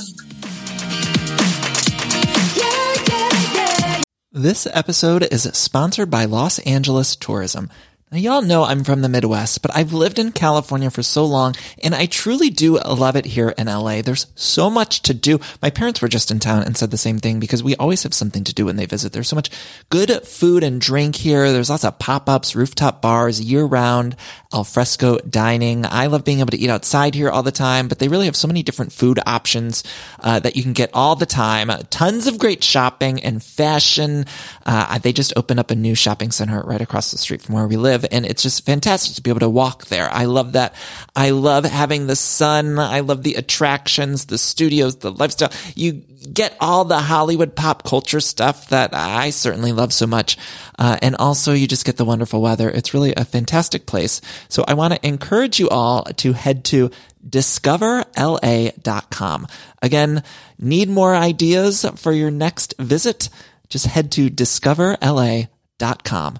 This 4.32 4.68
episode 4.74 5.24
is 5.32 5.44
sponsored 5.54 6.10
by 6.10 6.26
Los 6.26 6.60
Angeles 6.60 7.16
Tourism. 7.16 7.70
Now, 8.16 8.22
y'all 8.22 8.42
know 8.42 8.64
I'm 8.64 8.86
from 8.86 9.02
the 9.02 9.10
Midwest, 9.10 9.62
but 9.62 9.76
I've 9.76 9.92
lived 9.92 10.20
in 10.20 10.32
California 10.32 10.90
for 10.90 11.04
so 11.04 11.26
long, 11.26 11.54
and 11.84 11.94
I 11.94 12.06
truly 12.06 12.50
do 12.50 12.80
love 12.80 13.18
it 13.18 13.26
here 13.26 13.50
in 13.58 13.68
LA. 13.68 14.02
There's 14.02 14.28
so 14.36 14.70
much 14.70 15.02
to 15.02 15.14
do. 15.14 15.42
My 15.62 15.70
parents 15.70 16.02
were 16.02 16.08
just 16.08 16.32
in 16.32 16.40
town 16.40 16.64
and 16.64 16.78
said 16.78 16.92
the 16.92 16.98
same 16.98 17.20
thing 17.20 17.42
because 17.42 17.62
we 17.62 17.76
always 17.76 18.04
have 18.04 18.14
something 18.14 18.46
to 18.46 18.54
do 18.54 18.68
when 18.68 18.78
they 18.78 18.86
visit. 18.86 19.12
There's 19.12 19.28
so 19.28 19.36
much 19.36 19.50
good 19.90 20.26
food 20.26 20.64
and 20.64 20.80
drink 20.80 21.18
here. 21.18 21.52
There's 21.52 21.70
lots 21.70 21.84
of 21.84 22.00
pop-ups, 22.00 22.56
rooftop 22.56 23.02
bars, 23.02 23.42
year-round, 23.42 24.16
alfresco 24.54 25.18
dining. 25.18 25.86
I 25.86 26.06
love 26.08 26.24
being 26.24 26.40
able 26.40 26.52
to 26.52 26.58
eat 26.58 26.70
outside 26.70 27.14
here 27.14 27.30
all 27.30 27.44
the 27.44 27.52
time, 27.52 27.90
but 27.90 28.00
they 28.00 28.08
really 28.08 28.28
have 28.28 28.38
so 28.38 28.48
many 28.48 28.64
different 28.64 28.94
food 28.94 29.20
options 29.26 29.84
uh, 30.22 30.40
that 30.40 30.56
you 30.56 30.64
can 30.64 30.72
get 30.72 30.90
all 30.94 31.18
the 31.18 31.26
time. 31.26 31.70
Tons 31.90 32.28
of 32.28 32.40
great 32.40 32.64
shopping 32.64 33.22
and 33.22 33.44
fashion. 33.44 34.26
Uh, 34.66 34.98
they 35.00 35.12
just 35.12 35.34
opened 35.36 35.60
up 35.60 35.70
a 35.70 35.76
new 35.76 35.94
shopping 35.96 36.32
center 36.32 36.62
right 36.62 36.80
across 36.80 37.12
the 37.12 37.18
street 37.18 37.42
from 37.42 37.56
where 37.56 37.68
we 37.68 37.76
live, 37.76 38.05
and 38.12 38.26
it's 38.26 38.44
just 38.44 38.66
fantastic 38.66 39.16
to 39.16 39.22
be 39.22 39.30
able 39.30 39.42
to 39.42 39.50
walk 39.50 39.86
there. 39.86 40.10
I 40.12 40.26
love 40.26 40.54
that. 40.54 40.74
I 41.16 41.32
love 41.32 41.66
having 41.66 42.08
the 42.08 42.16
sun. 42.16 42.80
I 42.80 43.02
love 43.02 43.24
the 43.24 43.36
attractions, 43.36 44.26
the 44.26 44.38
studios, 44.38 44.98
the 44.98 45.12
lifestyle. 45.12 45.52
You 45.76 46.04
get 46.34 46.56
all 46.60 46.86
the 46.86 47.00
Hollywood 47.00 47.56
pop 47.56 47.84
culture 47.84 48.20
stuff 48.20 48.70
that 48.70 48.92
I 48.94 49.30
certainly 49.30 49.72
love 49.72 49.94
so 49.94 50.08
much. 50.08 50.38
Uh, 50.78 50.98
and 51.02 51.16
also 51.18 51.54
you 51.54 51.68
just 51.68 51.86
get 51.86 51.96
the 51.98 52.06
wonderful 52.06 52.42
weather. 52.42 52.70
It's 52.70 52.94
really 52.94 53.14
a 53.16 53.26
fantastic 53.26 53.86
place. 53.86 54.22
So 54.50 54.66
I 54.68 54.74
want 54.74 54.94
to 54.94 55.08
encourage 55.08 55.60
you 55.60 55.70
all 55.70 56.04
to 56.04 56.34
head 56.34 56.66
to 56.66 56.92
discoverla.com. 57.28 59.48
Again, 59.82 60.24
need 60.60 60.90
more 60.90 61.16
ideas 61.16 61.86
for 61.96 62.12
your 62.12 62.30
next 62.32 62.76
visit? 62.78 63.30
Just 63.70 63.88
head 63.88 64.12
to 64.14 64.30
discoverla.com. 64.30 66.40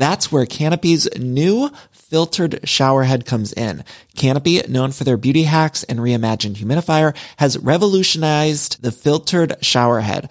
That's 0.00 0.32
where 0.32 0.46
Canopy's 0.46 1.06
new 1.18 1.70
filtered 1.92 2.52
showerhead 2.62 3.26
comes 3.26 3.52
in. 3.52 3.84
Canopy, 4.16 4.62
known 4.66 4.92
for 4.92 5.04
their 5.04 5.18
beauty 5.18 5.42
hacks 5.42 5.84
and 5.84 5.98
reimagined 5.98 6.56
humidifier, 6.56 7.14
has 7.36 7.58
revolutionized 7.58 8.82
the 8.82 8.92
filtered 8.92 9.50
showerhead. 9.60 10.30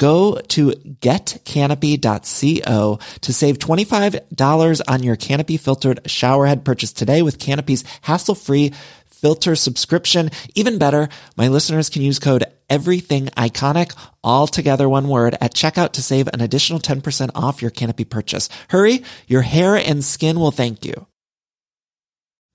Go 0.00 0.40
to 0.48 0.70
getcanopy.co 0.70 2.98
to 3.20 3.32
save 3.34 3.58
$25 3.58 4.80
on 4.88 5.02
your 5.02 5.16
Canopy 5.16 5.58
filtered 5.58 6.02
showerhead 6.04 6.64
purchase 6.64 6.94
today 6.94 7.20
with 7.20 7.38
Canopy's 7.38 7.84
hassle-free 8.00 8.72
filter 9.10 9.54
subscription. 9.54 10.30
Even 10.54 10.78
better, 10.78 11.10
my 11.36 11.48
listeners 11.48 11.90
can 11.90 12.00
use 12.00 12.18
code 12.18 12.44
everything 12.70 13.26
iconic 13.36 13.94
all 14.24 14.46
together 14.46 14.88
one 14.88 15.08
word 15.08 15.36
at 15.38 15.54
checkout 15.54 15.92
to 15.92 16.02
save 16.02 16.28
an 16.28 16.40
additional 16.40 16.80
10% 16.80 17.30
off 17.34 17.60
your 17.60 17.70
Canopy 17.70 18.06
purchase. 18.06 18.48
Hurry, 18.68 19.04
your 19.26 19.42
hair 19.42 19.76
and 19.76 20.02
skin 20.02 20.40
will 20.40 20.50
thank 20.50 20.86
you. 20.86 21.06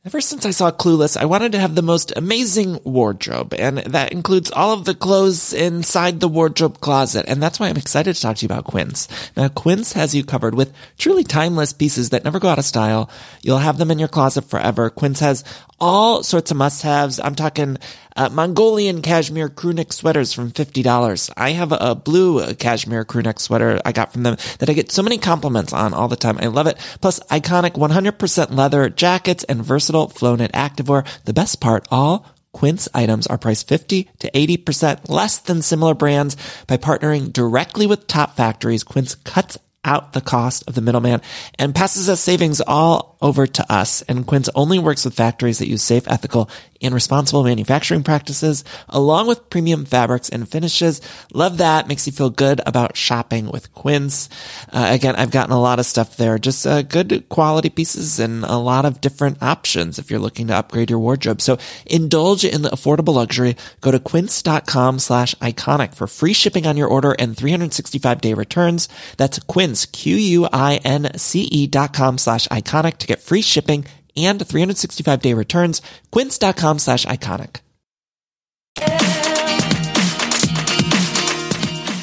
Ever 0.06 0.22
since 0.22 0.46
I 0.46 0.52
saw 0.52 0.70
Clueless, 0.70 1.18
I 1.18 1.26
wanted 1.26 1.54
to 1.54 1.60
have 1.60 1.74
the 1.74 1.82
most 1.82 2.14
amazing 2.16 2.80
wardrobe, 2.84 3.56
and 3.56 3.80
that 3.80 4.12
includes 4.12 4.52
all 4.52 4.72
of 4.72 4.86
the 4.86 4.94
clothes 4.94 5.52
inside 5.52 6.20
the 6.20 6.28
wardrobe 6.28 6.80
closet, 6.80 7.26
and 7.28 7.42
that's 7.42 7.60
why 7.60 7.70
I'm 7.70 7.76
excited 7.76 8.14
to 8.14 8.22
talk 8.22 8.38
to 8.38 8.44
you 8.44 8.46
about 8.46 8.66
Quince. 8.66 9.08
Now, 9.36 9.48
Quince 9.48 9.94
has 9.94 10.14
you 10.14 10.24
covered 10.24 10.54
with 10.54 10.72
truly 11.00 11.24
timeless 11.24 11.74
pieces 11.74 12.12
that 12.12 12.24
never 12.24 12.40
go 12.40 12.50
out 12.50 12.60
of 12.60 12.66
style. 12.66 13.10
You'll 13.42 13.58
have 13.58 13.80
them 13.80 13.90
in 13.90 13.98
your 13.98 14.08
closet 14.08 14.44
forever. 14.44 14.92
Quince 14.92 15.22
has 15.22 15.44
all 15.80 16.22
sorts 16.22 16.52
of 16.52 16.58
must-haves. 16.58 17.20
I'm 17.20 17.34
talking 17.34 17.80
uh, 18.16 18.30
Mongolian 18.30 19.02
cashmere 19.02 19.50
crewneck 19.50 19.92
sweaters 19.92 20.34
from 20.34 20.52
$50. 20.52 21.32
I 21.36 21.52
have 21.52 21.72
a, 21.72 21.96
blue 21.96 22.40
uh, 22.40 22.54
cashmere 22.54 23.06
crewneck 23.06 23.40
sweater 23.40 23.80
I 23.86 23.92
got 23.92 24.14
from 24.14 24.24
them 24.24 24.38
that 24.60 24.70
I 24.70 24.74
get 24.74 24.92
so 24.92 25.02
many 25.02 25.18
compliments 25.18 25.74
on 25.74 25.94
all 25.94 26.08
the 26.08 26.16
time. 26.16 26.38
I 26.40 26.48
love 26.48 26.68
it. 26.68 26.78
Plus 27.02 27.20
iconic 27.32 27.72
100% 27.72 28.52
leather 28.56 28.90
jackets 28.90 29.44
and 29.46 29.64
versatile 29.64 30.10
flow 30.10 30.36
knit 30.36 30.52
activewear. 30.52 31.08
The 31.24 31.34
best 31.34 31.62
part, 31.62 31.88
all 31.90 32.28
Quince 32.54 32.88
items 32.94 33.28
are 33.28 33.38
priced 33.38 33.68
50 33.68 34.10
to 34.20 34.32
80% 34.32 35.10
less 35.10 35.40
than 35.40 35.62
similar 35.62 35.94
brands 35.94 36.38
by 36.68 36.78
partnering 36.78 37.34
directly 37.34 37.86
with 37.86 38.08
top 38.08 38.36
factories. 38.36 38.84
Quince 38.84 39.16
cuts 39.16 39.58
out 39.86 40.14
the 40.14 40.22
cost 40.22 40.64
of 40.68 40.76
the 40.76 40.82
middleman 40.82 41.22
and 41.60 41.76
passes 41.76 42.10
us 42.10 42.20
savings 42.20 42.60
all 42.60 43.18
over 43.22 43.48
to 43.48 43.72
us. 43.72 44.02
And 44.04 44.26
Quince 44.26 44.50
only 44.56 44.80
works 44.80 45.06
with 45.06 45.16
factories 45.16 45.60
that 45.60 45.68
use 45.68 45.84
safe, 45.84 46.08
ethical, 46.08 46.50
and 46.86 46.94
responsible 46.94 47.44
manufacturing 47.44 48.04
practices, 48.04 48.64
along 48.90 49.28
with 49.28 49.50
premium 49.50 49.86
fabrics 49.86 50.30
and 50.30 50.48
finishes. 50.48 51.02
Love 51.34 51.58
that. 51.58 51.88
Makes 51.88 52.08
you 52.08 52.14
feel 52.14 52.30
good 52.30 52.62
about 52.66 52.96
shopping 52.96 53.50
with 53.50 53.74
Quince. 53.74 54.30
Uh, 54.72 54.88
again, 54.92 55.16
I've 55.16 55.32
gotten 55.32 55.54
a 55.54 55.62
lot 55.62 55.80
of 55.80 55.86
stuff 55.86 56.18
there, 56.18 56.38
just 56.38 56.66
uh, 56.66 56.82
good 56.82 57.28
quality 57.30 57.70
pieces 57.70 58.20
and 58.20 58.44
a 58.46 58.58
lot 58.58 58.86
of 58.86 59.02
different 59.02 59.42
options 59.42 60.00
if 60.00 60.10
you're 60.10 60.20
looking 60.20 60.48
to 60.48 60.56
upgrade 60.56 60.90
your 60.90 61.00
wardrobe. 61.00 61.42
So 61.42 61.58
indulge 61.86 62.46
in 62.46 62.62
the 62.62 62.70
affordable 62.70 63.16
luxury. 63.16 63.56
Go 63.82 63.92
to 63.92 64.00
quince.com 64.00 65.00
slash 65.00 65.36
iconic 65.36 65.96
for 65.96 66.08
free 66.08 66.34
shipping 66.34 66.66
on 66.66 66.78
your 66.78 66.88
order 66.88 67.16
and 67.18 67.36
365 67.36 68.22
day 68.22 68.34
returns. 68.34 68.88
That's 69.18 69.40
quince, 69.40 69.86
Q-U-I-N-C-E 69.86 71.68
dot 71.68 71.94
com 71.94 72.18
slash 72.18 72.48
iconic 72.48 72.98
to 72.98 73.08
get 73.08 73.22
free 73.22 73.42
shipping 73.42 73.86
and 74.16 74.46
365 74.46 75.22
day 75.22 75.34
returns. 75.34 75.82
Quince.com 76.12 76.80
slash 76.80 77.06
iconic. 77.06 77.58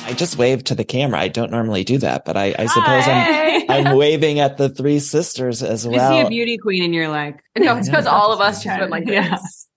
I 0.05 0.14
just 0.14 0.37
waved 0.37 0.66
to 0.66 0.75
the 0.75 0.85
camera. 0.85 1.18
I 1.20 1.29
don't 1.29 1.51
normally 1.51 1.85
do 1.85 1.96
that, 1.98 2.25
but 2.27 2.37
I, 2.37 2.55
I 2.59 2.66
suppose 2.66 3.05
I'm, 3.07 3.70
I'm 3.88 3.96
waving 3.96 4.40
at 4.40 4.59
the 4.59 4.68
three 4.68 4.98
sisters 4.98 5.62
as 5.62 5.88
well. 5.88 6.12
You 6.16 6.20
see 6.22 6.27
a 6.27 6.29
beauty 6.29 6.59
queen 6.59 6.83
and 6.85 6.94
you're 6.94 7.09
like, 7.09 7.42
No, 7.59 7.79
it's 7.79 7.88
because 7.88 8.07
all 8.07 8.31
of 8.33 8.40
us 8.40 8.62
just 8.62 8.79
went 8.79 8.90
like 8.90 9.05
Yeah. 9.09 9.31
this. 9.37 9.68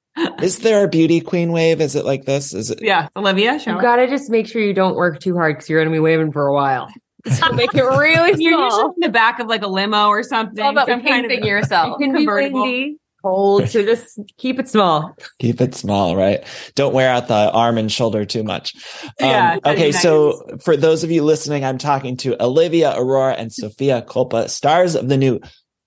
Is 0.41 0.59
there 0.59 0.83
a 0.85 0.87
beauty 0.89 1.21
queen 1.21 1.51
wave? 1.51 1.79
Is 1.81 1.95
it 1.95 2.05
like 2.05 2.25
this? 2.25 2.53
Is 2.53 2.69
it? 2.71 2.79
yeah, 2.81 3.07
Olivia, 3.15 3.59
You 3.65 3.81
gotta 3.81 4.07
just 4.07 4.29
make 4.29 4.47
sure 4.47 4.61
you 4.61 4.73
don't 4.73 4.95
work 4.95 5.19
too 5.19 5.35
hard 5.35 5.55
because 5.55 5.69
you're 5.69 5.81
gonna 5.81 5.93
be 5.95 5.99
waving 5.99 6.31
for 6.33 6.47
a 6.47 6.53
while. 6.53 6.89
So 7.31 7.51
make 7.53 7.73
it 7.73 7.81
really 7.83 8.33
small. 8.33 8.39
You're 8.39 8.63
usually 8.63 8.83
in 8.83 9.01
the 9.01 9.09
back 9.09 9.39
of 9.39 9.47
like 9.47 9.63
a 9.63 9.67
limo 9.67 10.07
or 10.07 10.21
something. 10.23 10.57
It's 10.57 10.61
all 10.61 10.71
about 10.71 10.87
some 10.87 11.03
kind 11.03 11.25
of 11.31 11.39
yourself. 11.43 11.95
It 11.99 12.03
can 12.03 12.13
be 12.13 12.19
Convertible. 12.19 12.61
windy. 12.61 12.97
Cold, 13.23 13.67
so 13.69 13.81
just 13.83 14.19
keep 14.37 14.59
it 14.59 14.69
small. 14.69 15.15
Keep 15.39 15.59
it 15.59 15.73
small, 15.73 16.15
right? 16.15 16.43
Don't 16.75 16.93
wear 16.93 17.09
out 17.09 17.27
the 17.27 17.49
arm 17.51 17.79
and 17.79 17.91
shoulder 17.91 18.23
too 18.25 18.43
much. 18.43 18.75
Um, 19.05 19.11
Yeah, 19.19 19.57
okay. 19.65 19.87
be 19.87 19.91
So 19.93 20.39
for 20.61 20.77
those 20.77 21.03
of 21.03 21.09
you 21.09 21.23
listening, 21.23 21.65
I'm 21.65 21.79
talking 21.79 22.17
to 22.17 22.41
Olivia 22.43 22.93
Aurora 22.95 23.33
and 23.33 23.51
Sophia 23.51 24.03
Culpo, 24.03 24.47
stars 24.47 24.93
of 24.93 25.09
the 25.09 25.17
new 25.17 25.39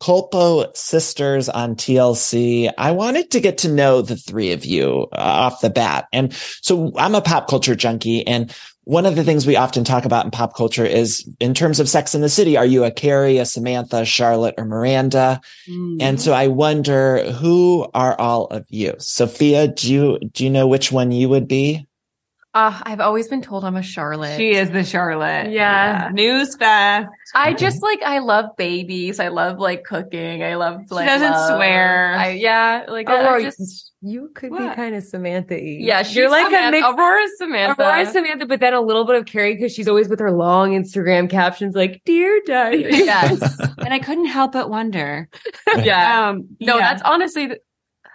Culpo 0.03 0.77
Sisters 0.77 1.49
on 1.49 1.75
TLC. 1.77 2.73
I 2.77 2.91
wanted 2.93 3.31
to 3.33 3.41
get 3.41 3.59
to 3.59 3.69
know 3.69 4.03
the 4.03 4.17
three 4.17 4.53
of 4.53 4.65
you 4.65 5.07
uh, 5.13 5.17
off 5.19 5.61
the 5.61 5.71
bat. 5.71 6.07
And 6.13 6.33
so 6.63 6.93
I'm 6.97 7.15
a 7.15 7.21
pop 7.21 7.49
culture 7.49 7.75
junkie 7.77 8.27
and 8.27 8.55
one 8.89 9.05
of 9.05 9.17
the 9.17 9.23
things 9.23 9.47
we 9.47 9.55
often 9.55 9.85
talk 9.85 10.07
about 10.07 10.25
in 10.25 10.31
pop 10.31 10.57
culture 10.57 10.87
is 10.87 11.29
in 11.41 11.53
terms 11.53 11.79
of 11.79 11.91
sex 11.91 12.15
in 12.15 12.23
the 12.23 12.29
city, 12.31 12.57
are 12.57 12.65
you 12.65 12.85
a 12.85 12.91
Carrie, 12.91 13.37
a 13.37 13.45
Samantha, 13.45 14.07
Charlotte, 14.07 14.55
or 14.57 14.65
Miranda? 14.65 15.43
Mm. 15.69 16.01
And 16.01 16.19
so 16.19 16.33
I 16.33 16.47
wonder 16.47 17.31
who 17.33 17.87
are 17.93 18.19
all 18.19 18.47
of 18.47 18.65
you? 18.71 18.95
Sophia, 18.99 19.69
do 19.69 19.93
you 19.93 20.19
do 20.33 20.43
you 20.43 20.49
know 20.49 20.67
which 20.67 20.91
one 20.91 21.13
you 21.13 21.29
would 21.29 21.47
be? 21.47 21.87
Uh, 22.59 22.81
I've 22.83 23.01
always 23.01 23.29
been 23.29 23.41
told 23.43 23.65
I'm 23.65 23.77
a 23.77 23.83
Charlotte. 23.83 24.37
she 24.37 24.51
is 24.51 24.71
the 24.71 24.83
Charlotte. 24.85 25.51
Yeah. 25.51 26.11
News 26.13 26.57
fast. 26.57 27.09
I 27.35 27.53
just 27.55 27.83
like 27.83 28.03
I 28.03 28.19
love 28.19 28.47
babies. 28.57 29.21
I 29.21 29.29
love 29.29 29.59
like 29.59 29.85
cooking. 29.85 30.43
I 30.43 30.57
love 30.57 30.91
like 30.91 31.05
She 31.05 31.09
doesn't 31.15 31.31
love. 31.31 31.57
swear. 31.57 32.15
I 32.17 32.31
yeah, 32.33 32.85
like 32.89 33.09
I- 33.09 33.17
I 33.17 33.25
Aurora, 33.25 33.43
just 33.43 33.93
you 34.01 34.31
could 34.35 34.51
What? 34.51 34.61
be 34.71 34.75
kind 34.77 34.95
of 34.95 35.05
Samantha. 35.05 35.61
yeah. 35.63 36.03
She's 36.03 36.17
you're 36.17 36.31
like 36.31 36.47
a 36.47 36.51
Samantha. 36.51 36.71
mix. 36.71 36.87
Aurora's 36.87 37.31
Samantha. 37.39 37.83
Aurora's 37.83 38.09
Samantha, 38.11 38.47
but 38.47 38.61
then 38.61 38.75
a 38.75 38.81
little 38.81 39.05
bit 39.05 39.17
of 39.17 39.27
Carrie 39.27 39.55
because 39.55 39.73
she's 39.73 39.89
always 39.89 40.09
with 40.09 40.19
her 40.21 40.31
long 40.33 40.71
Instagram 40.73 41.29
captions 41.31 41.75
like 41.75 42.01
"Dear 42.05 42.41
Diary." 42.47 42.83
yes. 42.91 43.41
And 43.79 43.95
I 43.95 44.01
couldn't 44.01 44.27
help 44.27 44.53
but 44.53 44.69
wonder. 44.69 45.29
yeah. 45.79 46.29
Um, 46.31 46.49
No, 46.61 46.77
yeah. 46.79 46.81
that's 46.91 47.03
honestly 47.05 47.47
the- 47.47 47.61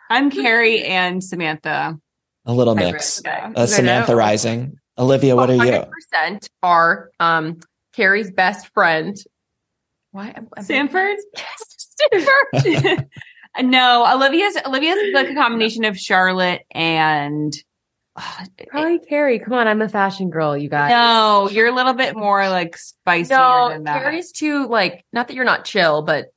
I'm 0.09 0.29
Carrie 0.29 0.83
and 0.83 1.23
Samantha. 1.23 1.97
A 2.45 2.53
little 2.53 2.75
mix. 2.75 3.19
okay. 3.25 3.39
Uh, 3.55 3.65
Samantha 3.65 4.15
Rising. 4.15 4.77
Olivia, 4.97 5.35
what 5.35 5.49
are 5.49 5.55
you? 5.55 5.85
100% 6.21 6.49
are 6.61 7.09
um 7.19 7.59
Carrie's 7.93 8.31
best 8.31 8.67
friend. 8.73 9.15
Why? 10.11 10.27
I'm- 10.27 10.47
I'm- 10.55 10.65
Sanford? 10.65 11.17
Yes, 11.37 11.75
Stanford. 12.57 13.07
no, 13.61 14.05
Olivia's 14.13 14.57
Olivia's 14.65 15.13
like 15.13 15.29
a 15.29 15.35
combination 15.35 15.85
of 15.85 15.97
Charlotte 15.97 16.61
and 16.71 17.53
uh, 18.15 18.45
Probably 18.67 18.99
Carrie. 18.99 19.39
Come 19.39 19.53
on, 19.53 19.67
I'm 19.67 19.81
a 19.81 19.89
fashion 19.89 20.29
girl, 20.29 20.55
you 20.57 20.69
guys. 20.69 20.89
no, 20.91 21.49
you're 21.49 21.67
a 21.67 21.71
little 21.75 21.93
bit 21.93 22.15
more 22.15 22.47
like 22.49 22.77
spicy. 22.77 23.33
no, 23.33 23.69
than 23.69 23.83
that. 23.85 24.01
Carrie's 24.01 24.31
too 24.31 24.67
like 24.67 25.05
not 25.13 25.27
that 25.27 25.33
you're 25.35 25.45
not 25.45 25.65
chill, 25.65 26.01
but 26.03 26.27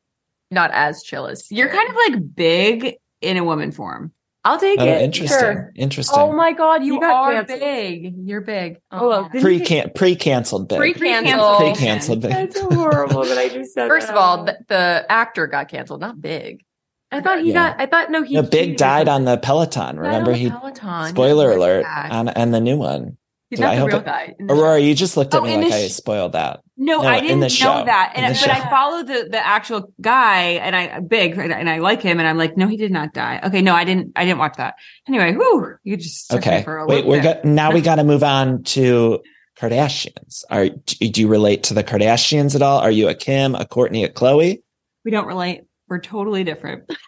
not 0.50 0.70
as 0.72 1.02
chill 1.02 1.26
as 1.26 1.50
You're 1.50 1.68
kind 1.68 1.88
of 1.88 1.96
like 1.96 2.34
big 2.34 2.96
in 3.20 3.36
a 3.36 3.44
woman 3.44 3.72
form. 3.72 4.12
I'll 4.46 4.60
take 4.60 4.78
Oh, 4.80 4.84
it. 4.84 5.02
interesting. 5.02 5.38
Sure. 5.38 5.72
Interesting. 5.74 6.18
Oh 6.18 6.32
my 6.32 6.52
god, 6.52 6.84
you, 6.84 6.94
you 6.94 7.02
are 7.02 7.32
canceled. 7.32 7.60
big. 7.60 8.14
You're 8.24 8.40
big. 8.42 8.78
Oh, 8.92 9.08
well, 9.08 9.28
pre 9.28 9.56
you- 9.56 9.88
pre 9.94 10.14
canceled 10.14 10.68
big. 10.68 10.78
Pre-canceled. 10.78 11.58
Pre 11.58 11.74
canceled 11.74 12.20
big. 12.22 12.30
That's 12.30 12.60
horrible 12.60 13.24
that 13.24 13.38
I 13.38 13.48
just 13.48 13.74
said. 13.74 13.88
First 13.88 14.06
that 14.06 14.12
of 14.16 14.18
all, 14.22 14.44
the, 14.44 14.56
the 14.68 15.04
actor 15.08 15.46
got 15.48 15.68
canceled, 15.68 16.00
not 16.00 16.20
big. 16.20 16.60
I 17.10 17.20
thought 17.20 17.40
he 17.40 17.48
Yeah. 17.52 17.70
got. 17.70 17.80
I 17.80 17.86
thought 17.86 18.10
no, 18.10 18.22
he. 18.22 18.34
No, 18.34 18.42
Big 18.42 18.50
cheated 18.52 18.76
died 18.78 19.08
on 19.08 19.24
the 19.24 19.36
Peloton. 19.36 19.98
Remember 19.98 20.30
on 20.30 20.32
the 20.32 20.38
he 20.38 20.50
Peloton. 20.50 21.06
spoiler 21.08 21.50
He 21.50 21.56
alert 21.56 21.86
on 21.86 22.28
and 22.28 22.52
the 22.54 22.60
new 22.60 22.76
one. 22.76 23.16
He's 23.48 23.58
Dude, 23.60 23.64
not 23.66 23.74
I 23.76 23.78
the 23.78 23.86
real 23.86 23.96
it- 23.98 24.04
guy. 24.04 24.34
the 24.40 24.52
Aurora, 24.54 24.80
you 24.80 24.92
just 24.94 25.16
looked 25.16 25.32
at 25.32 25.40
Oh, 25.40 25.44
me 25.44 25.56
like 25.56 25.68
the 25.70 25.74
I 25.76 25.86
spoiled 25.88 26.32
that. 26.32 26.60
No, 26.76 27.00
No, 27.02 27.08
I 27.08 27.20
didn't 27.20 27.40
know 27.40 27.48
show. 27.48 27.84
that, 27.84 28.12
and 28.16 28.34
the 28.34 28.40
but 28.40 28.50
I 28.50 28.68
follow 28.68 29.02
the 29.04 29.28
the 29.30 29.46
actual 29.46 29.92
guy, 30.00 30.42
and 30.54 30.74
I 30.74 30.98
big, 31.00 31.38
and 31.38 31.70
I 31.70 31.78
like 31.78 32.02
him, 32.02 32.18
and 32.18 32.26
I'm 32.28 32.36
like, 32.38 32.56
no, 32.56 32.66
he 32.66 32.76
did 32.76 32.90
not 32.90 33.14
die. 33.14 33.40
Okay, 33.44 33.62
no, 33.62 33.72
I 33.74 33.84
didn't. 33.84 34.12
I 34.16 34.24
didn't 34.24 34.38
watch 34.38 34.56
that. 34.56 34.74
Anyway, 35.08 35.32
whoo, 35.36 35.74
you 35.84 35.96
just 35.96 36.34
Okay. 36.34 36.62
for 36.64 36.78
a 36.78 36.86
Wait, 36.86 36.98
loop 36.98 37.06
we're 37.06 37.22
there. 37.22 37.34
got 37.34 37.44
now 37.44 37.72
we 37.72 37.80
got 37.90 37.94
to 37.96 38.04
move 38.04 38.24
on 38.24 38.64
to 38.64 39.20
Kardashians. 39.58 40.42
Are 40.50 40.68
do 40.68 41.08
do 41.08 41.20
you 41.20 41.28
relate 41.28 41.62
to 41.64 41.74
the 41.74 41.84
Kardashians 41.84 42.54
at 42.56 42.62
all? 42.62 42.80
Are 42.80 42.90
you 42.90 43.08
a 43.08 43.14
Kim, 43.14 43.54
a 43.54 43.64
Kourtney, 43.64 44.04
a 44.04 44.08
Khloé? 44.08 44.58
We 45.04 45.10
don't 45.12 45.26
relate. 45.26 45.62
We're 45.88 46.00
totally 46.00 46.42
different. 46.44 46.82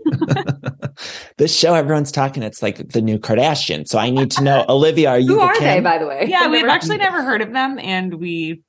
this 1.38 1.56
show, 1.56 1.74
everyone's 1.74 2.12
talking. 2.12 2.42
It's 2.42 2.62
like 2.62 2.88
the 2.90 3.00
new 3.00 3.18
Kardashian. 3.18 3.86
So 3.88 3.98
I 3.98 4.10
need 4.10 4.30
to 4.32 4.42
know, 4.42 4.64
Olivia, 4.68 5.10
are 5.10 5.18
you 5.18 5.34
Who 5.34 5.40
are 5.40 5.54
Kim? 5.54 5.64
they, 5.64 5.80
by 5.80 5.98
the 5.98 6.06
way? 6.06 6.26
Yeah, 6.28 6.42
I've 6.42 6.50
we've 6.50 6.66
actually 6.66 6.98
never 6.98 7.22
heard 7.22 7.42
of 7.42 7.52
them, 7.52 7.78
and 7.78 8.14
we 8.14 8.62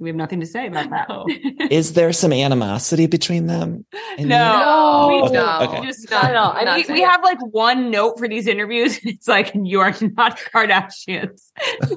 we 0.00 0.08
have 0.08 0.16
nothing 0.16 0.40
to 0.40 0.46
say 0.46 0.66
about 0.66 0.88
that. 0.90 1.08
Is 1.70 1.92
there 1.92 2.12
some 2.12 2.32
animosity 2.32 3.06
between 3.06 3.46
them? 3.46 3.84
No. 4.18 4.26
No, 4.26 5.08
We 5.08 5.22
Okay, 5.22 5.32
no. 5.34 5.58
okay. 5.62 5.86
Just 5.86 6.10
Not 6.10 6.24
at. 6.24 6.36
I 6.36 6.60
I 6.60 6.76
mean, 6.76 6.86
mean, 6.88 6.94
we 6.94 7.02
have 7.02 7.22
like 7.22 7.38
one 7.52 7.90
note 7.90 8.18
for 8.18 8.28
these 8.28 8.46
interviews. 8.46 8.98
It's 9.04 9.26
like 9.28 9.52
you 9.54 9.80
are 9.80 9.94
not 10.16 10.38
Kardashians. 10.52 11.50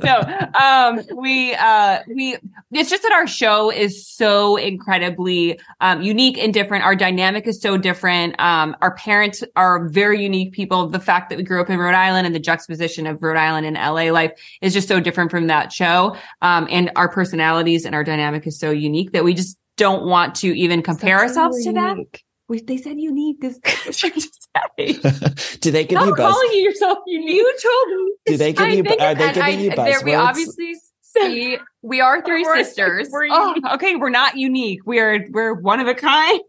no, 0.03 0.19
um, 0.61 1.01
we 1.17 1.53
uh, 1.55 1.99
we. 2.07 2.37
It's 2.71 2.89
just 2.89 3.03
that 3.03 3.11
our 3.11 3.27
show 3.27 3.71
is 3.71 4.07
so 4.07 4.55
incredibly 4.57 5.59
um, 5.81 6.01
unique 6.01 6.37
and 6.37 6.53
different. 6.53 6.83
Our 6.85 6.95
dynamic 6.95 7.45
is 7.47 7.61
so 7.61 7.77
different. 7.77 8.39
Um, 8.39 8.75
our 8.81 8.95
parents 8.95 9.43
are 9.55 9.87
very 9.89 10.21
unique 10.23 10.53
people. 10.53 10.87
The 10.87 10.99
fact 10.99 11.29
that 11.29 11.37
we 11.37 11.43
grew 11.43 11.61
up 11.61 11.69
in 11.69 11.77
Rhode 11.77 11.95
Island 11.95 12.25
and 12.25 12.35
the 12.35 12.39
juxtaposition 12.39 13.05
of 13.05 13.21
Rhode 13.21 13.37
Island 13.37 13.65
and 13.65 13.75
LA 13.75 14.11
life 14.11 14.31
is 14.61 14.73
just 14.73 14.87
so 14.87 14.99
different 14.99 15.29
from 15.31 15.47
that 15.47 15.71
show. 15.73 16.15
Um, 16.41 16.67
and 16.69 16.89
our 16.95 17.09
personalities 17.09 17.85
and 17.85 17.92
our 17.93 18.03
dynamic 18.03 18.45
is 18.47 18.59
so 18.59 18.71
unique 18.71 19.11
that 19.13 19.23
we 19.23 19.33
just 19.33 19.57
don't 19.77 20.05
want 20.05 20.35
to 20.35 20.47
even 20.57 20.81
compare 20.81 21.17
That's 21.19 21.31
ourselves 21.37 21.63
to 21.63 21.69
really 21.71 21.95
them. 21.95 22.05
We, 22.49 22.61
they 22.61 22.77
said 22.77 22.99
unique. 22.99 23.37
Is 23.43 23.59
do 25.59 25.71
they 25.71 25.85
give 25.85 25.97
Stop 25.97 26.07
you 26.07 26.15
buzz? 26.15 26.33
calling 26.33 26.49
you 26.51 26.59
yourself 26.59 26.99
unique. 27.07 27.35
You 27.35 27.57
told 27.61 27.87
me. 27.87 28.13
Do 28.25 28.37
they 28.37 28.53
give 28.53 28.61
I 28.61 28.67
you? 28.69 28.83
think- 28.83 29.01
Are 29.01 29.15
they 29.15 29.23
and 29.25 29.35
giving 29.35 29.59
I- 29.59 29.63
you 29.63 29.75
there- 29.75 30.03
We 30.03 30.13
obviously 30.13 30.75
see 31.01 31.57
we 31.81 32.01
are 32.01 32.21
three 32.23 32.43
We're- 32.43 32.63
sisters. 32.63 33.09
We're 33.11 33.27
oh, 33.31 33.55
okay. 33.73 33.95
We're 33.95 34.09
not 34.09 34.37
unique. 34.37 34.81
We're 34.85 35.27
we're 35.31 35.53
one 35.53 35.79
of 35.79 35.87
a 35.87 35.95
kind. 35.95 36.39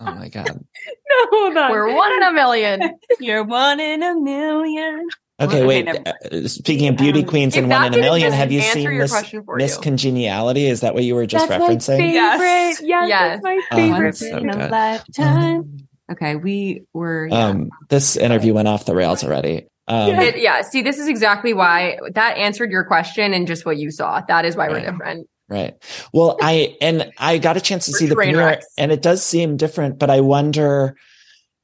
Oh 0.00 0.14
my 0.14 0.28
god. 0.28 0.48
No, 1.12 1.26
hold 1.30 1.56
on. 1.58 1.70
We're 1.70 1.94
one 1.94 2.10
in 2.14 2.22
a 2.22 2.32
million. 2.32 2.80
You're 3.20 3.44
one 3.44 3.78
in 3.80 4.02
a 4.02 4.18
million. 4.18 5.06
Okay, 5.42 5.62
Okay, 5.62 5.66
wait. 5.66 5.88
uh, 5.88 6.48
speaking 6.48 6.88
of 6.88 6.96
beauty 6.96 7.20
Um, 7.20 7.26
queens 7.26 7.54
If 7.56 7.62
and 7.62 7.70
one 7.70 7.86
in 7.86 7.94
a 7.94 7.98
million, 8.02 8.32
have 8.32 8.50
you 8.52 8.60
seen 8.62 8.82
your 8.84 8.92
Miss, 9.02 9.10
question 9.10 9.44
Miss 9.56 9.76
you. 9.76 9.82
Congeniality? 9.82 10.66
Is 10.66 10.80
that 10.82 10.94
what 10.94 11.04
you 11.04 11.14
were 11.14 11.26
just 11.26 11.48
that's 11.48 11.60
my 11.60 11.68
referencing? 11.74 11.96
favorite. 11.98 12.12
Yes. 12.14 12.80
Yes, 12.82 13.08
Yes. 13.08 13.40
that's 13.40 13.42
my 13.42 13.60
Oh, 13.72 13.76
favorite. 13.76 14.04
that's 14.06 14.18
so 14.20 14.36
in 14.38 14.48
a 14.50 14.56
good. 14.56 14.70
lifetime. 14.70 15.76
Okay, 16.10 16.36
we 16.36 16.82
were. 16.92 17.26
yeah. 17.30 17.46
Um, 17.46 17.70
this 17.88 18.16
interview 18.16 18.54
went 18.54 18.68
off 18.68 18.84
the 18.84 18.94
rails 18.94 19.24
already. 19.24 19.66
Um, 19.88 20.10
It- 20.10 20.38
yeah. 20.38 20.62
See, 20.62 20.82
this 20.82 20.98
is 20.98 21.08
exactly 21.08 21.54
why 21.54 21.98
that 22.14 22.36
answered 22.38 22.70
your 22.70 22.84
question 22.84 23.32
and 23.34 23.46
just 23.46 23.64
what 23.66 23.78
you 23.78 23.90
saw. 23.90 24.20
That 24.28 24.44
is 24.44 24.56
why 24.56 24.68
we're 24.68 24.80
different. 24.80 25.26
Right. 25.48 25.74
Well, 26.14 26.38
I 26.40 26.76
and 26.80 27.10
I 27.18 27.38
got 27.38 27.56
a 27.56 27.60
chance 27.60 27.86
to 27.86 27.92
We're 27.92 27.98
see 27.98 28.06
the 28.06 28.14
premiere, 28.14 28.38
wrecks. 28.38 28.66
and 28.78 28.90
it 28.92 29.02
does 29.02 29.22
seem 29.22 29.56
different. 29.56 29.98
But 29.98 30.08
I 30.08 30.20
wonder, 30.20 30.96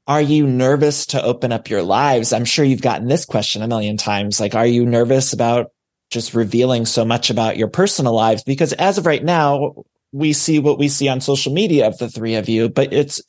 are 0.09 0.21
you 0.21 0.47
nervous 0.47 1.05
to 1.05 1.23
open 1.23 1.51
up 1.51 1.69
your 1.69 1.83
lives? 1.83 2.33
I'm 2.33 2.43
sure 2.43 2.65
you've 2.65 2.81
gotten 2.81 3.07
this 3.07 3.25
question 3.25 3.61
a 3.61 3.67
million 3.67 3.95
times. 3.95 4.39
Like, 4.39 4.55
are 4.55 4.65
you 4.65 4.83
nervous 4.83 5.33
about 5.33 5.71
just 6.09 6.33
revealing 6.33 6.87
so 6.87 7.05
much 7.05 7.29
about 7.29 7.57
your 7.57 7.67
personal 7.67 8.13
lives? 8.13 8.41
Because 8.43 8.73
as 8.73 8.97
of 8.97 9.05
right 9.05 9.23
now, 9.23 9.75
we 10.11 10.33
see 10.33 10.57
what 10.57 10.79
we 10.79 10.87
see 10.87 11.07
on 11.07 11.21
social 11.21 11.53
media 11.53 11.85
of 11.85 11.99
the 11.99 12.09
three 12.09 12.33
of 12.33 12.49
you, 12.49 12.69
but 12.69 12.91
it's 12.91 13.21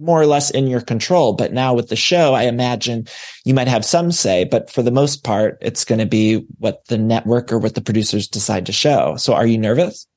more 0.00 0.20
or 0.20 0.26
less 0.26 0.50
in 0.50 0.66
your 0.66 0.80
control. 0.80 1.34
But 1.34 1.52
now 1.52 1.72
with 1.72 1.88
the 1.88 1.94
show, 1.94 2.34
I 2.34 2.42
imagine 2.42 3.06
you 3.44 3.54
might 3.54 3.68
have 3.68 3.84
some 3.84 4.10
say, 4.10 4.42
but 4.42 4.72
for 4.72 4.82
the 4.82 4.90
most 4.90 5.22
part, 5.22 5.58
it's 5.60 5.84
going 5.84 6.00
to 6.00 6.06
be 6.06 6.44
what 6.58 6.84
the 6.88 6.98
network 6.98 7.52
or 7.52 7.60
what 7.60 7.76
the 7.76 7.80
producers 7.80 8.26
decide 8.26 8.66
to 8.66 8.72
show. 8.72 9.14
So 9.14 9.34
are 9.34 9.46
you 9.46 9.56
nervous? 9.56 10.08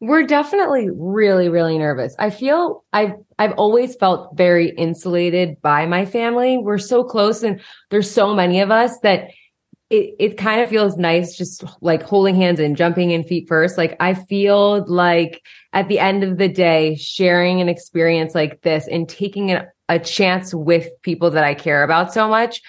We're 0.00 0.22
definitely 0.22 0.88
really, 0.90 1.50
really 1.50 1.76
nervous. 1.76 2.14
I 2.18 2.30
feel 2.30 2.84
I've 2.92 3.12
I've 3.38 3.52
always 3.52 3.96
felt 3.96 4.34
very 4.34 4.70
insulated 4.70 5.60
by 5.60 5.84
my 5.86 6.06
family. 6.06 6.56
We're 6.56 6.78
so 6.78 7.04
close 7.04 7.42
and 7.42 7.60
there's 7.90 8.10
so 8.10 8.34
many 8.34 8.60
of 8.60 8.70
us 8.70 8.98
that 9.00 9.28
it, 9.90 10.14
it 10.18 10.38
kind 10.38 10.62
of 10.62 10.70
feels 10.70 10.96
nice 10.96 11.36
just 11.36 11.64
like 11.82 12.02
holding 12.02 12.36
hands 12.36 12.60
and 12.60 12.76
jumping 12.76 13.10
in 13.10 13.24
feet 13.24 13.46
first. 13.46 13.76
Like 13.76 13.96
I 14.00 14.14
feel 14.14 14.86
like 14.86 15.42
at 15.74 15.88
the 15.88 15.98
end 15.98 16.24
of 16.24 16.38
the 16.38 16.48
day, 16.48 16.94
sharing 16.94 17.60
an 17.60 17.68
experience 17.68 18.34
like 18.34 18.62
this 18.62 18.88
and 18.88 19.06
taking 19.06 19.52
a, 19.52 19.66
a 19.88 19.98
chance 19.98 20.54
with 20.54 20.88
people 21.02 21.30
that 21.32 21.44
I 21.44 21.54
care 21.54 21.82
about 21.82 22.12
so 22.12 22.26
much 22.26 22.62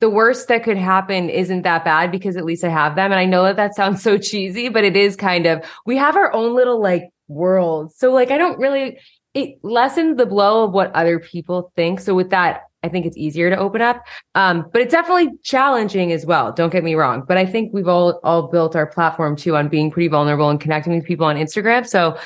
the 0.00 0.10
worst 0.10 0.48
that 0.48 0.62
could 0.62 0.76
happen 0.76 1.30
isn't 1.30 1.62
that 1.62 1.84
bad 1.84 2.12
because 2.12 2.36
at 2.36 2.44
least 2.44 2.64
I 2.64 2.68
have 2.68 2.96
them. 2.96 3.12
And 3.12 3.18
I 3.18 3.24
know 3.24 3.44
that 3.44 3.56
that 3.56 3.74
sounds 3.74 4.02
so 4.02 4.18
cheesy, 4.18 4.68
but 4.68 4.84
it 4.84 4.96
is 4.96 5.16
kind 5.16 5.46
of, 5.46 5.64
we 5.86 5.96
have 5.96 6.16
our 6.16 6.32
own 6.32 6.54
little 6.54 6.80
like 6.80 7.04
world. 7.28 7.92
So 7.94 8.12
like, 8.12 8.30
I 8.30 8.36
don't 8.36 8.58
really, 8.58 8.98
it 9.32 9.58
lessens 9.62 10.16
the 10.18 10.26
blow 10.26 10.64
of 10.64 10.72
what 10.72 10.94
other 10.94 11.18
people 11.18 11.72
think. 11.76 12.00
So 12.00 12.14
with 12.14 12.30
that, 12.30 12.62
I 12.82 12.88
think 12.88 13.06
it's 13.06 13.16
easier 13.16 13.50
to 13.50 13.56
open 13.56 13.80
up. 13.80 14.04
Um, 14.34 14.66
but 14.72 14.82
it's 14.82 14.92
definitely 14.92 15.30
challenging 15.42 16.12
as 16.12 16.26
well. 16.26 16.52
Don't 16.52 16.70
get 16.70 16.84
me 16.84 16.94
wrong. 16.94 17.24
But 17.26 17.36
I 17.36 17.46
think 17.46 17.72
we've 17.72 17.88
all, 17.88 18.20
all 18.22 18.48
built 18.48 18.76
our 18.76 18.86
platform 18.86 19.34
too 19.34 19.56
on 19.56 19.68
being 19.68 19.90
pretty 19.90 20.08
vulnerable 20.08 20.50
and 20.50 20.60
connecting 20.60 20.94
with 20.94 21.04
people 21.04 21.26
on 21.26 21.36
Instagram. 21.36 21.86
So 21.86 22.18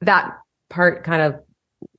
that 0.00 0.36
part 0.68 1.04
kind 1.04 1.22
of 1.22 1.40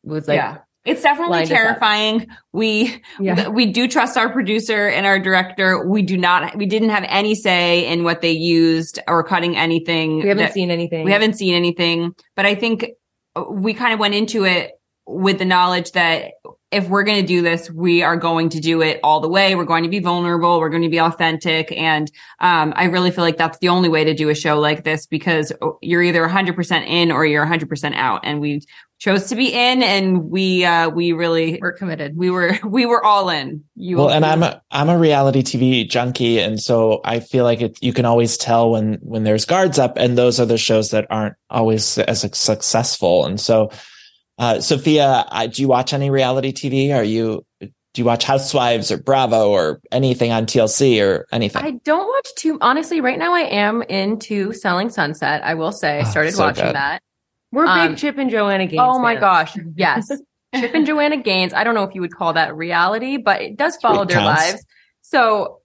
was 0.04 0.28
like, 0.28 0.38
yeah. 0.38 0.58
It's 0.86 1.02
definitely 1.02 1.32
lined 1.32 1.44
us 1.46 1.52
up. 1.52 1.58
terrifying. 1.58 2.28
We 2.52 3.02
Yeah. 3.20 3.48
we 3.50 3.68
do 3.68 3.88
trust 3.88 4.18
our 4.18 4.30
producer 4.30 4.88
and 4.88 5.06
our 5.06 5.18
director. 5.20 5.88
We 5.88 6.02
do 6.02 6.18
not 6.18 6.58
we 6.58 6.66
didn't 6.66 6.90
have 6.90 7.06
any 7.08 7.36
say 7.36 7.88
in 7.88 8.04
what 8.04 8.22
they 8.22 8.32
used 8.32 9.00
or 9.08 9.24
cutting 9.24 9.56
anything. 9.56 10.18
we 10.22 10.28
haven't 10.28 10.38
that- 10.46 10.54
seen 10.54 10.72
anything. 10.72 11.06
we 11.06 11.12
haven't 11.12 11.36
seen 11.38 11.56
anything, 11.56 12.14
but 12.36 12.46
I 12.46 12.56
think 12.56 12.88
we 13.50 13.74
kind 13.74 13.94
of 13.94 14.00
went 14.00 14.14
into 14.14 14.44
it 14.46 14.72
with 15.08 15.38
the 15.40 15.46
knowledge 15.46 15.92
that 15.94 16.32
if 16.72 16.88
we're 16.90 17.04
going 17.04 17.20
to 17.22 17.28
do 17.28 17.42
this, 17.44 17.70
we 17.70 18.02
are 18.02 18.16
going 18.18 18.50
to 18.50 18.60
do 18.60 18.82
it 18.82 19.00
all 19.04 19.20
the 19.20 19.28
way. 19.30 19.54
We're 19.54 19.64
going 19.66 19.84
to 19.84 19.90
be 19.90 20.00
vulnerable. 20.00 20.60
We're 20.60 20.70
going 20.70 20.82
to 20.84 20.90
be 20.90 21.00
authentic. 21.00 21.72
And 21.72 22.10
um, 22.40 22.74
I 22.76 22.86
really 22.86 23.12
feel 23.12 23.24
like 23.24 23.38
that's 23.38 23.60
the 23.60 23.70
only 23.70 23.90
way 23.90 24.04
to 24.06 24.14
do 24.16 24.30
a 24.30 24.36
show 24.36 24.60
like 24.60 24.84
this 24.84 25.06
because 25.06 25.52
you're 25.82 26.02
either 26.02 26.28
100% 26.28 26.88
in 26.88 27.12
or 27.12 27.26
you're 27.28 27.46
100% 27.46 27.94
out. 27.96 28.22
And 28.24 28.40
we 28.42 28.62
chose 29.04 29.28
to 29.28 29.36
be 29.36 29.52
in 29.52 29.84
and 29.84 30.30
we, 30.30 30.64
uh, 30.64 30.88
we 30.90 31.12
really, 31.12 31.60
We're 31.62 31.74
committed. 31.74 32.16
we 32.16 32.30
were, 32.30 32.58
we 32.64 32.86
were 32.86 33.04
all 33.04 33.30
in. 33.30 33.66
You 33.76 33.98
well, 33.98 34.10
and 34.10 34.26
I'm 34.26 34.44
a, 34.44 34.62
I'm 34.72 34.88
a 34.88 34.98
reality 34.98 35.42
TV 35.42 35.90
junkie, 35.90 36.40
and 36.40 36.58
so 36.62 37.02
I 37.04 37.20
feel 37.20 37.44
like 37.44 37.62
it. 37.62 37.78
You 37.82 37.92
can 37.92 38.06
always 38.06 38.38
tell 38.38 38.72
when 38.72 39.00
when 39.02 39.24
there's 39.24 39.44
guards 39.46 39.78
up, 39.78 39.98
and 39.98 40.18
those 40.18 40.40
are 40.40 40.46
the 40.46 40.58
shows 40.58 40.92
that 40.92 41.08
aren't 41.10 41.36
always 41.50 41.98
as 41.98 42.22
successful. 42.38 43.26
And 43.26 43.42
so, 43.42 43.72
uh, 44.38 44.62
Sophia, 44.62 45.26
I, 45.30 45.48
do 45.48 45.62
you 45.62 45.68
watch 45.68 45.92
any 45.94 46.10
reality 46.10 46.54
TV? 46.54 46.96
Are 46.96 47.04
you 47.04 47.46
do 47.60 48.02
you 48.02 48.06
watch 48.06 48.24
Housewives 48.24 48.92
or 48.92 48.98
Bravo 48.98 49.50
or 49.50 49.82
anything 49.92 50.32
on 50.32 50.46
TLC 50.46 51.04
or 51.04 51.28
anything? 51.32 51.64
I 51.64 51.72
don't 51.84 52.08
watch 52.08 52.30
too 52.38 52.58
honestly. 52.62 53.02
Right 53.02 53.20
now, 53.20 53.34
I 53.34 53.42
am 53.42 53.82
into 53.84 54.54
Selling 54.54 54.90
Sunset. 54.90 55.44
I 55.44 55.56
will 55.56 55.72
say, 55.74 55.98
I 55.98 56.02
Oh, 56.02 56.10
started 56.10 56.34
so 56.34 56.44
watching 56.44 56.66
good. 56.66 56.76
that. 56.76 57.02
We're 57.54 57.66
Um, 57.68 57.90
big 57.90 57.98
Chip 57.98 58.18
and 58.18 58.30
Joanna 58.30 58.66
Gaines. 58.66 58.82
oh 58.84 59.00
my 59.00 59.14
fans. 59.14 59.22
gosh, 59.22 59.58
yes, 59.76 60.10
Chip 60.56 60.74
and 60.74 60.86
Joanna 60.86 61.18
Gaines. 61.18 61.54
I 61.54 61.64
don't 61.64 61.76
know 61.76 61.84
if 61.84 61.94
you 61.96 62.02
would 62.02 62.14
call 62.16 62.34
that 62.34 62.56
reality, 62.56 63.18
but 63.18 63.42
it 63.42 63.56
does 63.58 63.78
follow 63.78 64.02
It 64.02 64.10
their 64.10 64.18
counts. 64.18 64.52
lives. 64.52 64.66
So. 65.02 65.60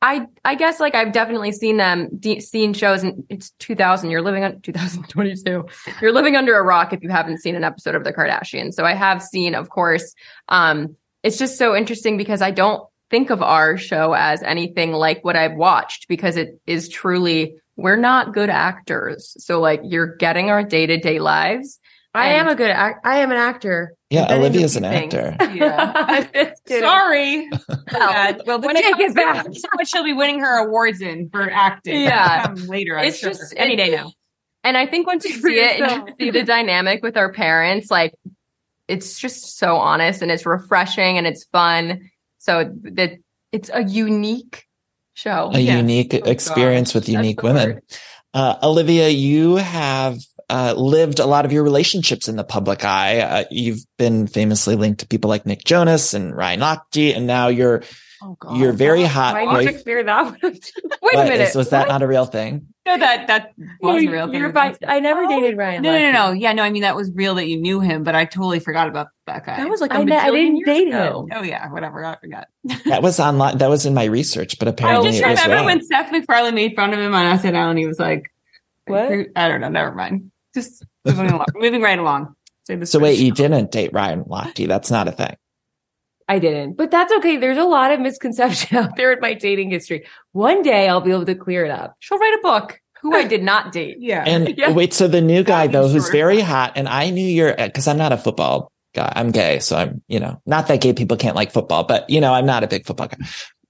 I 0.00 0.26
I 0.44 0.54
guess 0.54 0.78
like 0.78 0.94
I've 0.94 1.10
definitely 1.10 1.50
seen 1.50 1.76
them 1.76 2.08
de- 2.20 2.38
seen 2.38 2.72
shows 2.72 3.02
and 3.02 3.24
it's 3.28 3.50
2000 3.58 4.10
you're 4.12 4.22
living 4.22 4.44
on 4.44 4.60
2022 4.60 5.66
you're 6.00 6.12
living 6.12 6.36
under 6.36 6.56
a 6.56 6.62
rock 6.62 6.92
if 6.92 7.02
you 7.02 7.08
haven't 7.08 7.38
seen 7.38 7.56
an 7.56 7.64
episode 7.64 7.96
of 7.96 8.04
the 8.04 8.12
Kardashians 8.12 8.74
so 8.74 8.84
I 8.84 8.94
have 8.94 9.20
seen 9.20 9.56
of 9.56 9.70
course 9.70 10.14
um 10.50 10.94
it's 11.24 11.36
just 11.36 11.58
so 11.58 11.74
interesting 11.74 12.16
because 12.16 12.42
I 12.42 12.52
don't 12.52 12.88
think 13.10 13.30
of 13.30 13.42
our 13.42 13.76
show 13.76 14.12
as 14.12 14.40
anything 14.44 14.92
like 14.92 15.24
what 15.24 15.34
I've 15.34 15.56
watched 15.56 16.06
because 16.06 16.36
it 16.36 16.60
is 16.64 16.88
truly 16.88 17.56
we're 17.78 17.96
not 17.96 18.34
good 18.34 18.50
actors. 18.50 19.34
So 19.42 19.60
like 19.60 19.80
you're 19.84 20.16
getting 20.16 20.50
our 20.50 20.62
day-to-day 20.62 21.20
lives. 21.20 21.78
I 22.14 22.30
am 22.34 22.48
a 22.48 22.54
good 22.54 22.70
act. 22.70 23.06
I 23.06 23.18
am 23.18 23.30
an 23.30 23.36
actor. 23.36 23.94
yeah, 24.10 24.24
I've 24.28 24.38
Olivia's 24.40 24.74
an 24.76 24.82
things. 24.82 25.14
actor. 25.14 25.36
Yeah. 25.54 25.92
I'm 25.94 26.24
just 26.32 26.64
kidding. 26.64 26.82
Sorry. 26.82 27.48
Well, 27.92 28.36
Well, 28.46 28.60
when 28.60 28.74
Take 28.74 28.84
comes 28.96 29.12
it 29.12 29.14
back. 29.14 29.44
to 29.44 29.68
what 29.74 29.86
she'll 29.86 30.02
be 30.04 30.12
winning 30.14 30.40
her 30.40 30.66
awards 30.66 31.00
in 31.00 31.30
for 31.30 31.48
acting. 31.48 32.00
Yeah. 32.02 32.52
Later. 32.66 32.98
I'm 32.98 33.04
It's 33.06 33.18
sure. 33.18 33.30
just- 33.30 33.54
any 33.56 33.76
day 33.76 33.90
now. 33.90 34.10
And 34.64 34.76
I 34.76 34.86
think 34.86 35.06
once 35.06 35.24
you 35.24 35.32
see 35.34 35.60
it 35.60 35.80
and 35.80 36.08
you 36.08 36.14
see 36.18 36.30
the 36.32 36.42
dynamic 36.44 37.02
with 37.02 37.16
our 37.16 37.32
parents, 37.32 37.90
like 37.90 38.12
it's 38.88 39.18
just 39.20 39.56
so 39.58 39.76
honest 39.76 40.20
and 40.20 40.30
it's 40.32 40.44
refreshing 40.44 41.16
and 41.18 41.26
it's 41.26 41.44
fun. 41.44 42.10
So 42.38 42.72
that 42.82 43.12
it's 43.52 43.70
a 43.72 43.84
unique 43.84 44.64
show. 45.18 45.50
a 45.52 45.58
Yes. 45.60 45.76
unique 45.76 46.14
Oh, 46.14 46.30
experience 46.30 46.94
with 46.94 47.08
unique 47.08 47.42
women. 47.42 47.80
Uh, 48.34 48.54
Olivia, 48.62 49.08
you 49.08 49.56
have 49.56 50.18
uh, 50.50 50.74
lived 50.76 51.18
a 51.18 51.26
lot 51.26 51.44
of 51.44 51.52
your 51.52 51.62
relationships 51.62 52.28
in 52.28 52.36
the 52.36 52.44
public 52.44 52.84
eye. 52.84 53.20
Uh, 53.20 53.44
you've 53.50 53.80
been 53.98 54.26
famously 54.26 54.76
linked 54.76 55.00
to 55.00 55.06
people 55.06 55.28
like 55.28 55.44
Nick 55.44 55.64
Jonas 55.64 56.14
and 56.14 56.34
Ryan 56.34 56.60
Lochte, 56.60 57.14
and 57.16 57.26
now 57.26 57.48
you're 57.48 57.82
Oh 58.20 58.36
you're 58.56 58.72
very 58.72 59.04
hot. 59.04 59.34
Why 59.34 59.44
wife- 59.44 59.66
did 59.66 59.74
you 59.76 59.82
clear 59.84 60.02
that? 60.04 60.36
Wait 60.42 60.60
What, 61.00 61.14
a 61.14 61.30
minute. 61.30 61.48
is- 61.50 61.54
was 61.54 61.70
that 61.70 61.86
not 61.88 62.02
a 62.02 62.06
real 62.06 62.26
thing? 62.26 62.66
No, 62.88 62.96
that 62.96 63.26
that 63.26 63.52
was 63.82 64.02
a 64.02 64.08
real 64.08 64.28
thing. 64.28 64.40
you're 64.40 64.50
fine. 64.50 64.74
I 64.86 64.98
never 64.98 65.24
oh, 65.24 65.28
dated 65.28 65.58
Ryan. 65.58 65.82
No, 65.82 65.92
no, 65.92 65.98
no, 65.98 66.10
no. 66.10 66.32
Yeah, 66.32 66.54
no. 66.54 66.62
I 66.62 66.70
mean, 66.70 66.80
that 66.80 66.96
was 66.96 67.10
real 67.12 67.34
that 67.34 67.46
you 67.46 67.58
knew 67.58 67.80
him, 67.80 68.02
but 68.02 68.14
I 68.14 68.24
totally 68.24 68.60
forgot 68.60 68.88
about 68.88 69.08
that 69.26 69.44
guy. 69.44 69.58
That 69.58 69.68
was 69.68 69.82
like 69.82 69.92
a 69.92 69.96
I 69.96 70.04
ne- 70.04 70.16
I 70.16 70.30
didn't 70.30 70.56
years 70.56 70.66
date 70.66 70.88
ago. 70.88 71.28
oh 71.34 71.42
yeah, 71.42 71.70
whatever. 71.70 72.02
I 72.02 72.16
forgot. 72.16 72.48
That 72.86 73.02
was 73.02 73.20
online. 73.20 73.58
That 73.58 73.68
was 73.68 73.84
in 73.84 73.92
my 73.92 74.04
research, 74.04 74.58
but 74.58 74.68
apparently, 74.68 75.08
I 75.08 75.10
just 75.10 75.22
it 75.22 75.26
remember 75.26 75.56
wrong. 75.56 75.64
when 75.66 75.82
Seth 75.82 76.10
MacFarlane 76.10 76.54
made 76.54 76.74
fun 76.76 76.94
of 76.94 76.98
him 76.98 77.12
on 77.14 77.38
SNL, 77.38 77.68
and 77.68 77.78
he 77.78 77.86
was 77.86 77.98
like, 77.98 78.32
What? 78.86 79.12
I 79.36 79.48
don't 79.48 79.60
know. 79.60 79.68
Never 79.68 79.94
mind. 79.94 80.30
Just 80.54 80.86
moving 81.04 81.30
along. 81.30 81.46
moving 81.56 81.82
right 81.82 81.98
along. 81.98 82.34
Say 82.64 82.76
this 82.76 82.90
So 82.90 82.98
wait, 82.98 83.16
first. 83.16 83.20
you 83.20 83.32
didn't 83.32 83.70
date 83.70 83.92
Ryan 83.92 84.24
Lochte? 84.24 84.66
That's 84.66 84.90
not 84.90 85.08
a 85.08 85.12
thing. 85.12 85.36
I 86.28 86.38
didn't, 86.38 86.74
but 86.74 86.90
that's 86.90 87.12
okay. 87.14 87.38
There's 87.38 87.58
a 87.58 87.64
lot 87.64 87.90
of 87.90 88.00
misconception 88.00 88.76
out 88.78 88.96
there 88.96 89.12
in 89.12 89.20
my 89.20 89.34
dating 89.34 89.70
history. 89.70 90.06
One 90.32 90.62
day 90.62 90.88
I'll 90.88 91.00
be 91.00 91.10
able 91.10 91.24
to 91.24 91.34
clear 91.34 91.64
it 91.64 91.70
up. 91.70 91.96
She'll 92.00 92.18
write 92.18 92.38
a 92.38 92.42
book. 92.42 92.80
Who 93.00 93.14
I 93.14 93.24
did 93.24 93.44
not 93.44 93.72
date. 93.72 93.98
Yeah. 94.00 94.24
And 94.26 94.54
Yeah. 94.56 94.72
wait, 94.72 94.92
so 94.92 95.06
the 95.06 95.20
new 95.20 95.44
guy 95.44 95.66
That'd 95.66 95.72
though, 95.72 95.88
who's 95.88 96.08
very 96.10 96.40
hot, 96.40 96.72
and 96.76 96.88
I 96.88 97.10
knew 97.10 97.26
you're 97.26 97.54
because 97.54 97.86
I'm 97.86 97.98
not 97.98 98.12
a 98.12 98.16
football 98.16 98.72
guy. 98.94 99.12
I'm 99.14 99.30
gay, 99.30 99.60
so 99.60 99.76
I'm 99.76 100.02
you 100.08 100.18
know 100.20 100.40
not 100.46 100.66
that 100.68 100.80
gay 100.80 100.92
people 100.92 101.16
can't 101.16 101.36
like 101.36 101.52
football, 101.52 101.84
but 101.84 102.08
you 102.10 102.20
know 102.20 102.34
I'm 102.34 102.46
not 102.46 102.64
a 102.64 102.68
big 102.68 102.84
football 102.86 103.06
guy. 103.08 103.18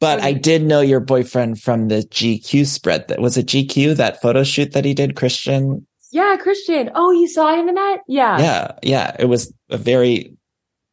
But 0.01 0.21
I 0.21 0.33
mm-hmm. 0.33 0.41
did 0.41 0.63
know 0.63 0.81
your 0.81 1.01
boyfriend 1.01 1.61
from 1.61 1.89
the 1.89 1.97
GQ 1.97 2.67
spread. 2.67 3.09
That 3.09 3.21
was 3.21 3.37
it. 3.37 3.47
GQ 3.47 3.97
that 3.97 4.23
photo 4.23 4.45
shoot 4.45 4.73
that 4.73 4.85
he 4.85 4.95
did, 4.95 5.17
Christian. 5.17 5.87
Yeah, 6.11 6.37
Christian. 6.41 6.91
Oh, 6.95 7.11
you 7.11 7.29
saw 7.29 7.55
him 7.55 7.69
in 7.69 7.75
that? 7.75 7.99
Yeah. 8.07 8.39
Yeah, 8.39 8.73
yeah. 8.83 9.17
It 9.19 9.27
was 9.27 9.53
a 9.69 9.77
very 9.77 10.38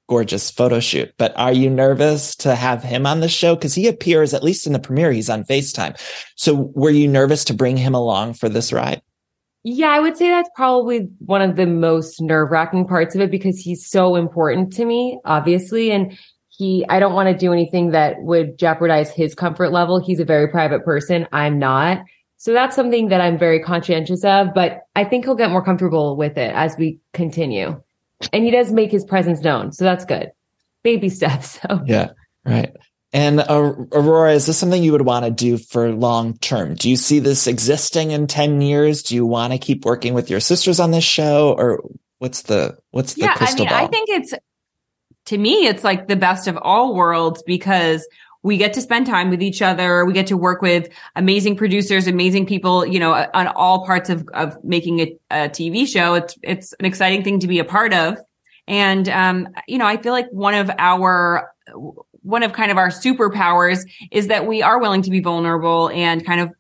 gorgeous 0.08 0.52
photo 0.52 0.80
shoot. 0.80 1.14
But 1.18 1.34
are 1.38 1.54
you 1.54 1.70
nervous 1.70 2.36
to 2.38 2.56
have 2.56 2.84
him 2.84 3.06
on 3.06 3.20
the 3.20 3.30
show? 3.30 3.56
Because 3.56 3.74
he 3.74 3.88
appears, 3.88 4.34
at 4.34 4.44
least 4.44 4.68
in 4.68 4.74
the 4.74 4.80
premiere, 4.80 5.12
he's 5.12 5.30
on 5.30 5.44
FaceTime. 5.44 6.00
So 6.36 6.72
were 6.76 6.90
you 6.90 7.08
nervous 7.08 7.44
to 7.46 7.54
bring 7.54 7.78
him 7.78 7.96
along 7.96 8.34
for 8.34 8.50
this 8.50 8.72
ride? 8.72 9.02
Yeah, 9.64 9.90
I 9.90 10.00
would 10.00 10.16
say 10.16 10.30
that's 10.30 10.50
probably 10.56 11.10
one 11.26 11.42
of 11.42 11.56
the 11.56 11.66
most 11.66 12.22
nerve 12.22 12.52
wracking 12.52 12.88
parts 12.88 13.16
of 13.16 13.22
it 13.22 13.32
because 13.32 13.58
he's 13.58 13.90
so 13.90 14.16
important 14.16 14.72
to 14.74 14.86
me, 14.86 15.20
obviously. 15.26 15.92
And 15.92 16.16
he, 16.50 16.86
I 16.88 17.00
don't 17.00 17.14
want 17.14 17.30
to 17.30 17.38
do 17.38 17.52
anything 17.52 17.90
that 17.90 18.22
would 18.22 18.60
jeopardize 18.60 19.10
his 19.10 19.34
comfort 19.34 19.72
level. 19.72 20.00
He's 20.00 20.20
a 20.20 20.26
very 20.26 20.48
private 20.48 20.86
person. 20.86 21.28
I'm 21.32 21.58
not. 21.58 22.04
So 22.38 22.54
that's 22.54 22.76
something 22.76 23.08
that 23.10 23.22
I'm 23.22 23.40
very 23.40 23.60
conscientious 23.60 24.24
of, 24.24 24.54
but 24.54 24.82
I 24.96 25.04
think 25.04 25.26
he'll 25.26 25.36
get 25.36 25.50
more 25.50 25.64
comfortable 25.64 26.16
with 26.16 26.38
it 26.38 26.54
as 26.54 26.76
we 26.78 27.00
continue. 27.14 27.82
And 28.32 28.44
he 28.44 28.52
does 28.52 28.72
make 28.72 28.92
his 28.92 29.04
presence 29.04 29.42
known. 29.42 29.72
So 29.72 29.84
that's 29.84 30.06
good. 30.06 30.32
Baby 30.84 31.10
steps. 31.10 31.60
So 31.62 31.82
Yeah, 31.86 32.12
right. 32.46 32.76
And 33.14 33.40
uh, 33.40 33.74
Aurora, 33.94 34.34
is 34.34 34.46
this 34.46 34.58
something 34.58 34.84
you 34.84 34.92
would 34.92 35.04
want 35.04 35.24
to 35.26 35.32
do 35.32 35.58
for 35.58 35.92
long 35.94 36.38
term? 36.40 36.76
Do 36.76 36.90
you 36.90 36.98
see 36.98 37.20
this 37.20 37.48
existing 37.48 38.12
in 38.12 38.28
10 38.28 38.62
years? 38.62 39.04
Do 39.04 39.16
you 39.16 39.26
want 39.26 39.54
to 39.54 39.60
keep 39.60 39.86
working 39.86 40.14
with 40.14 40.30
your 40.30 40.42
sisters 40.42 40.82
on 40.82 40.92
this 40.92 41.06
show 41.06 41.56
or 41.58 41.82
what's 42.20 42.42
the, 42.44 42.78
what's 42.92 43.14
the 43.14 43.22
yeah, 43.22 43.32
I 43.32 43.38
crystal 43.38 43.66
mean, 43.66 43.70
ball? 43.70 43.86
I 43.86 43.88
think 43.88 44.10
it's 44.10 44.34
to 45.28 45.38
me, 45.38 45.66
it's 45.66 45.84
like 45.84 46.08
the 46.08 46.16
best 46.16 46.48
of 46.48 46.58
all 46.62 46.94
worlds 46.94 47.42
because 47.44 48.08
we 48.46 48.58
get 48.58 48.74
to 48.74 48.82
spend 48.82 49.08
time 49.08 49.32
with 49.32 49.42
each 49.42 49.64
other. 49.64 50.06
We 50.06 50.14
get 50.14 50.28
to 50.28 50.38
work 50.38 50.62
with 50.62 50.88
amazing 51.16 51.56
producers, 51.56 52.06
amazing 52.06 52.46
people, 52.46 52.86
you 52.86 53.00
know, 53.00 53.26
on 53.34 53.48
all 53.48 53.84
parts 53.88 54.08
of, 54.08 54.30
of 54.36 54.64
making 54.64 55.00
a, 55.00 55.18
a 55.32 55.36
TV 55.50 55.88
show. 55.88 56.14
It's, 56.14 56.38
it's 56.44 56.72
an 56.74 56.86
exciting 56.86 57.24
thing 57.24 57.40
to 57.40 57.48
be 57.48 57.58
a 57.58 57.66
part 57.66 57.92
of. 57.92 58.20
And, 58.68 59.10
um, 59.10 59.48
you 59.68 59.80
know, 59.80 59.88
I 59.88 59.98
feel 59.98 60.14
like 60.14 60.28
one 60.30 60.54
of 60.54 60.70
our, 60.78 61.52
one 62.22 62.44
of 62.44 62.54
kind 62.54 62.70
of 62.70 62.78
our 62.78 62.90
superpowers 62.90 63.84
is 64.12 64.28
that 64.28 64.46
we 64.46 64.62
are 64.62 64.80
willing 64.80 65.02
to 65.02 65.10
be 65.10 65.22
vulnerable 65.22 65.90
and 65.90 66.24
kind 66.24 66.42
of 66.42 66.52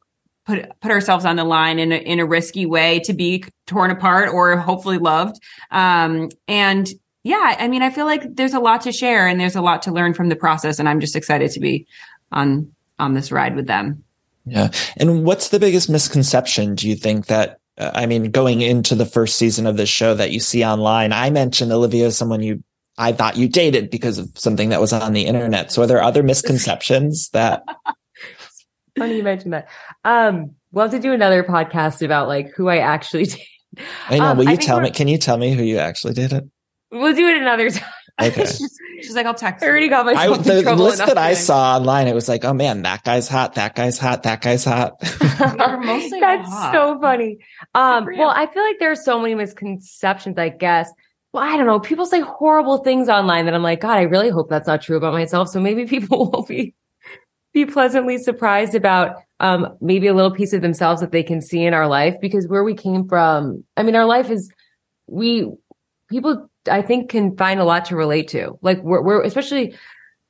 put 0.47 0.67
put 0.81 0.89
ourselves 0.89 1.23
on 1.23 1.35
the 1.35 1.43
line 1.43 1.77
in 1.77 1.91
a, 1.91 1.97
in 1.97 2.19
a 2.19 2.25
risky 2.25 2.65
way 2.65 2.99
to 3.01 3.13
be 3.13 3.43
torn 3.67 3.91
apart 3.91 4.29
or 4.29 4.57
hopefully 4.57 4.97
loved. 4.97 5.39
Um, 5.69 6.29
and 6.47 6.87
yeah, 7.25 7.55
I 7.59 7.67
mean, 7.67 7.81
I 7.81 7.89
feel 7.89 8.05
like 8.05 8.35
there's 8.35 8.53
a 8.53 8.59
lot 8.59 8.81
to 8.81 8.91
share 8.91 9.27
and 9.27 9.39
there's 9.39 9.55
a 9.55 9.61
lot 9.61 9.81
to 9.81 9.91
learn 9.91 10.13
from 10.13 10.29
the 10.29 10.35
process, 10.35 10.77
and 10.79 10.87
I'm 10.87 10.99
just 10.99 11.15
excited 11.15 11.49
to 11.51 11.59
be 11.59 11.87
on 12.31 12.71
on 12.99 13.15
this 13.15 13.31
ride 13.31 13.55
with 13.55 13.65
them. 13.67 14.03
Yeah. 14.45 14.69
And 14.97 15.25
what's 15.25 15.49
the 15.49 15.59
biggest 15.59 15.89
misconception 15.89 16.75
do 16.75 16.87
you 16.87 16.95
think 16.95 17.25
that, 17.25 17.57
uh, 17.79 17.89
I 17.95 18.05
mean, 18.05 18.29
going 18.29 18.61
into 18.61 18.93
the 18.93 19.05
first 19.07 19.37
season 19.37 19.65
of 19.65 19.75
this 19.75 19.89
show 19.89 20.13
that 20.13 20.29
you 20.31 20.39
see 20.39 20.63
online? 20.63 21.11
I 21.11 21.31
mentioned 21.31 21.71
Olivia 21.71 22.05
as 22.05 22.15
someone 22.17 22.43
you, 22.43 22.63
I 22.97 23.11
thought 23.11 23.37
you 23.37 23.49
dated 23.49 23.89
because 23.89 24.19
of 24.19 24.29
something 24.35 24.69
that 24.69 24.79
was 24.79 24.93
on 24.93 25.13
the 25.13 25.25
internet. 25.25 25.71
So 25.71 25.81
are 25.81 25.87
there 25.87 26.01
other 26.03 26.21
misconceptions 26.21 27.29
that, 27.29 27.63
funny 28.97 29.17
you 29.17 29.23
mentioned 29.23 29.53
that. 29.53 29.67
Um, 30.05 30.51
we'll 30.71 30.83
have 30.85 30.91
to 30.91 30.99
do 30.99 31.11
another 31.11 31.43
podcast 31.43 32.05
about 32.05 32.27
like 32.27 32.51
who 32.55 32.69
I 32.69 32.77
actually 32.77 33.25
date. 33.25 33.47
I 34.09 34.19
know, 34.19 34.25
Um, 34.25 34.37
will 34.37 34.47
I 34.47 34.51
you 34.51 34.57
tell 34.57 34.77
we're- 34.77 34.89
me, 34.89 34.95
can 34.95 35.07
you 35.07 35.17
tell 35.17 35.37
me 35.37 35.53
who 35.53 35.63
you 35.63 35.79
actually 35.79 36.13
dated? 36.13 36.49
We'll 36.91 37.15
do 37.15 37.27
it 37.27 37.37
another 37.37 37.69
time. 37.69 37.89
Okay. 38.21 38.45
she's, 38.45 38.79
she's 39.01 39.15
like, 39.15 39.25
I'll 39.25 39.33
text. 39.33 39.63
I 39.63 39.67
already 39.67 39.85
you. 39.85 39.89
got 39.89 40.07
I, 40.07 40.13
myself 40.13 40.43
the 40.45 40.57
in 40.57 40.63
trouble 40.63 40.85
list 40.85 40.97
enough 40.97 41.09
that 41.09 41.17
I 41.17 41.33
saw 41.33 41.77
online, 41.77 42.07
it 42.07 42.15
was 42.15 42.29
like, 42.29 42.45
oh 42.45 42.53
man, 42.53 42.83
that 42.83 43.03
guy's 43.03 43.27
hot, 43.27 43.55
that 43.55 43.75
guy's 43.75 43.97
hot, 43.97 44.23
that 44.23 44.41
guy's 44.41 44.63
hot. 44.63 44.93
Mostly 45.83 46.19
That's 46.19 46.47
hot. 46.47 46.73
so 46.73 46.99
funny. 47.01 47.39
Um, 47.73 48.07
well, 48.17 48.29
I 48.29 48.47
feel 48.47 48.63
like 48.63 48.79
there's 48.79 49.03
so 49.03 49.19
many 49.19 49.35
misconceptions, 49.35 50.37
I 50.37 50.49
guess. 50.49 50.89
Well, 51.33 51.43
I 51.43 51.57
don't 51.57 51.65
know. 51.65 51.81
People 51.81 52.05
say 52.05 52.21
horrible 52.21 52.77
things 52.77 53.09
online 53.09 53.45
that 53.45 53.53
I'm 53.53 53.63
like, 53.63 53.81
God, 53.81 53.97
I 53.97 54.03
really 54.03 54.29
hope 54.29 54.49
that's 54.49 54.67
not 54.67 54.81
true 54.81 54.95
about 54.95 55.13
myself. 55.13 55.49
So 55.49 55.59
maybe 55.59 55.85
people 55.87 56.31
will 56.31 56.45
be 56.45 56.73
be 57.53 57.65
pleasantly 57.65 58.17
surprised 58.17 58.75
about 58.75 59.15
um 59.39 59.77
maybe 59.79 60.07
a 60.07 60.13
little 60.13 60.31
piece 60.31 60.51
of 60.51 60.61
themselves 60.61 60.99
that 60.99 61.11
they 61.11 61.23
can 61.23 61.41
see 61.41 61.65
in 61.65 61.73
our 61.73 61.87
life 61.87 62.15
because 62.21 62.47
where 62.47 62.63
we 62.63 62.73
came 62.73 63.07
from, 63.07 63.65
I 63.75 63.83
mean, 63.83 63.95
our 63.95 64.05
life 64.05 64.29
is 64.29 64.49
we 65.07 65.51
people 66.09 66.49
I 66.69 66.81
think 66.81 67.09
can 67.09 67.35
find 67.37 67.59
a 67.59 67.65
lot 67.65 67.85
to 67.85 67.95
relate 67.95 68.27
to. 68.29 68.57
Like 68.61 68.81
we're 68.81 69.01
we're 69.01 69.23
especially 69.23 69.75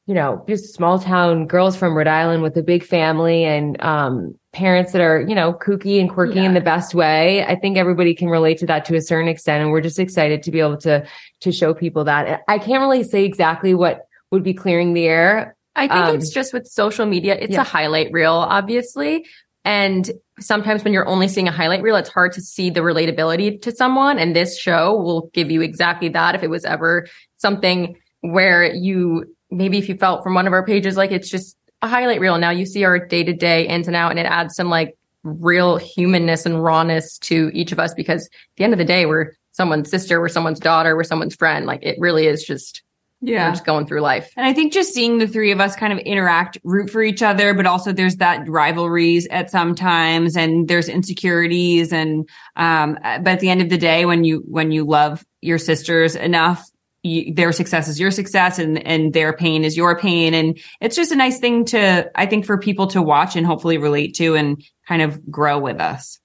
you 0.07 0.13
know, 0.13 0.43
just 0.47 0.75
small 0.75 0.99
town 0.99 1.47
girls 1.47 1.75
from 1.75 1.95
Rhode 1.95 2.07
Island 2.07 2.43
with 2.43 2.55
a 2.57 2.61
big 2.61 2.83
family 2.83 3.43
and 3.43 3.81
um, 3.81 4.35
parents 4.53 4.91
that 4.91 5.01
are, 5.01 5.21
you 5.21 5.33
know, 5.33 5.53
kooky 5.53 5.99
and 5.99 6.07
quirky 6.07 6.45
in 6.45 6.53
the 6.53 6.61
best 6.61 6.93
way. 6.93 7.43
I 7.43 7.55
think 7.55 7.75
everybody 7.75 8.13
can 8.13 8.29
relate 8.29 8.59
to 8.59 8.67
that 8.67 8.85
to 8.85 8.95
a 8.95 9.01
certain 9.01 9.27
extent. 9.27 9.63
And 9.63 9.71
we're 9.71 9.81
just 9.81 9.97
excited 9.97 10.43
to 10.43 10.51
be 10.51 10.59
able 10.59 10.77
to, 10.77 11.07
to 11.39 11.51
show 11.51 11.73
people 11.73 12.03
that. 12.03 12.41
I 12.47 12.59
can't 12.59 12.81
really 12.81 13.03
say 13.03 13.25
exactly 13.25 13.73
what 13.73 14.01
would 14.29 14.43
be 14.43 14.53
clearing 14.53 14.93
the 14.93 15.05
air. 15.05 15.55
I 15.75 15.87
think 15.87 16.05
Um, 16.05 16.15
it's 16.15 16.29
just 16.29 16.53
with 16.53 16.67
social 16.67 17.07
media, 17.07 17.35
it's 17.39 17.53
yeah. 17.53 17.61
a 17.61 17.63
highlight 17.63 18.11
reel, 18.11 18.33
obviously. 18.33 19.25
And 19.65 20.11
sometimes 20.39 20.83
when 20.83 20.93
you're 20.93 21.07
only 21.07 21.27
seeing 21.27 21.47
a 21.47 21.51
highlight 21.51 21.81
reel, 21.81 21.95
it's 21.95 22.09
hard 22.09 22.31
to 22.33 22.41
see 22.41 22.69
the 22.69 22.81
relatability 22.81 23.61
to 23.63 23.71
someone. 23.75 24.19
And 24.19 24.35
this 24.35 24.57
show 24.57 24.95
will 24.95 25.29
give 25.33 25.49
you 25.49 25.61
exactly 25.61 26.07
that. 26.09 26.35
If 26.35 26.43
it 26.43 26.49
was 26.49 26.63
ever 26.65 27.07
something 27.37 27.97
where 28.21 28.71
you, 28.73 29.25
maybe 29.49 29.79
if 29.79 29.89
you 29.89 29.95
felt 29.97 30.23
from 30.23 30.35
one 30.35 30.45
of 30.45 30.53
our 30.53 30.65
pages, 30.65 30.97
like 30.97 31.11
it's 31.11 31.29
just 31.29 31.57
a 31.81 31.87
highlight 31.87 32.19
reel. 32.19 32.37
Now 32.37 32.51
you 32.51 32.65
see 32.65 32.83
our 32.83 32.99
day 32.99 33.23
to 33.23 33.33
day 33.33 33.67
ins 33.67 33.87
and 33.87 33.95
out 33.95 34.11
and 34.11 34.19
it 34.19 34.25
adds 34.27 34.55
some 34.55 34.69
like 34.69 34.95
real 35.23 35.77
humanness 35.77 36.45
and 36.45 36.63
rawness 36.63 37.17
to 37.17 37.49
each 37.53 37.71
of 37.71 37.79
us 37.79 37.93
because 37.95 38.25
at 38.25 38.57
the 38.57 38.63
end 38.63 38.73
of 38.73 38.79
the 38.79 38.85
day, 38.85 39.07
we're 39.07 39.31
someone's 39.51 39.89
sister, 39.89 40.19
we're 40.19 40.29
someone's 40.29 40.59
daughter, 40.59 40.95
we're 40.95 41.03
someone's 41.03 41.35
friend. 41.35 41.65
Like 41.65 41.81
it 41.81 41.97
really 41.99 42.27
is 42.27 42.43
just, 42.43 42.83
Yeah. 43.21 43.47
we're 43.47 43.53
just 43.53 43.65
going 43.65 43.87
through 43.87 44.01
life. 44.01 44.31
And 44.35 44.45
I 44.45 44.53
think 44.53 44.73
just 44.73 44.93
seeing 44.93 45.17
the 45.17 45.27
three 45.27 45.51
of 45.51 45.59
us 45.59 45.75
kind 45.75 45.91
of 45.91 45.99
interact, 45.99 46.57
root 46.63 46.89
for 46.89 47.01
each 47.01 47.23
other, 47.23 47.53
but 47.53 47.65
also 47.65 47.91
there's 47.91 48.17
that 48.17 48.47
rivalries 48.47 49.27
at 49.27 49.49
some 49.49 49.73
times 49.73 50.37
and 50.37 50.67
there's 50.67 50.89
insecurities. 50.89 51.91
And, 51.91 52.29
um, 52.55 52.99
but 53.01 53.27
at 53.27 53.39
the 53.39 53.49
end 53.49 53.61
of 53.61 53.69
the 53.69 53.77
day, 53.77 54.05
when 54.05 54.23
you, 54.25 54.43
when 54.47 54.71
you 54.71 54.83
love 54.85 55.25
your 55.41 55.57
sisters 55.57 56.15
enough, 56.15 56.69
you, 57.03 57.33
their 57.33 57.51
success 57.51 57.87
is 57.87 57.99
your 57.99 58.11
success 58.11 58.59
and, 58.59 58.85
and 58.85 59.13
their 59.13 59.31
pain 59.31 59.63
is 59.63 59.77
your 59.77 59.97
pain. 59.97 60.33
And 60.33 60.59
it's 60.81 60.95
just 60.95 61.11
a 61.11 61.15
nice 61.15 61.39
thing 61.39 61.65
to, 61.65 62.11
I 62.15 62.25
think, 62.25 62.45
for 62.45 62.57
people 62.57 62.87
to 62.87 63.01
watch 63.01 63.35
and 63.35 63.45
hopefully 63.45 63.77
relate 63.77 64.15
to 64.15 64.35
and 64.35 64.63
kind 64.87 65.01
of 65.01 65.31
grow 65.31 65.57
with 65.59 65.79
us. 65.79 66.19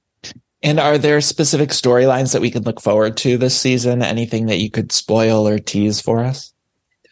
and 0.62 0.78
are 0.78 0.99
there 0.99 1.20
specific 1.20 1.70
storylines 1.70 2.32
that 2.32 2.43
we 2.43 2.51
can 2.51 2.64
look 2.64 2.80
forward 2.80 3.16
to 3.18 3.38
this 3.38 3.59
season? 3.59 4.03
Anything 4.03 4.47
that 4.47 4.59
you 4.59 4.70
could 4.70 4.93
spoil 4.93 5.47
or 5.49 5.59
tease 5.59 6.01
for 6.01 6.20
us? 6.20 6.53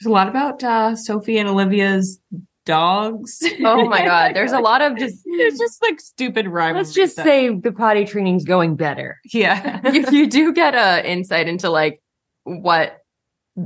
There's 0.01 0.07
a 0.11 0.13
lot 0.13 0.29
about, 0.29 0.63
uh, 0.63 0.95
Sophie 0.97 1.39
and 1.39 1.49
Olivia's 1.49 2.21
dogs. 2.65 3.43
Oh 3.65 3.89
my 3.89 4.05
God. 4.05 4.35
There's 4.37 4.53
a 4.53 4.61
lot 4.61 4.83
of 4.83 4.97
just, 4.99 5.25
There's 5.25 5.59
just 5.59 5.81
like 5.83 6.01
stupid 6.01 6.47
rivalries. 6.47 6.89
Let's 6.89 6.95
just 6.95 7.17
that- 7.17 7.25
say 7.25 7.55
the 7.55 7.73
potty 7.73 8.05
training's 8.05 8.45
going 8.45 8.77
better. 8.77 9.19
yeah. 9.33 9.81
you, 9.93 10.05
you 10.11 10.27
do 10.29 10.53
get 10.53 10.75
a 10.75 11.09
insight 11.11 11.49
into 11.49 11.71
like 11.71 12.03
what 12.45 12.99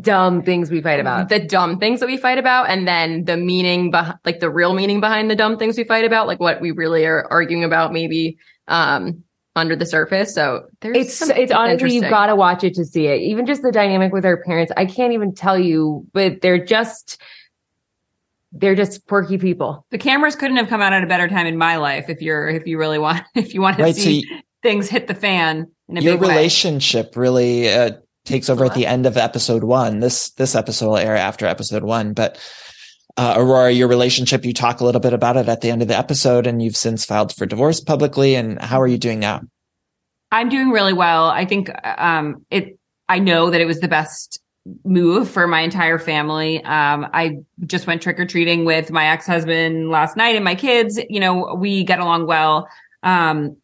dumb 0.01 0.43
things 0.43 0.71
we 0.71 0.81
fight 0.81 1.01
about. 1.01 1.29
the 1.29 1.39
dumb 1.39 1.79
things 1.79 2.01
that 2.01 2.07
we 2.07 2.17
fight 2.17 2.39
about 2.39 2.71
and 2.71 2.89
then 2.89 3.25
the 3.25 3.37
meaning 3.37 3.91
behind 3.91 4.17
like 4.25 4.41
the 4.41 4.49
real 4.49 4.73
meaning 4.73 5.01
behind 5.01 5.31
the 5.31 5.37
dumb 5.37 5.59
things 5.59 5.77
we 5.77 5.85
fight 5.85 6.05
about 6.07 6.27
like 6.27 6.41
what 6.41 6.63
we 6.63 6.71
really 6.71 7.05
are 7.05 7.27
arguing 7.31 7.63
about 7.63 7.93
maybe 7.93 8.39
um 8.69 9.23
under 9.55 9.77
the 9.77 9.85
surface 9.85 10.35
so 10.35 10.65
there's 10.81 10.97
It's 10.97 11.21
it's 11.31 11.53
honestly 11.53 11.95
you've 11.95 12.09
got 12.09 12.27
to 12.27 12.37
watch 12.37 12.65
it 12.65 12.75
to 12.75 12.85
see 12.85 13.07
it. 13.07 13.21
Even 13.21 13.45
just 13.47 13.63
the 13.63 13.71
dynamic 13.73 14.13
with 14.13 14.25
her 14.25 14.37
parents, 14.39 14.73
I 14.77 14.87
can't 14.87 15.13
even 15.13 15.35
tell 15.35 15.59
you, 15.59 16.07
but 16.13 16.41
they're 16.41 16.65
just 16.65 17.21
they're 18.53 18.75
just 18.75 19.07
quirky 19.07 19.39
people. 19.39 19.87
The 19.91 19.99
cameras 19.99 20.37
couldn't 20.37 20.57
have 20.59 20.69
come 20.69 20.81
out 20.83 20.93
at 20.93 21.03
a 21.03 21.07
better 21.07 21.29
time 21.29 21.47
in 21.47 21.57
my 21.57 21.77
life 21.77 22.09
if 22.09 22.21
you're 22.23 22.49
if 22.49 22.67
you 22.67 22.79
really 22.79 22.99
want 22.99 23.25
if 23.35 23.55
you 23.55 23.61
want 23.61 23.77
to 23.79 23.83
Right. 23.83 23.95
So 23.95 24.03
see 24.03 24.25
things 24.63 24.89
hit 24.89 25.07
the 25.07 25.15
fan 25.15 25.71
in 25.89 25.99
a 25.99 26.01
your 26.01 26.15
big 26.15 26.23
way. 26.23 26.29
relationship 26.29 27.17
really 27.17 27.69
uh, 27.71 27.93
takes 28.25 28.49
over 28.49 28.65
at 28.65 28.75
the 28.75 28.87
end 28.87 29.07
of 29.07 29.17
episode 29.17 29.65
one. 29.65 30.01
This 30.01 30.31
this 30.31 30.55
episode 30.55 30.87
will 30.89 30.97
air 30.99 31.17
after 31.17 31.47
episode 31.47 31.83
one, 31.83 32.13
but 32.15 32.39
uh, 33.17 33.35
Aurora, 33.37 33.71
your 33.71 33.89
relationship, 33.89 34.45
you 34.45 34.53
talk 34.53 34.81
a 34.81 34.85
little 34.85 35.01
bit 35.01 35.13
about 35.13 35.37
it 35.37 35.49
at 35.49 35.61
the 35.61 35.71
end 35.71 35.83
of 35.83 35.89
the 35.89 35.97
episode, 35.97 36.47
and 36.47 36.63
you've 36.63 36.77
since 36.77 37.05
filed 37.05 37.35
for 37.35 37.47
divorce 37.47 37.81
publicly. 37.81 38.35
And 38.35 38.61
how 38.61 38.81
are 38.81 38.87
you 38.87 38.99
doing 38.99 39.21
now? 39.21 39.43
I'm 40.33 40.49
doing 40.49 40.71
really 40.71 40.95
well. 40.95 41.27
I 41.27 41.45
think 41.45 41.71
um 41.85 42.45
it 42.51 42.79
I 43.09 43.19
know 43.19 43.51
that 43.51 43.61
it 43.61 43.67
was 43.67 43.81
the 43.81 43.89
best 43.89 44.41
move 44.85 45.29
for 45.29 45.47
my 45.47 45.61
entire 45.61 45.99
family. 45.99 46.65
Um 46.65 47.07
I 47.13 47.37
just 47.67 47.87
went 47.87 48.03
trick 48.03 48.19
or 48.19 48.27
treating 48.27 48.65
with 48.65 48.91
my 48.91 49.09
ex-husband 49.09 49.91
last 49.91 50.17
night 50.17 50.35
and 50.35 50.45
my 50.45 50.55
kids, 50.55 50.99
you 51.11 51.21
know, 51.21 51.55
we 51.55 51.85
get 51.85 52.01
along 52.01 52.27
well. 52.27 52.67
Um 53.03 53.59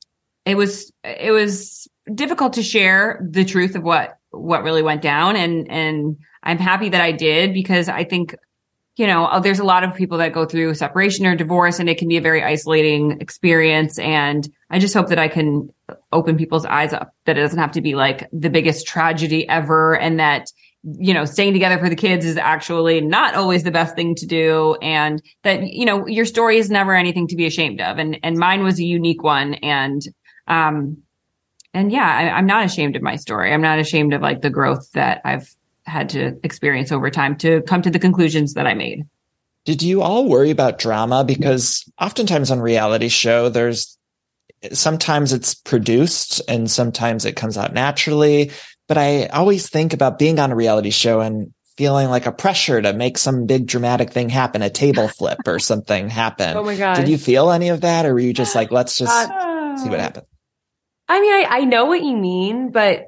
it 0.45 0.57
was 0.57 0.93
it 1.03 1.33
was 1.33 1.89
difficult 2.15 2.53
to 2.55 2.63
share 2.63 3.27
the 3.29 3.45
truth 3.45 3.75
of 3.75 3.83
what 3.83 4.19
what 4.31 4.63
really 4.63 4.83
went 4.83 5.01
down 5.01 5.37
and 5.37 5.71
and 5.71 6.19
I'm 6.43 6.59
happy 6.59 6.91
that 6.91 7.01
I 7.01 7.13
did 7.13 7.55
because 7.55 7.89
I 7.89 8.05
think 8.05 8.35
you 8.99 9.07
know, 9.07 9.27
uh, 9.27 9.39
there's 9.39 9.61
a 9.61 9.65
lot 9.65 9.85
of 9.85 9.95
people 9.95 10.19
that 10.19 10.33
go 10.33 10.45
through 10.45 10.75
separation 10.75 11.25
or 11.25 11.37
divorce 11.37 11.79
and 11.79 11.89
it 11.89 11.99
can 11.99 12.09
be 12.09 12.17
a 12.17 12.21
very 12.21 12.43
isolating 12.43 13.21
experience. 13.21 13.97
And 14.01 14.47
I 14.71 14.81
just 14.81 14.93
hope 14.93 15.09
that 15.09 15.21
I 15.21 15.29
can 15.29 15.73
open 16.13 16.37
people's 16.37 16.67
eyes 16.67 16.93
up 16.93 17.15
that 17.25 17.39
it 17.39 17.41
doesn't 17.41 17.61
have 17.61 17.71
to 17.73 17.81
be 17.81 17.95
like 17.95 18.29
the 18.33 18.51
biggest 18.51 18.89
tragedy 18.89 19.49
ever 19.49 19.97
and 19.97 20.19
that, 20.19 20.51
you 20.83 21.15
know, 21.15 21.25
staying 21.25 21.53
together 21.53 21.79
for 21.79 21.89
the 21.89 21.95
kids 21.95 22.27
is 22.27 22.37
actually 22.37 23.01
not 23.01 23.37
always 23.37 23.63
the 23.63 23.71
best 23.71 23.95
thing 23.95 24.17
to 24.17 24.27
do. 24.27 24.77
And 24.83 25.23
that, 25.45 25.63
you 25.63 25.87
know, 25.87 26.09
your 26.09 26.25
story 26.25 26.59
is 26.59 26.69
never 26.69 26.93
anything 26.93 27.29
to 27.29 27.37
be 27.37 27.47
ashamed 27.47 27.81
of. 27.81 27.99
And, 27.99 28.19
and 28.25 28.37
mine 28.37 28.65
was 28.65 28.81
a 28.81 28.85
unique 28.85 29.23
one. 29.23 29.55
And, 29.55 30.03
um, 30.49 31.05
and 31.73 31.93
yeah, 31.93 32.05
I, 32.05 32.37
I'm 32.37 32.47
not 32.47 32.65
ashamed 32.65 32.97
of 32.97 33.03
my 33.03 33.15
story. 33.15 33.55
I'm 33.55 33.63
not 33.63 33.79
ashamed 33.79 34.13
of 34.13 34.23
like 34.23 34.43
the 34.43 34.51
growth 34.51 34.91
that 34.95 35.21
I've 35.25 35.55
had 35.89 36.09
to 36.11 36.39
experience 36.45 36.93
over 36.93 37.11
time 37.11 37.37
to 37.39 37.63
come 37.63 37.83
to 37.83 37.91
the 37.91 37.99
conclusions 37.99 38.55
that 38.55 38.67
I 38.67 38.75
made. 38.75 39.05
Did 39.65 39.83
you 39.83 40.03
all 40.03 40.29
worry 40.29 40.51
about 40.51 40.79
drama? 40.79 41.25
Because 41.25 41.91
oftentimes 42.01 42.51
on 42.51 42.61
reality 42.61 43.09
show, 43.09 43.49
there's 43.49 43.99
sometimes 44.73 45.33
it's 45.33 45.55
produced 45.55 46.41
and 46.49 46.71
sometimes 46.71 47.25
it 47.25 47.37
comes 47.37 47.59
out 47.59 47.73
naturally. 47.73 48.51
But 48.87 48.99
I 48.99 49.27
always 49.27 49.69
think 49.69 49.93
about 49.93 50.19
being 50.19 50.39
on 50.39 50.53
a 50.53 50.57
reality 50.57 50.91
show 50.91 51.21
and 51.21 51.53
feeling 51.77 52.09
like 52.09 52.27
a 52.27 52.33
pressure 52.33 52.81
to 52.83 52.93
make 52.93 53.19
some 53.19 53.47
big 53.47 53.67
dramatic 53.67 54.11
thing 54.11 54.29
happen, 54.29 54.63
a 54.63 54.71
table 54.71 55.09
flip 55.19 55.39
or 55.47 55.59
something 55.59 56.09
happen. 56.09 56.57
Oh 56.57 56.65
my 56.65 56.77
god! 56.77 56.95
Did 56.95 57.09
you 57.09 57.19
feel 57.19 57.51
any 57.51 57.69
of 57.69 57.83
that 57.83 58.07
or 58.07 58.15
were 58.15 58.21
you 58.21 58.33
just 58.33 58.55
like, 58.55 58.73
let's 58.73 58.97
just 58.97 59.31
uh, 59.31 59.77
see 59.77 59.89
what 59.89 60.01
happens? 60.01 60.27
I 61.09 61.21
mean, 61.21 61.33
I, 61.33 61.47
I 61.49 61.65
know 61.65 61.87
what 61.87 62.03
you 62.03 62.17
mean, 62.17 62.71
but 62.71 63.07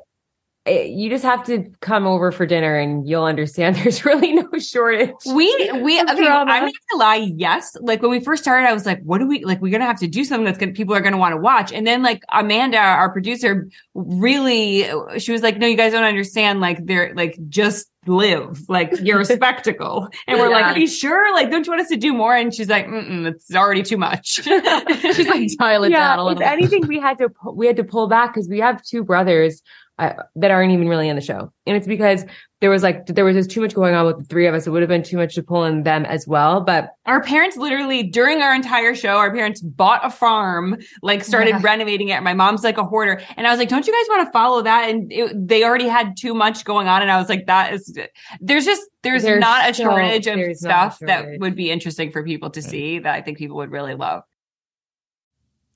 it, 0.66 0.90
you 0.90 1.08
just 1.08 1.24
have 1.24 1.44
to 1.44 1.72
come 1.80 2.06
over 2.06 2.30
for 2.30 2.44
dinner 2.44 2.76
and 2.76 3.08
you'll 3.08 3.24
understand. 3.24 3.76
There's 3.76 4.04
really 4.04 4.32
no 4.32 4.46
shortage. 4.58 5.10
We 5.26 5.46
we 5.80 6.00
okay, 6.00 6.16
drama. 6.16 6.52
I'm 6.52 6.64
not 6.64 6.72
gonna 6.90 7.00
lie. 7.00 7.32
Yes, 7.36 7.76
like 7.80 8.02
when 8.02 8.10
we 8.10 8.20
first 8.20 8.42
started, 8.42 8.68
I 8.68 8.74
was 8.74 8.84
like, 8.84 9.00
"What 9.02 9.18
do 9.18 9.26
we 9.26 9.44
like? 9.44 9.62
We're 9.62 9.72
gonna 9.72 9.86
have 9.86 10.00
to 10.00 10.06
do 10.06 10.22
something 10.24 10.44
that's 10.44 10.58
gonna 10.58 10.72
people 10.72 10.94
are 10.94 11.00
gonna 11.00 11.16
want 11.16 11.32
to 11.32 11.38
watch." 11.40 11.72
And 11.72 11.86
then 11.86 12.02
like 12.02 12.22
Amanda, 12.30 12.76
our 12.76 13.10
producer, 13.10 13.68
really, 13.94 14.86
she 15.18 15.32
was 15.32 15.42
like, 15.42 15.56
"No, 15.56 15.66
you 15.66 15.76
guys 15.76 15.92
don't 15.92 16.04
understand. 16.04 16.60
Like 16.60 16.84
they're 16.84 17.14
like 17.14 17.38
just 17.48 17.90
live. 18.06 18.68
Like 18.68 18.92
you're 19.00 19.20
a 19.20 19.24
spectacle." 19.36 20.08
And 20.26 20.38
we're 20.38 20.50
like, 20.50 20.66
Yeah. 20.66 20.72
"Are 20.74 20.78
you 20.78 20.86
sure? 20.86 21.32
Like, 21.32 21.50
don't 21.50 21.66
you 21.66 21.72
want 21.72 21.80
us 21.80 21.88
to 21.88 21.96
do 21.96 22.12
more?" 22.12 22.36
And 22.36 22.54
she's 22.54 22.68
like, 22.68 22.86
Mm-mm, 22.86 23.26
"It's 23.26 23.54
already 23.54 23.82
too 23.82 23.96
much." 23.96 24.26
she's 24.42 25.26
like 25.26 25.48
dial 25.58 25.84
it 25.84 25.88
down 25.88 26.18
a 26.18 26.30
if 26.32 26.40
anything, 26.42 26.86
we 26.86 27.00
had 27.00 27.16
to 27.16 27.30
we 27.54 27.66
had 27.66 27.76
to 27.76 27.84
pull 27.84 28.08
back 28.08 28.34
because 28.34 28.46
we 28.46 28.58
have 28.58 28.82
two 28.82 29.04
brothers 29.04 29.62
uh, 30.00 30.22
that 30.36 30.50
aren't 30.50 30.72
even 30.72 30.88
really 30.88 31.08
in 31.08 31.16
the 31.16 31.22
show, 31.22 31.52
and 31.66 31.76
it's 31.76 31.86
because 31.86 32.24
there 32.60 32.70
was 32.70 32.82
like 32.82 33.06
there 33.06 33.24
was 33.24 33.36
just 33.36 33.50
too 33.50 33.60
much 33.60 33.74
going 33.74 33.94
on 33.94 34.06
with 34.06 34.18
the 34.18 34.24
three 34.24 34.46
of 34.46 34.54
us. 34.54 34.66
It 34.66 34.70
would 34.70 34.82
have 34.82 34.88
been 34.88 35.02
too 35.02 35.16
much 35.16 35.34
to 35.36 35.42
pull 35.42 35.64
in 35.64 35.82
them 35.82 36.04
as 36.04 36.26
well. 36.26 36.60
But 36.60 36.90
our 37.06 37.22
parents 37.22 37.56
literally 37.56 38.02
during 38.02 38.42
our 38.42 38.54
entire 38.54 38.94
show 38.94 39.16
our 39.16 39.32
parents 39.34 39.60
bought 39.60 40.04
a 40.04 40.10
farm 40.10 40.76
like 41.02 41.24
started 41.24 41.50
Yeah. 41.50 41.60
renovating 41.62 42.08
it 42.08 42.22
my 42.22 42.34
mom's 42.34 42.62
like 42.62 42.78
a 42.78 42.84
hoarder 42.84 43.20
and 43.36 43.46
i 43.46 43.50
was 43.50 43.58
like 43.58 43.68
don't 43.68 43.84
you 43.86 43.92
guys 43.92 44.06
want 44.08 44.28
to 44.28 44.32
follow 44.32 44.62
that 44.62 44.88
and 44.90 45.10
it, 45.12 45.48
they 45.48 45.64
already 45.64 45.88
had 45.88 46.16
too 46.16 46.34
much 46.34 46.64
going 46.64 46.86
on 46.86 47.02
and 47.02 47.10
i 47.10 47.18
was 47.18 47.28
like 47.28 47.46
that 47.46 47.72
is 47.72 47.98
there's 48.40 48.64
just 48.64 48.82
there's, 49.02 49.22
There's 49.24 49.40
not 49.40 49.68
a 49.68 49.74
so- 49.74 49.84
shortage 49.84 50.26
of 50.28 50.36
there's 50.36 50.62
not 50.62 50.92
a 50.92 50.94
stuff 50.94 50.98
that 51.00 51.26
would 51.40 51.56
be 51.56 51.70
interesting 51.70 52.12
for 52.12 52.22
people 52.22 52.50
to 52.50 52.62
see 52.62 53.00
that 53.00 53.12
i 53.14 53.20
think 53.22 53.38
people 53.38 53.56
would 53.56 53.70
really 53.72 53.94
love 53.94 54.22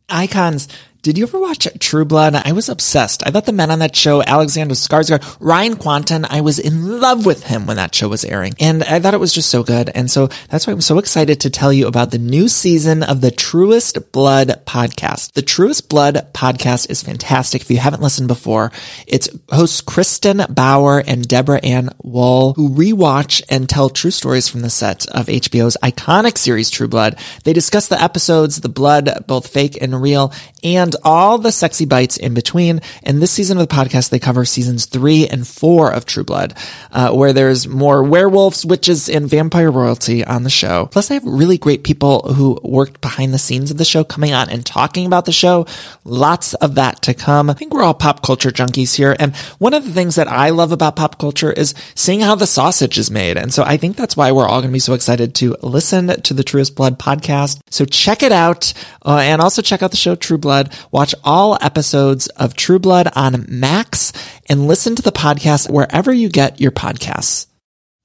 Icons. 0.08 0.68
Did 1.04 1.18
you 1.18 1.24
ever 1.24 1.38
watch 1.38 1.68
True 1.80 2.06
Blood? 2.06 2.34
I 2.34 2.52
was 2.52 2.70
obsessed. 2.70 3.26
I 3.26 3.30
thought 3.30 3.44
the 3.44 3.52
men 3.52 3.70
on 3.70 3.80
that 3.80 3.94
show, 3.94 4.22
Alexander 4.22 4.74
Skarsgård, 4.74 5.36
Ryan 5.38 5.76
Kwanten, 5.76 6.26
I 6.30 6.40
was 6.40 6.58
in 6.58 6.98
love 6.98 7.26
with 7.26 7.44
him 7.44 7.66
when 7.66 7.76
that 7.76 7.94
show 7.94 8.08
was 8.08 8.24
airing. 8.24 8.54
And 8.58 8.82
I 8.82 9.00
thought 9.00 9.12
it 9.12 9.20
was 9.20 9.34
just 9.34 9.50
so 9.50 9.62
good. 9.62 9.90
And 9.94 10.10
so 10.10 10.28
that's 10.48 10.66
why 10.66 10.72
I'm 10.72 10.80
so 10.80 10.96
excited 10.96 11.40
to 11.40 11.50
tell 11.50 11.74
you 11.74 11.88
about 11.88 12.10
the 12.10 12.16
new 12.16 12.48
season 12.48 13.02
of 13.02 13.20
the 13.20 13.30
Truest 13.30 14.12
Blood 14.12 14.62
podcast. 14.64 15.32
The 15.32 15.42
Truest 15.42 15.90
Blood 15.90 16.32
podcast 16.32 16.88
is 16.88 17.02
fantastic. 17.02 17.60
If 17.60 17.70
you 17.70 17.76
haven't 17.76 18.02
listened 18.02 18.28
before, 18.28 18.72
it's 19.06 19.28
hosts 19.50 19.82
Kristin 19.82 20.54
Bauer 20.54 21.00
and 21.06 21.28
Deborah 21.28 21.60
Ann 21.62 21.90
Woll, 22.02 22.54
who 22.54 22.70
rewatch 22.70 23.42
and 23.50 23.68
tell 23.68 23.90
true 23.90 24.10
stories 24.10 24.48
from 24.48 24.62
the 24.62 24.70
set 24.70 25.06
of 25.08 25.26
HBO's 25.26 25.76
iconic 25.82 26.38
series 26.38 26.70
True 26.70 26.88
Blood. 26.88 27.18
They 27.44 27.52
discuss 27.52 27.88
the 27.88 28.02
episodes, 28.02 28.62
the 28.62 28.70
blood, 28.70 29.26
both 29.26 29.48
fake 29.48 29.76
and 29.82 30.00
real, 30.00 30.32
and 30.62 30.93
all 30.96 31.38
the 31.38 31.52
sexy 31.52 31.84
bites 31.84 32.16
in 32.16 32.34
between. 32.34 32.80
And 33.02 33.20
this 33.20 33.30
season 33.30 33.58
of 33.58 33.68
the 33.68 33.74
podcast, 33.74 34.10
they 34.10 34.18
cover 34.18 34.44
seasons 34.44 34.86
three 34.86 35.26
and 35.26 35.46
four 35.46 35.92
of 35.92 36.06
True 36.06 36.24
Blood, 36.24 36.54
uh, 36.92 37.12
where 37.12 37.32
there's 37.32 37.66
more 37.66 38.02
werewolves, 38.02 38.64
witches, 38.64 39.08
and 39.08 39.28
vampire 39.28 39.70
royalty 39.70 40.24
on 40.24 40.42
the 40.42 40.50
show. 40.50 40.86
Plus, 40.86 41.10
I 41.10 41.14
have 41.14 41.24
really 41.24 41.58
great 41.58 41.84
people 41.84 42.32
who 42.34 42.58
worked 42.62 43.00
behind 43.00 43.32
the 43.32 43.38
scenes 43.38 43.70
of 43.70 43.78
the 43.78 43.84
show 43.84 44.04
coming 44.04 44.32
on 44.32 44.50
and 44.50 44.64
talking 44.64 45.06
about 45.06 45.24
the 45.24 45.32
show. 45.32 45.66
Lots 46.04 46.54
of 46.54 46.74
that 46.76 47.02
to 47.02 47.14
come. 47.14 47.50
I 47.50 47.54
think 47.54 47.72
we're 47.72 47.82
all 47.82 47.94
pop 47.94 48.22
culture 48.22 48.50
junkies 48.50 48.94
here. 48.94 49.16
And 49.18 49.34
one 49.58 49.74
of 49.74 49.84
the 49.84 49.92
things 49.92 50.14
that 50.16 50.28
I 50.28 50.50
love 50.50 50.72
about 50.72 50.96
pop 50.96 51.18
culture 51.18 51.52
is 51.52 51.74
seeing 51.94 52.20
how 52.20 52.34
the 52.34 52.46
sausage 52.46 52.98
is 52.98 53.10
made. 53.10 53.36
And 53.36 53.52
so 53.52 53.62
I 53.64 53.76
think 53.76 53.96
that's 53.96 54.16
why 54.16 54.32
we're 54.32 54.46
all 54.46 54.60
going 54.60 54.70
to 54.70 54.72
be 54.72 54.78
so 54.78 54.94
excited 54.94 55.34
to 55.36 55.56
listen 55.62 56.08
to 56.22 56.34
the 56.34 56.44
Truest 56.44 56.76
Blood 56.76 56.98
podcast. 56.98 57.60
So 57.70 57.84
check 57.84 58.22
it 58.22 58.32
out. 58.32 58.72
Uh, 59.04 59.18
and 59.18 59.42
also 59.42 59.62
check 59.62 59.82
out 59.82 59.90
the 59.90 59.96
show 59.96 60.14
True 60.14 60.38
Blood. 60.38 60.72
Watch 60.90 61.14
all 61.24 61.58
episodes 61.60 62.26
of 62.28 62.54
True 62.54 62.78
Blood 62.78 63.08
on 63.14 63.46
Max 63.48 64.12
and 64.48 64.66
listen 64.66 64.94
to 64.96 65.02
the 65.02 65.12
podcast 65.12 65.70
wherever 65.70 66.12
you 66.12 66.28
get 66.28 66.60
your 66.60 66.72
podcasts. 66.72 67.46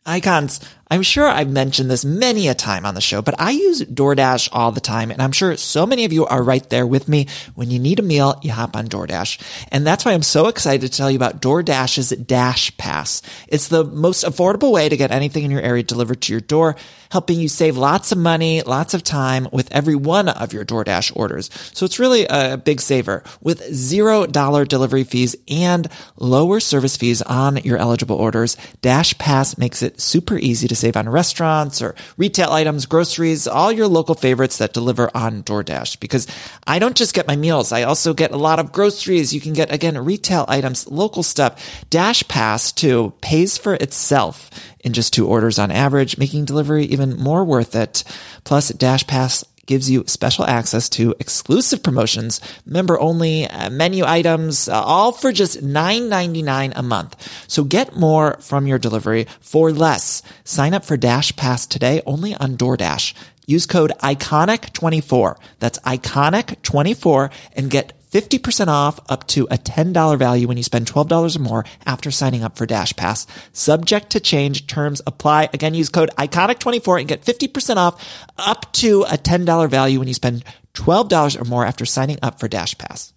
Icons. 0.05 0.59
I'm 0.91 1.03
sure 1.03 1.27
I've 1.27 1.51
mentioned 1.51 1.91
this 1.91 2.03
many 2.03 2.47
a 2.47 2.55
time 2.55 2.83
on 2.83 2.95
the 2.95 3.01
show, 3.01 3.21
but 3.21 3.39
I 3.39 3.51
use 3.51 3.83
DoorDash 3.83 4.49
all 4.51 4.71
the 4.71 4.81
time. 4.81 5.11
And 5.11 5.21
I'm 5.21 5.31
sure 5.31 5.55
so 5.55 5.85
many 5.85 6.03
of 6.03 6.11
you 6.11 6.25
are 6.25 6.41
right 6.41 6.67
there 6.71 6.87
with 6.87 7.07
me. 7.07 7.27
When 7.53 7.69
you 7.69 7.77
need 7.77 7.99
a 7.99 8.03
meal, 8.03 8.39
you 8.41 8.51
hop 8.51 8.75
on 8.75 8.87
DoorDash. 8.87 9.39
And 9.71 9.85
that's 9.85 10.03
why 10.03 10.13
I'm 10.13 10.23
so 10.23 10.47
excited 10.47 10.81
to 10.81 10.97
tell 10.97 11.11
you 11.11 11.15
about 11.15 11.43
DoorDash's 11.43 12.09
Dash 12.09 12.75
Pass. 12.77 13.21
It's 13.47 13.67
the 13.67 13.83
most 13.83 14.25
affordable 14.25 14.71
way 14.71 14.89
to 14.89 14.97
get 14.97 15.11
anything 15.11 15.43
in 15.43 15.51
your 15.51 15.61
area 15.61 15.83
delivered 15.83 16.21
to 16.21 16.33
your 16.33 16.41
door, 16.41 16.75
helping 17.11 17.39
you 17.39 17.49
save 17.49 17.77
lots 17.77 18.11
of 18.11 18.17
money, 18.17 18.63
lots 18.63 18.95
of 18.95 19.03
time 19.03 19.47
with 19.51 19.71
every 19.71 19.95
one 19.95 20.27
of 20.27 20.53
your 20.53 20.65
DoorDash 20.65 21.15
orders. 21.15 21.51
So 21.73 21.85
it's 21.85 21.99
really 21.99 22.25
a 22.27 22.57
big 22.57 22.81
saver 22.81 23.23
with 23.41 23.61
zero 23.71 24.25
dollar 24.25 24.65
delivery 24.65 25.03
fees 25.03 25.35
and 25.47 25.87
lower 26.17 26.59
service 26.59 26.97
fees 26.97 27.21
on 27.21 27.57
your 27.57 27.77
eligible 27.77 28.15
orders. 28.15 28.57
Dash 28.81 29.15
Pass 29.19 29.55
makes 29.55 29.83
it 29.83 30.01
super 30.01 30.37
easy 30.37 30.67
to 30.67 30.78
save 30.79 30.97
on 30.97 31.09
restaurants 31.09 31.81
or 31.81 31.95
retail 32.17 32.51
items, 32.51 32.85
groceries, 32.85 33.47
all 33.47 33.71
your 33.71 33.87
local 33.87 34.15
favorites 34.15 34.57
that 34.57 34.73
deliver 34.73 35.09
on 35.15 35.43
DoorDash. 35.43 35.99
Because 35.99 36.27
I 36.65 36.79
don't 36.79 36.95
just 36.95 37.13
get 37.13 37.27
my 37.27 37.35
meals, 37.35 37.71
I 37.71 37.83
also 37.83 38.13
get 38.13 38.31
a 38.31 38.37
lot 38.37 38.59
of 38.59 38.71
groceries. 38.71 39.33
You 39.33 39.41
can 39.41 39.53
get, 39.53 39.71
again, 39.71 39.97
retail 39.97 40.45
items, 40.47 40.87
local 40.89 41.23
stuff. 41.23 41.83
Dash 41.89 42.27
Pass, 42.27 42.71
too, 42.71 43.13
pays 43.21 43.57
for 43.57 43.75
itself 43.75 44.49
in 44.81 44.93
just 44.93 45.13
two 45.13 45.27
orders 45.27 45.59
on 45.59 45.71
average, 45.71 46.17
making 46.17 46.45
delivery 46.45 46.85
even 46.85 47.17
more 47.17 47.43
worth 47.43 47.75
it. 47.75 48.03
Plus, 48.43 48.69
Dash 48.69 49.05
Pass 49.05 49.43
gives 49.69 49.87
you 49.87 50.03
special 50.07 50.45
access 50.45 50.89
to 50.89 51.13
exclusive 51.19 51.83
promotions, 51.83 52.41
member 52.65 52.99
only 52.99 53.45
uh, 53.45 53.69
menu 53.69 54.03
items, 54.03 54.67
uh, 54.67 54.73
all 54.73 55.11
for 55.11 55.31
just 55.31 55.63
$9.99 55.63 56.73
a 56.75 56.81
month. 56.81 57.15
So 57.47 57.63
get 57.63 57.95
more 57.95 58.35
from 58.41 58.65
your 58.65 58.79
delivery 58.79 59.27
for 59.39 59.71
less. 59.71 60.23
Sign 60.43 60.73
up 60.73 60.83
for 60.83 60.97
Dash 60.97 61.35
Pass 61.35 61.67
today 61.67 62.01
only 62.07 62.33
on 62.33 62.57
DoorDash. 62.57 63.13
Use 63.45 63.67
code 63.67 63.91
ICONIC24. 64.01 65.37
That's 65.59 65.77
ICONIC24 65.79 67.31
and 67.53 67.69
get 67.69 67.93
50% 68.11 68.67
off 68.67 68.99
up 69.09 69.27
to 69.27 69.47
a 69.51 69.57
$10 69.57 70.17
value 70.17 70.47
when 70.47 70.57
you 70.57 70.63
spend 70.63 70.87
$12 70.87 71.35
or 71.35 71.39
more 71.39 71.65
after 71.85 72.11
signing 72.11 72.43
up 72.43 72.57
for 72.57 72.65
Dash 72.65 72.95
Pass. 72.95 73.27
Subject 73.53 74.09
to 74.11 74.19
change. 74.19 74.67
Terms 74.67 75.01
apply. 75.05 75.49
Again, 75.53 75.73
use 75.73 75.89
code 75.89 76.09
ICONIC24 76.17 76.99
and 76.99 77.07
get 77.07 77.23
50% 77.23 77.77
off 77.77 78.25
up 78.37 78.71
to 78.73 79.03
a 79.03 79.17
$10 79.17 79.69
value 79.69 79.99
when 79.99 80.07
you 80.07 80.13
spend 80.13 80.43
$12 80.73 81.41
or 81.41 81.45
more 81.45 81.65
after 81.65 81.85
signing 81.85 82.17
up 82.21 82.39
for 82.39 82.47
Dash 82.47 82.77
Pass. 82.77 83.13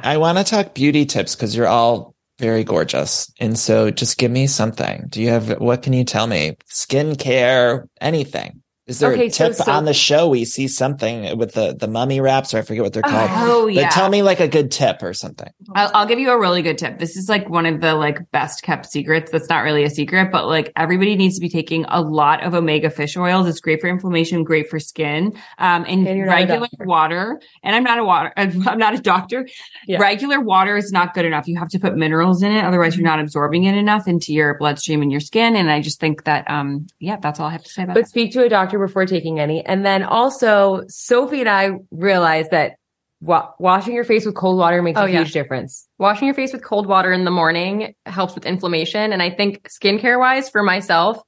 I 0.00 0.18
want 0.18 0.38
to 0.38 0.44
talk 0.44 0.74
beauty 0.74 1.06
tips 1.06 1.34
because 1.34 1.56
you're 1.56 1.66
all 1.66 2.14
very 2.38 2.64
gorgeous. 2.64 3.32
And 3.38 3.58
so 3.58 3.90
just 3.90 4.18
give 4.18 4.30
me 4.30 4.46
something. 4.46 5.06
Do 5.08 5.22
you 5.22 5.30
have, 5.30 5.60
what 5.60 5.82
can 5.82 5.92
you 5.92 6.04
tell 6.04 6.26
me? 6.26 6.56
Skincare, 6.68 7.86
anything. 8.00 8.63
Is 8.86 8.98
there 8.98 9.12
Okay, 9.12 9.28
a 9.28 9.30
tip 9.30 9.54
so- 9.54 9.72
on 9.72 9.86
the 9.86 9.94
show? 9.94 10.28
We 10.28 10.44
see 10.44 10.68
something 10.68 11.38
with 11.38 11.54
the, 11.54 11.74
the 11.74 11.88
mummy 11.88 12.20
wraps, 12.20 12.52
or 12.52 12.58
I 12.58 12.62
forget 12.62 12.82
what 12.82 12.92
they're 12.92 13.02
called. 13.02 13.30
Oh 13.32 13.64
But 13.64 13.72
yeah. 13.74 13.88
tell 13.88 14.10
me 14.10 14.22
like 14.22 14.40
a 14.40 14.48
good 14.48 14.70
tip 14.70 15.02
or 15.02 15.14
something. 15.14 15.48
I'll, 15.74 15.90
I'll 15.94 16.06
give 16.06 16.18
you 16.18 16.30
a 16.30 16.38
really 16.38 16.60
good 16.60 16.76
tip. 16.76 16.98
This 16.98 17.16
is 17.16 17.26
like 17.30 17.48
one 17.48 17.64
of 17.64 17.80
the 17.80 17.94
like 17.94 18.30
best 18.30 18.62
kept 18.62 18.84
secrets. 18.84 19.30
That's 19.30 19.48
not 19.48 19.60
really 19.64 19.84
a 19.84 19.90
secret, 19.90 20.30
but 20.30 20.46
like 20.48 20.70
everybody 20.76 21.16
needs 21.16 21.36
to 21.36 21.40
be 21.40 21.48
taking 21.48 21.86
a 21.88 22.02
lot 22.02 22.42
of 22.44 22.52
omega 22.52 22.90
fish 22.90 23.16
oils. 23.16 23.48
It's 23.48 23.58
great 23.60 23.80
for 23.80 23.88
inflammation, 23.88 24.44
great 24.44 24.68
for 24.68 24.78
skin, 24.78 25.32
um, 25.58 25.86
and, 25.88 26.06
And 26.06 26.18
you're 26.18 26.26
not 26.26 26.42
a 26.42 26.46
regular 26.46 26.68
water. 26.86 27.40
And 27.62 27.74
I'm 27.74 27.84
not 27.84 27.98
a 27.98 28.04
water. 28.04 28.34
I'm 28.36 28.78
not 28.78 28.94
a 28.94 28.98
doctor. 28.98 29.48
Yeah. 29.86 29.98
Regular 29.98 30.40
water 30.40 30.76
is 30.76 30.92
not 30.92 31.14
good 31.14 31.24
enough. 31.24 31.48
You 31.48 31.58
have 31.58 31.68
to 31.68 31.78
put 31.78 31.96
minerals 31.96 32.42
in 32.42 32.52
it, 32.52 32.62
otherwise 32.62 32.92
Mm-hmm. 32.92 33.00
you're 33.00 33.10
not 33.10 33.20
absorbing 33.20 33.64
it 33.64 33.76
enough 33.76 34.06
into 34.06 34.34
your 34.34 34.58
bloodstream 34.58 35.00
and 35.00 35.10
your 35.10 35.20
skin. 35.22 35.56
And 35.56 35.70
I 35.70 35.80
just 35.80 36.00
think 36.00 36.24
that, 36.24 36.48
um, 36.50 36.86
yeah, 37.00 37.16
that's 37.16 37.40
all 37.40 37.46
I 37.48 37.52
have 37.52 37.64
to 37.64 37.70
say 37.70 37.84
about 37.84 37.92
it. 37.92 38.00
but 38.00 38.04
it. 38.04 38.08
speak 38.08 38.30
to 38.34 38.44
a 38.44 38.48
doctor 38.50 38.73
before 38.78 39.06
taking 39.06 39.40
any. 39.40 39.64
And 39.64 39.84
then 39.84 40.02
also, 40.02 40.82
Sophie 40.88 41.40
and 41.40 41.48
I 41.48 41.70
realized 41.90 42.50
that 42.50 42.76
wa- 43.20 43.50
washing 43.58 43.94
your 43.94 44.04
face 44.04 44.26
with 44.26 44.34
cold 44.34 44.58
water 44.58 44.82
makes 44.82 44.98
Oh, 44.98 45.04
a 45.04 45.10
yeah. 45.10 45.18
huge 45.20 45.32
difference. 45.32 45.88
Washing 45.98 46.26
your 46.26 46.34
face 46.34 46.52
with 46.52 46.62
cold 46.62 46.86
water 46.86 47.12
in 47.12 47.24
the 47.24 47.30
morning 47.30 47.94
helps 48.06 48.34
with 48.34 48.46
inflammation. 48.46 49.12
And 49.12 49.22
I 49.22 49.30
think 49.30 49.68
skincare 49.68 50.18
wise 50.18 50.50
for 50.50 50.62
myself, 50.62 51.20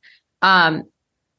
um, 0.42 0.84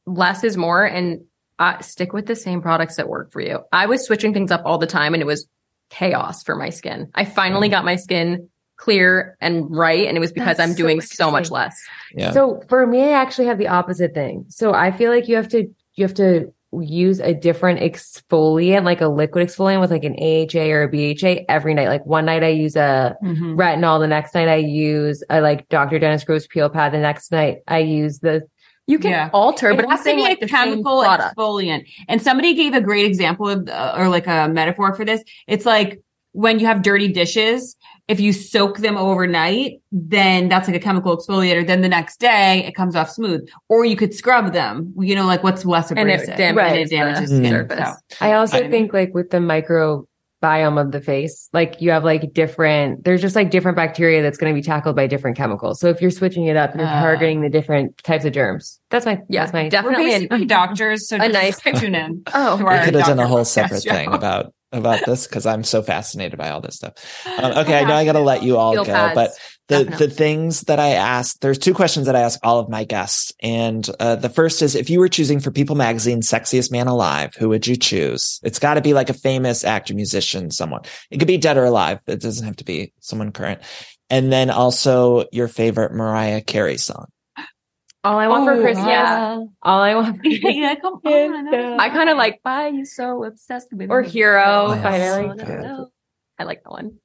less 0.06 0.44
is 0.44 0.56
more 0.56 0.84
and 0.84 1.20
uh, 1.58 1.80
stick 1.80 2.12
with 2.12 2.26
the 2.26 2.36
same 2.36 2.62
products 2.62 2.96
that 2.96 3.08
work 3.08 3.32
for 3.32 3.40
you. 3.40 3.60
I 3.72 3.86
was 3.86 4.04
switching 4.06 4.32
things 4.32 4.50
up 4.50 4.62
all 4.64 4.78
the 4.78 4.86
time 4.86 5.14
and 5.14 5.20
it 5.22 5.26
was 5.26 5.48
chaos 5.90 6.42
for 6.42 6.54
my 6.54 6.70
skin. 6.70 7.10
I 7.14 7.24
finally 7.24 7.68
got 7.68 7.84
my 7.84 7.96
skin 7.96 8.48
clear 8.76 9.36
and 9.40 9.66
right. 9.68 10.06
And 10.06 10.16
it 10.16 10.20
was 10.20 10.30
because 10.32 10.58
That's 10.58 10.70
I'm 10.70 10.76
so 10.76 10.76
doing 10.76 11.00
so 11.00 11.30
much 11.32 11.50
less. 11.50 11.76
Yeah. 12.14 12.30
So 12.30 12.62
for 12.68 12.86
me, 12.86 13.02
I 13.02 13.10
actually 13.20 13.46
have 13.46 13.58
the 13.58 13.68
opposite 13.68 14.14
thing. 14.14 14.44
So 14.50 14.72
I 14.72 14.92
feel 14.92 15.10
like 15.10 15.26
you 15.26 15.34
have 15.36 15.48
to 15.48 15.74
you 15.98 16.04
have 16.04 16.14
to 16.14 16.52
use 16.72 17.18
a 17.20 17.32
different 17.32 17.80
exfoliant, 17.80 18.84
like 18.84 19.00
a 19.00 19.08
liquid 19.08 19.46
exfoliant 19.48 19.80
with 19.80 19.90
like 19.90 20.04
an 20.04 20.14
AHA 20.18 20.70
or 20.70 20.82
a 20.82 20.88
BHA 20.88 21.44
every 21.48 21.72
night. 21.74 21.88
Like 21.88 22.04
one 22.04 22.26
night 22.26 22.44
I 22.44 22.48
use 22.48 22.76
a 22.76 23.16
Mhm. 23.22 23.56
retinol, 23.56 23.98
the 24.00 24.06
next 24.06 24.34
night 24.34 24.48
I 24.48 24.56
use 24.56 25.22
a 25.30 25.40
like 25.40 25.68
Dr. 25.68 25.98
Dennis 25.98 26.24
Gross 26.24 26.46
peel 26.46 26.68
pad, 26.68 26.92
the 26.92 26.98
next 26.98 27.32
night 27.32 27.58
I 27.66 27.78
use 27.78 28.18
the 28.20 28.42
You 28.90 28.98
can 28.98 29.10
Yeah. 29.10 29.28
alter, 29.34 29.74
but 29.74 29.80
it 29.80 29.84
I'm 29.84 29.90
has 29.90 30.04
to 30.06 30.14
be 30.16 30.22
like 30.22 30.38
a 30.38 30.46
the 30.46 30.48
same 30.48 30.56
chemical 30.72 31.02
exfoliant. 31.02 31.84
And 32.08 32.22
somebody 32.22 32.54
gave 32.54 32.72
a 32.72 32.80
great 32.80 33.04
example 33.04 33.46
of, 33.46 33.68
uh, 33.68 33.94
or 33.98 34.08
like 34.08 34.26
a 34.26 34.48
metaphor 34.48 34.94
for 34.94 35.04
this. 35.04 35.22
It's 35.46 35.66
like 35.66 36.00
when 36.32 36.58
you 36.58 36.64
have 36.64 36.80
dirty 36.80 37.08
dishes, 37.08 37.76
if 38.08 38.18
you 38.20 38.32
soak 38.32 38.78
them 38.78 38.96
overnight, 38.96 39.80
then 39.92 40.48
that's 40.48 40.66
like 40.66 40.76
a 40.76 40.80
chemical 40.80 41.16
exfoliator. 41.16 41.66
Then 41.66 41.82
the 41.82 41.88
next 41.88 42.18
day 42.18 42.64
it 42.66 42.74
comes 42.74 42.96
off 42.96 43.10
smooth. 43.10 43.46
Or 43.68 43.84
you 43.84 43.96
could 43.96 44.14
scrub 44.14 44.52
them. 44.54 44.94
You 44.98 45.14
know, 45.14 45.26
like 45.26 45.42
what's 45.42 45.64
less 45.66 45.90
And 45.90 45.98
it 46.00 46.02
abrasive 46.02 46.36
damages 46.36 46.56
Right. 46.56 46.78
it 46.80 46.90
damages 46.90 47.30
the 47.30 47.36
skin. 47.36 47.50
surface. 47.50 47.96
So, 48.10 48.16
I 48.26 48.32
also 48.32 48.58
I- 48.64 48.70
think 48.70 48.92
like 48.94 49.12
with 49.14 49.28
the 49.30 49.38
microbiome 49.38 50.80
of 50.80 50.92
the 50.92 51.00
face, 51.00 51.48
like 51.52 51.80
you 51.80 51.90
have 51.90 52.04
like 52.04 52.32
different, 52.32 53.04
there's 53.04 53.20
just 53.20 53.36
like 53.36 53.50
different 53.50 53.76
bacteria 53.76 54.22
that's 54.22 54.38
going 54.38 54.54
to 54.54 54.58
be 54.58 54.62
tackled 54.62 54.96
by 54.96 55.06
different 55.06 55.36
chemicals. 55.36 55.78
So 55.80 55.88
if 55.88 56.00
you're 56.00 56.10
switching 56.10 56.46
it 56.46 56.56
up, 56.56 56.74
you're 56.74 56.86
Uh. 56.86 57.00
targeting 57.00 57.42
the 57.42 57.50
different 57.50 57.98
types 58.04 58.24
of 58.24 58.32
germs. 58.32 58.80
That's 58.90 59.04
my, 59.04 59.20
Yeah, 59.28 59.40
that's 59.42 59.52
my, 59.52 59.68
definitely. 59.68 60.06
basically 60.06 60.44
doctors. 60.46 61.08
So 61.08 61.16
a 61.20 61.28
just 61.30 61.64
nice- 61.64 61.80
tune 61.80 61.94
in. 61.94 62.22
Oh, 62.32 62.56
We 62.56 62.64
could 62.84 62.94
have 62.94 63.06
done 63.06 63.18
a 63.18 63.26
whole 63.26 63.44
separate 63.44 63.82
thing 63.82 64.12
about 64.12 64.54
about 64.72 65.04
this 65.06 65.26
because 65.26 65.46
I'm 65.46 65.64
so 65.64 65.82
fascinated 65.82 66.38
by 66.38 66.50
all 66.50 66.60
this 66.60 66.76
stuff. 66.76 66.94
Um, 67.26 67.52
okay, 67.58 67.78
I 67.78 67.84
know 67.84 67.94
I 67.94 68.04
got 68.04 68.12
to 68.12 68.20
let 68.20 68.42
you 68.42 68.56
all 68.56 68.74
Feel 68.74 68.84
go, 68.84 68.92
pads. 68.92 69.14
but 69.14 69.30
the 69.68 69.84
Definitely. 69.84 70.06
the 70.06 70.14
things 70.14 70.60
that 70.62 70.78
I 70.78 70.90
asked, 70.90 71.40
there's 71.40 71.58
two 71.58 71.74
questions 71.74 72.06
that 72.06 72.16
I 72.16 72.20
ask 72.20 72.38
all 72.42 72.58
of 72.58 72.68
my 72.68 72.84
guests, 72.84 73.32
and 73.40 73.88
uh, 74.00 74.16
the 74.16 74.30
first 74.30 74.62
is 74.62 74.74
if 74.74 74.88
you 74.88 74.98
were 74.98 75.08
choosing 75.08 75.40
for 75.40 75.50
People 75.50 75.76
Magazine 75.76 76.20
sexiest 76.20 76.72
man 76.72 76.86
alive, 76.86 77.34
who 77.34 77.50
would 77.50 77.66
you 77.66 77.76
choose? 77.76 78.40
It's 78.42 78.58
got 78.58 78.74
to 78.74 78.80
be 78.80 78.94
like 78.94 79.10
a 79.10 79.14
famous 79.14 79.64
actor, 79.64 79.94
musician, 79.94 80.50
someone. 80.50 80.82
It 81.10 81.18
could 81.18 81.28
be 81.28 81.38
dead 81.38 81.56
or 81.58 81.64
alive. 81.64 82.00
It 82.06 82.20
doesn't 82.20 82.46
have 82.46 82.56
to 82.56 82.64
be 82.64 82.92
someone 83.00 83.32
current. 83.32 83.60
And 84.10 84.32
then 84.32 84.48
also 84.48 85.26
your 85.32 85.48
favorite 85.48 85.92
Mariah 85.92 86.40
Carey 86.40 86.78
song. 86.78 87.08
All 88.04 88.18
I 88.18 88.28
want 88.28 88.44
for 88.46 88.52
Oh, 88.52 88.62
Christmas, 88.62 88.86
yeah. 88.86 89.44
all 89.62 89.80
I 89.80 89.94
want 89.94 90.20
yeah, 90.24 90.74
come 90.76 91.00
on. 91.04 91.54
uh, 91.54 91.76
I 91.78 91.88
kind 91.90 92.08
of 92.08 92.16
like 92.16 92.38
why 92.42 92.66
are 92.66 92.70
you 92.70 92.84
so 92.84 93.24
obsessed 93.24 93.68
with 93.72 93.90
or 93.90 94.02
me? 94.02 94.08
Hero. 94.08 94.42
Oh, 94.68 94.74
yes. 94.74 94.84
Nelly. 94.84 95.26
No, 95.28 95.34
no, 95.44 95.60
no. 95.60 95.88
I 96.38 96.44
like 96.44 96.62
that 96.62 96.70
one. 96.70 96.98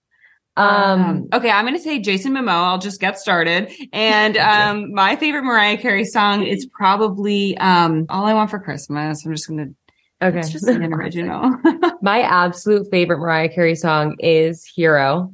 Um, 0.56 1.02
Um, 1.02 1.28
okay, 1.34 1.50
I'm 1.50 1.66
going 1.66 1.76
to 1.76 1.82
say 1.82 1.98
Jason 2.00 2.34
Momoa. 2.34 2.50
I'll 2.52 2.78
just 2.78 3.02
get 3.02 3.18
started. 3.18 3.72
And 3.92 4.38
um, 4.38 4.94
my 4.94 5.16
favorite 5.16 5.44
Mariah 5.44 5.78
Carey 5.78 6.06
song 6.06 6.44
is 6.44 6.68
probably 6.68 7.58
um, 7.58 8.06
"All 8.10 8.26
I 8.26 8.34
Want 8.36 8.52
for 8.52 8.60
Christmas." 8.60 9.26
I'm 9.26 9.32
just 9.34 9.48
going 9.48 9.76
to. 10.22 10.28
okay. 10.28 10.38
It's 10.40 10.52
just 10.52 10.68
an 10.68 10.84
original. 10.94 11.58
My 12.04 12.22
absolute 12.22 12.88
favorite 12.92 13.18
Mariah 13.18 13.50
Carey 13.50 13.74
song 13.76 14.16
is 14.20 14.64
Hero. 14.64 15.34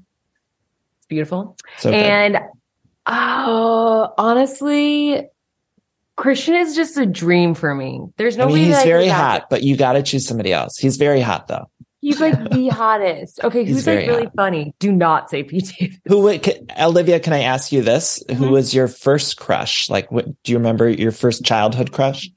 It's 1.00 1.08
beautiful. 1.08 1.58
So. 1.80 1.92
And 1.92 2.40
oh, 3.06 4.14
honestly, 4.18 5.28
Christian 6.20 6.56
is 6.56 6.76
just 6.76 6.98
a 6.98 7.06
dream 7.06 7.54
for 7.56 7.74
me. 7.74 8.02
There's 8.18 8.36
I 8.38 8.42
nobody 8.44 8.62
mean, 8.64 8.68
he's 8.74 8.84
very 8.84 9.06
can 9.06 9.10
back 9.10 9.18
hot, 9.42 9.50
but 9.50 9.64
you 9.64 9.78
got 9.78 9.94
to 9.94 10.04
choose 10.04 10.28
somebody 10.28 10.52
else. 10.52 10.78
He's 10.78 10.98
very 10.98 11.22
hot 11.22 11.48
though. 11.48 11.70
He's 12.02 12.20
like 12.22 12.52
the 12.52 12.68
hottest. 12.74 13.42
Okay, 13.44 13.64
He's 13.66 13.76
who's 13.78 13.88
like 13.88 14.00
very 14.00 14.08
really 14.08 14.24
hot. 14.26 14.34
funny? 14.36 14.74
Do 14.80 14.92
not 14.92 15.30
say 15.30 15.44
Pete 15.44 15.74
Davidson. 15.78 16.02
Who 16.08 16.22
would, 16.24 16.44
can, 16.44 16.68
Olivia, 16.80 17.20
can 17.20 17.34
I 17.34 17.42
ask 17.44 17.72
you 17.72 17.82
this? 17.82 18.22
Who 18.30 18.36
Mm-hmm. 18.36 18.50
was 18.52 18.74
your 18.74 18.88
first 18.88 19.38
crush? 19.38 19.90
Like, 19.90 20.12
what, 20.12 20.26
do 20.44 20.52
you 20.52 20.58
remember 20.58 20.90
your 20.90 21.12
first 21.12 21.44
childhood 21.46 21.92
crush? 21.92 22.30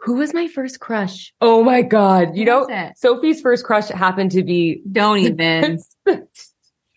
Who 0.00 0.14
was 0.14 0.34
my 0.34 0.48
first 0.48 0.80
crush? 0.80 1.32
Oh 1.40 1.62
my 1.62 1.82
god! 1.82 2.36
You 2.36 2.44
Who 2.44 2.66
know. 2.68 2.90
Sophie's 2.96 3.40
first 3.40 3.64
crush 3.64 3.88
happened 3.88 4.32
to 4.32 4.42
be 4.42 4.82
Don't 4.90 5.18
even. 5.20 5.78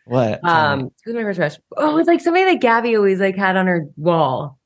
What? 0.05 0.43
um. 0.43 0.89
Who's 1.03 1.13
my 1.15 1.21
first 1.23 1.37
crush? 1.39 1.55
Oh, 1.77 1.91
it 1.91 1.93
was 1.93 2.07
like 2.07 2.21
somebody 2.21 2.45
that 2.45 2.61
Gabby 2.61 2.95
always 2.97 3.19
like 3.19 3.35
had 3.35 3.57
on 3.57 3.67
her 3.67 3.85
wall. 3.95 4.57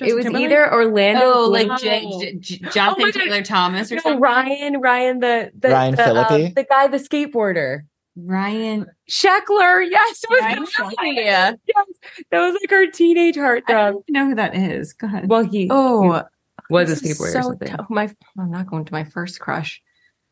It 0.00 0.14
was 0.14 0.26
either 0.26 0.72
Orlando. 0.72 1.20
oh, 1.24 1.48
like 1.48 1.66
Bloom- 1.66 1.78
J- 1.78 2.18
J- 2.20 2.34
J- 2.58 2.68
Jonathan 2.70 3.04
Oh. 3.06 3.10
Taylor 3.12 3.42
Thomas 3.42 3.90
or 3.92 3.96
No, 3.96 4.00
something. 4.02 4.20
Ryan, 4.20 4.80
Ryan, 4.80 5.20
the, 5.20 5.52
the 5.58 5.68
Ryan 5.68 5.94
the, 5.94 6.02
um, 6.18 6.26
Phillippe? 6.26 6.54
the 6.54 6.64
guy, 6.64 6.86
the 6.88 6.96
skateboarder, 6.98 7.80
Ryan. 8.16 8.86
Sheckler. 9.10 9.86
Yes, 9.90 10.24
was 10.28 10.40
Ryan 10.40 10.58
Ryan. 10.58 10.66
Sheckler. 10.66 11.58
Yes, 11.66 11.86
that 12.30 12.40
was 12.40 12.56
like 12.60 12.72
our 12.72 12.86
teenage 12.86 13.36
I 13.36 13.40
heartthrob. 13.40 13.92
don't 13.92 14.04
know 14.10 14.26
who 14.26 14.34
that 14.36 14.54
is. 14.56 14.92
Go 14.92 15.06
ahead. 15.06 15.28
Well, 15.28 15.44
he 15.44 15.68
Oh, 15.70 16.22
was 16.70 16.88
a 16.90 16.94
this 16.94 17.02
is 17.02 17.18
skateboarder. 17.18 17.24
or 17.28 17.32
So 17.32 17.40
something. 17.42 17.68
tough. 17.68 17.86
My, 17.90 18.10
I'm 18.38 18.50
not 18.50 18.66
going 18.66 18.84
to 18.86 18.92
my 18.92 19.04
first 19.04 19.38
crush. 19.40 19.80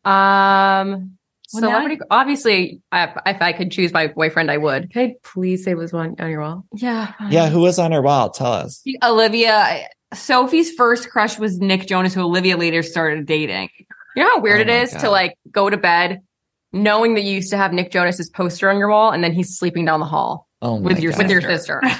Um, 0.05 1.17
Well, 1.53 1.61
now- 1.61 1.69
celebrity. 1.69 2.01
obviously, 2.09 2.81
I, 2.91 3.03
if 3.25 3.41
I 3.41 3.53
could 3.53 3.71
choose 3.71 3.93
my 3.93 4.07
boyfriend, 4.07 4.49
I 4.51 4.57
would. 4.57 4.91
Can 4.91 5.01
I 5.09 5.15
please 5.23 5.63
say 5.63 5.75
was 5.75 5.93
one 5.93 6.15
on 6.19 6.29
your 6.29 6.41
wall? 6.41 6.65
Yeah. 6.75 7.13
Yeah, 7.29 7.49
who 7.49 7.59
was 7.61 7.79
on 7.79 7.91
her 7.91 8.01
wall? 8.01 8.29
Tell 8.31 8.51
us. 8.53 8.81
Olivia. 9.03 9.87
Sophie's 10.13 10.71
first 10.73 11.09
crush 11.09 11.39
was 11.39 11.57
Nick 11.59 11.87
Jonas, 11.87 12.13
who 12.13 12.21
Olivia 12.21 12.55
later 12.57 12.83
started 12.83 13.25
dating. 13.25 13.69
You 14.15 14.23
know 14.23 14.29
how 14.29 14.39
weird 14.41 14.59
Oh 14.59 14.61
it 14.61 14.67
my 14.67 14.81
is 14.81 14.93
God. 14.93 14.99
to 15.01 15.09
like 15.09 15.37
go 15.51 15.69
to 15.69 15.77
bed 15.77 16.19
knowing 16.73 17.13
that 17.13 17.21
you 17.21 17.35
used 17.35 17.51
to 17.51 17.57
have 17.57 17.71
Nick 17.71 17.91
Jonas's 17.91 18.29
poster 18.29 18.69
on 18.69 18.77
your 18.77 18.89
wall, 18.89 19.11
and 19.11 19.23
then 19.23 19.31
he's 19.31 19.57
sleeping 19.57 19.85
down 19.85 19.99
the 19.99 20.05
hall 20.05 20.47
Oh 20.61 20.75
With 20.79 21.01
your 21.01 21.11
God. 21.11 21.17
with 21.23 21.31
your 21.31 21.41
sister. 21.41 21.81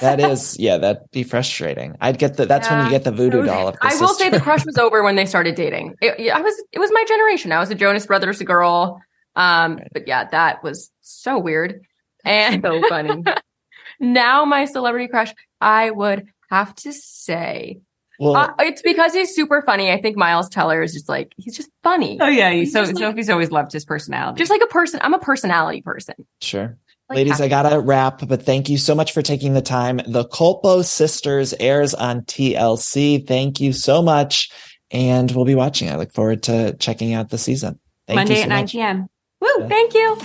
That 0.00 0.20
is, 0.20 0.58
yeah, 0.58 0.76
that'd 0.76 1.02
be 1.10 1.22
frustrating. 1.22 1.96
I'd 2.02 2.18
get 2.18 2.36
the, 2.36 2.44
that's 2.44 2.68
when 2.68 2.84
you 2.84 2.90
get 2.90 3.04
the 3.04 3.10
voodoo 3.12 3.44
doll 3.46 3.68
of 3.68 3.74
the 3.74 3.86
I 3.86 3.96
will 3.98 4.08
say 4.12 4.28
the 4.28 4.40
crush 4.40 4.66
was 4.66 4.76
over 4.76 5.02
when 5.02 5.16
they 5.16 5.24
started 5.24 5.54
dating. 5.54 5.94
It, 6.02 6.30
I 6.30 6.42
was 6.42 6.54
it 6.70 6.78
was 6.78 6.90
my 6.92 7.02
generation. 7.08 7.50
I 7.50 7.58
was 7.60 7.70
a 7.70 7.74
Jonas 7.74 8.06
Brothers 8.06 8.42
girl. 8.42 9.00
Um, 9.36 9.80
but 9.94 10.06
yeah, 10.06 10.24
that 10.24 10.62
was 10.62 10.90
so 11.00 11.38
weird. 11.38 11.80
And 12.26 12.62
So 12.62 12.82
funny. 12.90 13.24
now 14.00 14.44
my 14.44 14.66
celebrity 14.66 15.08
crush, 15.08 15.32
I 15.62 15.90
would 15.90 16.26
have 16.50 16.74
to 16.76 16.92
say 16.92 17.80
Well, 18.18 18.36
Uh, 18.36 18.52
it's 18.60 18.82
because 18.82 19.12
he's 19.14 19.34
super 19.34 19.62
funny. 19.66 19.90
I 19.92 20.00
think 20.00 20.16
Miles 20.16 20.48
Teller 20.48 20.82
is 20.82 20.92
just 20.92 21.08
like 21.08 21.32
he's 21.36 21.56
just 21.56 21.70
funny. 21.82 22.18
Oh 22.20 22.28
yeah, 22.28 22.50
he's 22.50 22.72
so 22.72 22.82
like- 22.82 22.96
Sophie's 22.96 23.28
always 23.30 23.50
loved 23.50 23.72
his 23.72 23.84
personality. 23.84 24.38
Just 24.38 24.50
like 24.50 24.62
a 24.62 24.66
person. 24.68 25.00
I'm 25.02 25.14
a 25.14 25.18
personality 25.18 25.82
person. 25.82 26.14
sure. 26.40 26.78
Like 27.08 27.18
Ladies, 27.18 27.34
happy. 27.34 27.44
I 27.44 27.48
gotta 27.48 27.78
wrap, 27.78 28.26
but 28.26 28.42
thank 28.42 28.68
you 28.68 28.78
so 28.78 28.92
much 28.94 29.12
for 29.12 29.22
taking 29.22 29.54
the 29.54 29.62
time. 29.62 30.00
The 30.08 30.24
Culpo 30.24 30.84
Sisters 30.84 31.54
airs 31.60 31.94
on 31.94 32.22
TLC. 32.22 33.24
Thank 33.24 33.60
you 33.60 33.72
so 33.72 34.02
much. 34.02 34.50
And 34.90 35.30
we'll 35.30 35.44
be 35.44 35.54
watching. 35.54 35.88
I 35.88 35.96
look 35.96 36.12
forward 36.12 36.42
to 36.44 36.74
checking 36.80 37.14
out 37.14 37.28
the 37.30 37.38
season. 37.38 37.78
Thank 38.08 38.16
Monday 38.16 38.32
you 38.34 38.38
so 38.38 38.42
at 38.44 38.48
9 38.48 38.62
much. 38.62 38.72
p.m. 38.72 39.06
Woo! 39.40 39.48
Yeah. 39.60 39.68
Thank 39.68 39.94
you. 39.94 40.16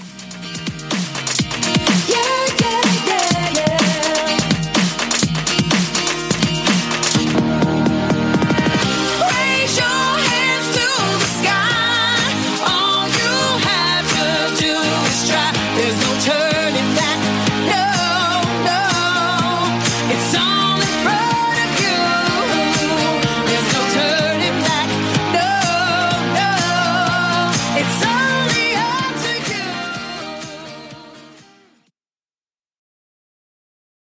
Yeah, 2.09 2.47
yeah, 2.59 3.05
yeah. 3.07 3.30